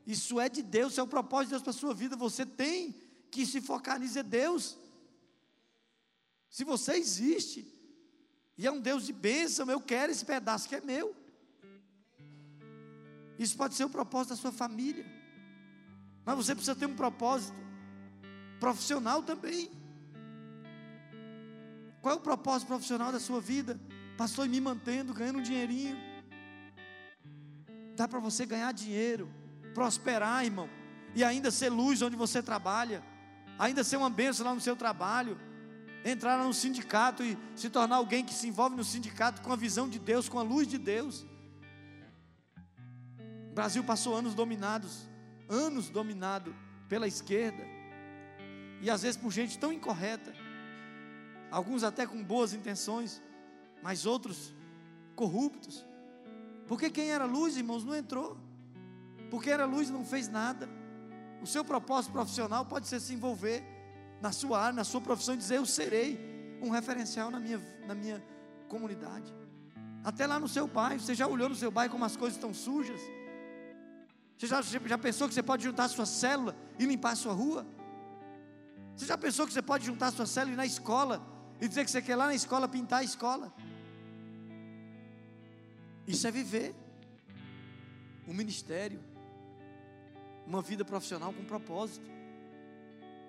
Isso 0.06 0.40
é 0.40 0.50
de 0.50 0.62
Deus, 0.62 0.98
é 0.98 1.04
o 1.04 1.08
propósito 1.08 1.48
de 1.48 1.52
Deus 1.52 1.64
para 1.64 1.72
a 1.72 1.74
sua 1.74 1.94
vida. 1.94 2.16
Você 2.16 2.46
tem 2.46 2.96
que 3.32 3.46
se 3.46 3.62
focar 3.62 4.00
nisso, 4.00 4.20
é 4.20 4.24
Deus. 4.24 4.78
Se 6.50 6.64
você 6.64 6.94
existe, 6.94 7.66
e 8.58 8.68
é 8.68 8.72
um 8.72 8.82
Deus 8.82 9.06
de 9.06 9.14
bênção, 9.14 9.70
eu 9.70 9.80
quero 9.80 10.12
esse 10.12 10.26
pedaço 10.26 10.68
que 10.68 10.76
é 10.76 10.82
meu. 10.82 11.16
Isso 13.38 13.56
pode 13.56 13.74
ser 13.76 13.86
o 13.86 13.90
propósito 13.90 14.32
da 14.32 14.36
sua 14.36 14.52
família. 14.52 15.06
Mas 16.30 16.38
você 16.38 16.54
precisa 16.54 16.76
ter 16.76 16.86
um 16.86 16.94
propósito 16.94 17.58
profissional 18.60 19.24
também. 19.24 19.72
Qual 22.04 22.14
é 22.14 22.18
o 22.18 22.22
propósito 22.22 22.68
profissional 22.68 23.12
da 23.12 23.20
sua 23.20 23.42
vida? 23.42 23.80
Pastor, 24.16 24.48
me 24.48 24.62
mantendo, 24.62 25.12
ganhando 25.12 25.40
um 25.40 25.42
dinheirinho. 25.42 25.98
Dá 27.96 28.08
para 28.08 28.20
você 28.20 28.46
ganhar 28.46 28.72
dinheiro, 28.74 29.28
prosperar, 29.74 30.46
irmão, 30.46 30.70
e 31.16 31.24
ainda 31.24 31.50
ser 31.50 31.70
luz 31.70 32.00
onde 32.04 32.16
você 32.16 32.44
trabalha, 32.44 33.04
ainda 33.58 33.84
ser 33.84 33.98
uma 33.98 34.12
bênção 34.12 34.46
lá 34.46 34.54
no 34.54 34.62
seu 34.62 34.76
trabalho, 34.76 35.36
entrar 36.06 36.38
no 36.44 36.54
sindicato 36.54 37.24
e 37.24 37.36
se 37.56 37.72
tornar 37.72 37.96
alguém 37.96 38.24
que 38.24 38.36
se 38.36 38.48
envolve 38.48 38.76
no 38.76 38.84
sindicato 38.84 39.42
com 39.42 39.52
a 39.52 39.56
visão 39.56 39.90
de 39.90 39.98
Deus, 39.98 40.30
com 40.30 40.38
a 40.38 40.44
luz 40.44 40.68
de 40.68 40.78
Deus. 40.78 41.26
O 43.50 43.56
Brasil 43.56 43.84
passou 43.84 44.16
anos 44.16 44.36
dominados 44.36 45.09
anos 45.50 45.90
dominado 45.90 46.56
pela 46.88 47.08
esquerda, 47.08 47.64
e 48.82 48.90
às 48.90 49.02
vezes 49.02 49.18
por 49.18 49.32
gente 49.32 49.58
tão 49.60 49.74
incorreta, 49.74 50.34
alguns 51.52 51.84
até 51.84 52.06
com 52.06 52.24
boas 52.24 52.54
intenções, 52.54 53.22
mas 53.82 54.06
outros 54.06 54.56
corruptos. 55.16 55.86
Porque 56.68 56.90
quem 56.90 57.12
era 57.12 57.26
luz, 57.26 57.58
irmãos, 57.58 57.84
não 57.84 57.96
entrou. 57.96 58.38
Porque 59.30 59.50
era 59.50 59.66
luz, 59.66 59.90
não 59.90 60.06
fez 60.06 60.30
nada. 60.30 60.70
O 61.42 61.48
seu 61.48 61.64
propósito 61.66 62.12
profissional 62.12 62.66
pode 62.66 62.88
ser 62.88 63.00
se 63.00 63.14
envolver 63.14 63.64
na 64.22 64.32
sua 64.32 64.60
área, 64.60 64.74
na 64.74 64.84
sua 64.84 65.02
profissão, 65.02 65.34
e 65.36 65.38
dizer: 65.38 65.58
Eu 65.58 65.66
serei 65.66 66.20
um 66.62 66.70
referencial 66.70 67.32
na 67.32 67.40
minha, 67.40 67.60
na 67.86 67.96
minha 67.96 68.24
comunidade. 68.68 69.34
Até 70.04 70.26
lá 70.26 70.40
no 70.40 70.48
seu 70.48 70.68
bairro, 70.68 71.00
você 71.00 71.14
já 71.14 71.28
olhou 71.28 71.50
no 71.50 71.56
seu 71.56 71.72
bairro 71.72 71.92
como 71.92 72.06
as 72.06 72.16
coisas 72.16 72.38
estão 72.38 72.54
sujas? 72.54 73.02
Você 74.40 74.48
já, 74.48 74.62
já 74.62 74.98
pensou 74.98 75.28
que 75.28 75.34
você 75.34 75.44
pode 75.44 75.64
juntar 75.64 75.84
a 75.84 75.90
sua 75.90 76.06
célula 76.06 76.56
e 76.80 76.86
limpar 76.86 77.12
a 77.12 77.16
sua 77.18 77.34
rua? 77.34 77.68
Você 78.96 79.06
já 79.06 79.18
pensou 79.18 79.46
que 79.46 79.52
você 79.52 79.62
pode 79.62 79.86
juntar 79.86 80.08
a 80.08 80.12
sua 80.14 80.26
célula 80.26 80.52
e 80.52 80.54
ir 80.54 80.56
na 80.56 80.66
escola 80.66 81.22
e 81.60 81.68
dizer 81.68 81.84
que 81.84 81.92
você 81.92 82.02
quer 82.02 82.16
lá 82.16 82.26
na 82.26 82.34
escola 82.34 82.66
pintar 82.66 83.00
a 83.00 83.04
escola? 83.04 83.54
Isso 86.08 86.26
é 86.26 86.32
viver 86.32 86.74
um 88.26 88.34
ministério, 88.34 89.04
uma 90.48 90.62
vida 90.62 90.86
profissional 90.86 91.34
com 91.34 91.44
propósito. 91.44 92.10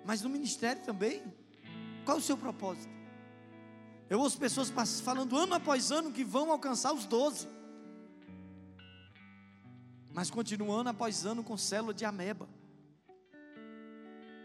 Mas 0.05 0.21
no 0.21 0.29
ministério 0.29 0.81
também, 0.81 1.21
qual 2.05 2.19
o 2.19 2.21
seu 2.21 2.37
propósito? 2.37 2.93
Eu 4.09 4.21
ouço 4.21 4.37
pessoas 4.37 4.71
falando 5.01 5.37
ano 5.37 5.55
após 5.55 5.91
ano 5.91 6.13
que 6.13 6.23
vão 6.23 6.51
alcançar 6.51 6.93
os 6.93 7.05
doze 7.05 7.49
mas 10.13 10.29
continua 10.29 10.81
ano 10.81 10.89
após 10.89 11.25
ano 11.25 11.43
com 11.43 11.57
célula 11.57 11.93
de 11.93 12.05
ameba. 12.05 12.47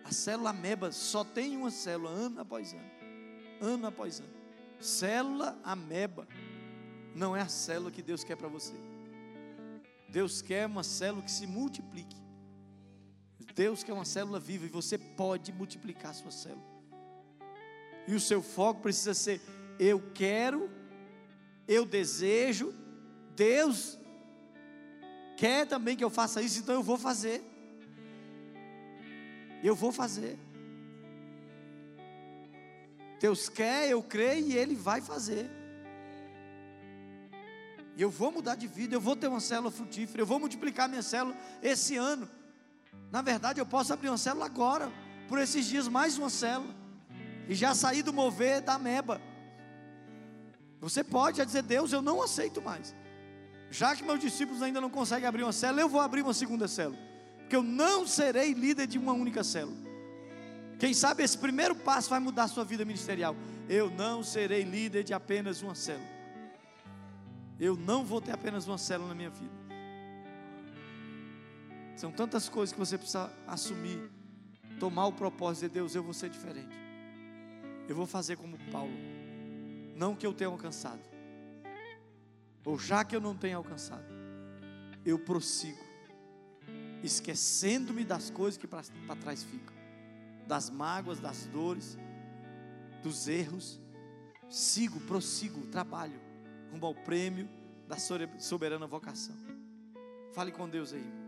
A 0.04 0.12
célula 0.12 0.50
ameba 0.50 0.92
só 0.92 1.24
tem 1.24 1.56
uma 1.56 1.70
célula, 1.70 2.10
ano 2.10 2.40
após 2.40 2.72
ano. 2.72 2.90
Ano 3.60 3.86
após 3.86 4.20
ano. 4.20 4.34
Célula 4.78 5.58
ameba 5.64 6.28
não 7.14 7.34
é 7.34 7.40
a 7.40 7.48
célula 7.48 7.90
que 7.90 8.02
Deus 8.02 8.22
quer 8.22 8.36
para 8.36 8.46
você. 8.46 8.74
Deus 10.08 10.42
quer 10.42 10.66
uma 10.66 10.82
célula 10.82 11.22
que 11.22 11.30
se 11.30 11.46
multiplique. 11.46 12.16
Deus 13.54 13.82
quer 13.82 13.94
uma 13.94 14.04
célula 14.04 14.38
viva 14.38 14.66
e 14.66 14.68
você 14.68 14.98
pode 14.98 15.50
multiplicar 15.50 16.10
a 16.10 16.14
sua 16.14 16.30
célula. 16.30 16.76
E 18.06 18.14
o 18.14 18.20
seu 18.20 18.42
foco 18.42 18.82
precisa 18.82 19.14
ser: 19.14 19.40
eu 19.78 20.12
quero, 20.12 20.70
eu 21.66 21.86
desejo, 21.86 22.74
Deus 23.34 23.98
quer 25.36 25.66
também 25.66 25.96
que 25.96 26.04
eu 26.04 26.10
faça 26.10 26.40
isso, 26.42 26.60
então 26.60 26.74
eu 26.74 26.82
vou 26.82 26.96
fazer. 26.98 27.42
Eu 29.62 29.74
vou 29.74 29.92
fazer. 29.92 30.38
Deus 33.20 33.48
quer, 33.48 33.88
eu 33.88 34.02
creio 34.02 34.48
e 34.48 34.56
Ele 34.56 34.74
vai 34.74 35.00
fazer. 35.00 35.50
Eu 37.96 38.10
vou 38.10 38.30
mudar 38.30 38.56
de 38.56 38.66
vida, 38.66 38.94
eu 38.94 39.00
vou 39.00 39.16
ter 39.16 39.26
uma 39.26 39.40
célula 39.40 39.70
frutífera, 39.70 40.20
eu 40.20 40.26
vou 40.26 40.38
multiplicar 40.38 40.88
minha 40.88 41.02
célula 41.02 41.34
esse 41.62 41.96
ano. 41.96 42.28
Na 43.10 43.22
verdade, 43.22 43.58
eu 43.60 43.64
posso 43.64 43.92
abrir 43.92 44.08
uma 44.08 44.18
célula 44.18 44.44
agora, 44.44 44.92
por 45.28 45.38
esses 45.38 45.64
dias, 45.64 45.88
mais 45.88 46.18
uma 46.18 46.28
célula. 46.28 46.74
E 47.48 47.54
já 47.54 47.74
sair 47.74 48.02
do 48.02 48.12
mover 48.12 48.60
da 48.60 48.78
meba. 48.78 49.20
Você 50.80 51.02
pode 51.02 51.38
já 51.38 51.44
dizer, 51.44 51.62
Deus, 51.62 51.92
eu 51.92 52.02
não 52.02 52.22
aceito 52.22 52.60
mais. 52.60 52.94
Já 53.70 53.94
que 53.94 54.04
meus 54.04 54.20
discípulos 54.20 54.62
ainda 54.62 54.80
não 54.80 54.90
conseguem 54.90 55.28
abrir 55.28 55.42
uma 55.42 55.52
célula, 55.52 55.80
eu 55.80 55.88
vou 55.88 56.00
abrir 56.00 56.22
uma 56.22 56.34
segunda 56.34 56.68
célula. 56.68 56.98
Porque 57.38 57.56
eu 57.56 57.62
não 57.62 58.06
serei 58.06 58.52
líder 58.52 58.86
de 58.86 58.98
uma 58.98 59.12
única 59.12 59.44
célula. 59.44 59.76
Quem 60.78 60.92
sabe 60.92 61.22
esse 61.22 61.38
primeiro 61.38 61.74
passo 61.74 62.10
vai 62.10 62.20
mudar 62.20 62.44
a 62.44 62.48
sua 62.48 62.64
vida 62.64 62.84
ministerial. 62.84 63.34
Eu 63.68 63.90
não 63.90 64.22
serei 64.22 64.62
líder 64.62 65.02
de 65.04 65.14
apenas 65.14 65.62
uma 65.62 65.74
célula. 65.74 66.16
Eu 67.58 67.74
não 67.76 68.04
vou 68.04 68.20
ter 68.20 68.32
apenas 68.32 68.66
uma 68.66 68.76
célula 68.76 69.08
na 69.08 69.14
minha 69.14 69.30
vida. 69.30 69.54
São 71.96 72.12
tantas 72.12 72.48
coisas 72.48 72.72
que 72.72 72.78
você 72.78 72.98
precisa 72.98 73.32
assumir, 73.46 74.10
tomar 74.78 75.06
o 75.06 75.12
propósito 75.12 75.62
de 75.62 75.68
Deus, 75.70 75.94
eu 75.94 76.02
vou 76.02 76.12
ser 76.12 76.28
diferente. 76.28 76.76
Eu 77.88 77.96
vou 77.96 78.06
fazer 78.06 78.36
como 78.36 78.58
Paulo. 78.70 78.92
Não 79.94 80.14
que 80.14 80.26
eu 80.26 80.34
tenha 80.34 80.50
alcançado. 80.50 81.00
Ou 82.66 82.76
já 82.78 83.04
que 83.04 83.14
eu 83.14 83.20
não 83.20 83.36
tenha 83.36 83.56
alcançado, 83.56 84.04
eu 85.04 85.18
prossigo, 85.20 85.78
esquecendo-me 87.02 88.04
das 88.04 88.28
coisas 88.28 88.58
que 88.58 88.66
para 88.66 88.82
trás 89.20 89.44
ficam, 89.44 89.74
das 90.48 90.68
mágoas, 90.68 91.20
das 91.20 91.46
dores, 91.46 91.96
dos 93.04 93.28
erros. 93.28 93.80
Sigo, 94.48 95.00
prossigo, 95.00 95.66
trabalho 95.68 96.20
rumo 96.70 96.86
ao 96.86 96.94
prêmio 96.94 97.48
da 97.88 97.96
soberana 98.38 98.86
vocação. 98.86 99.36
Fale 100.32 100.50
com 100.50 100.68
Deus 100.68 100.92
aí. 100.92 101.04
Espírito 101.04 101.25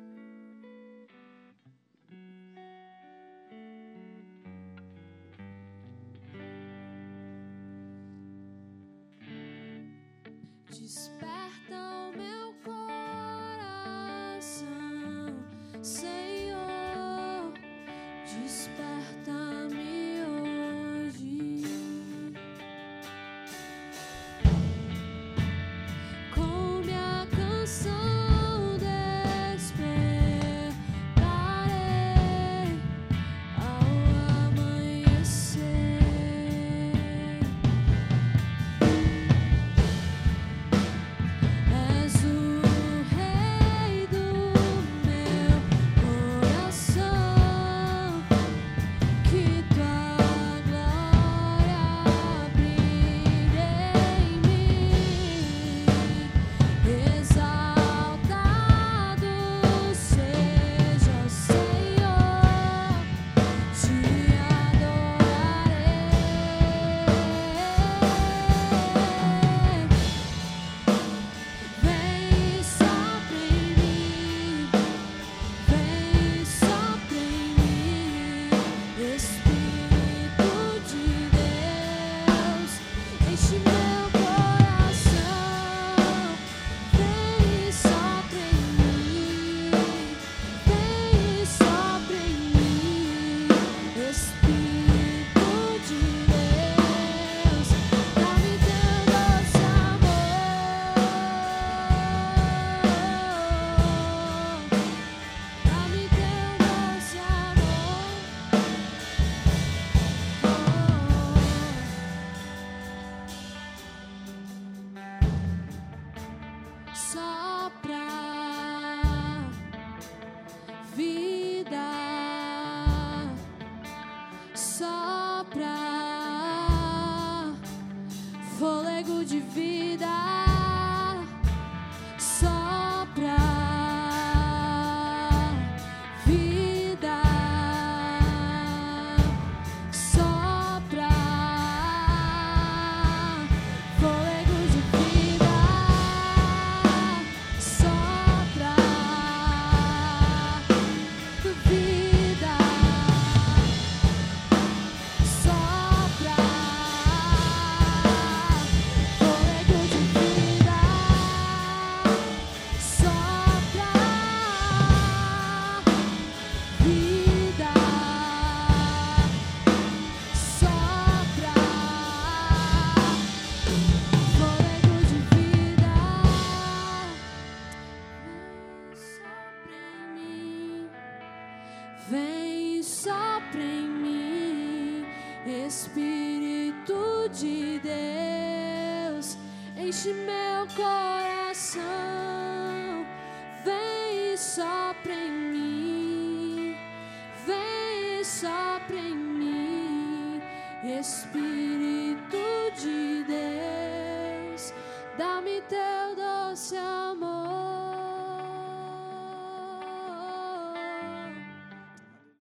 de 129.98 130.37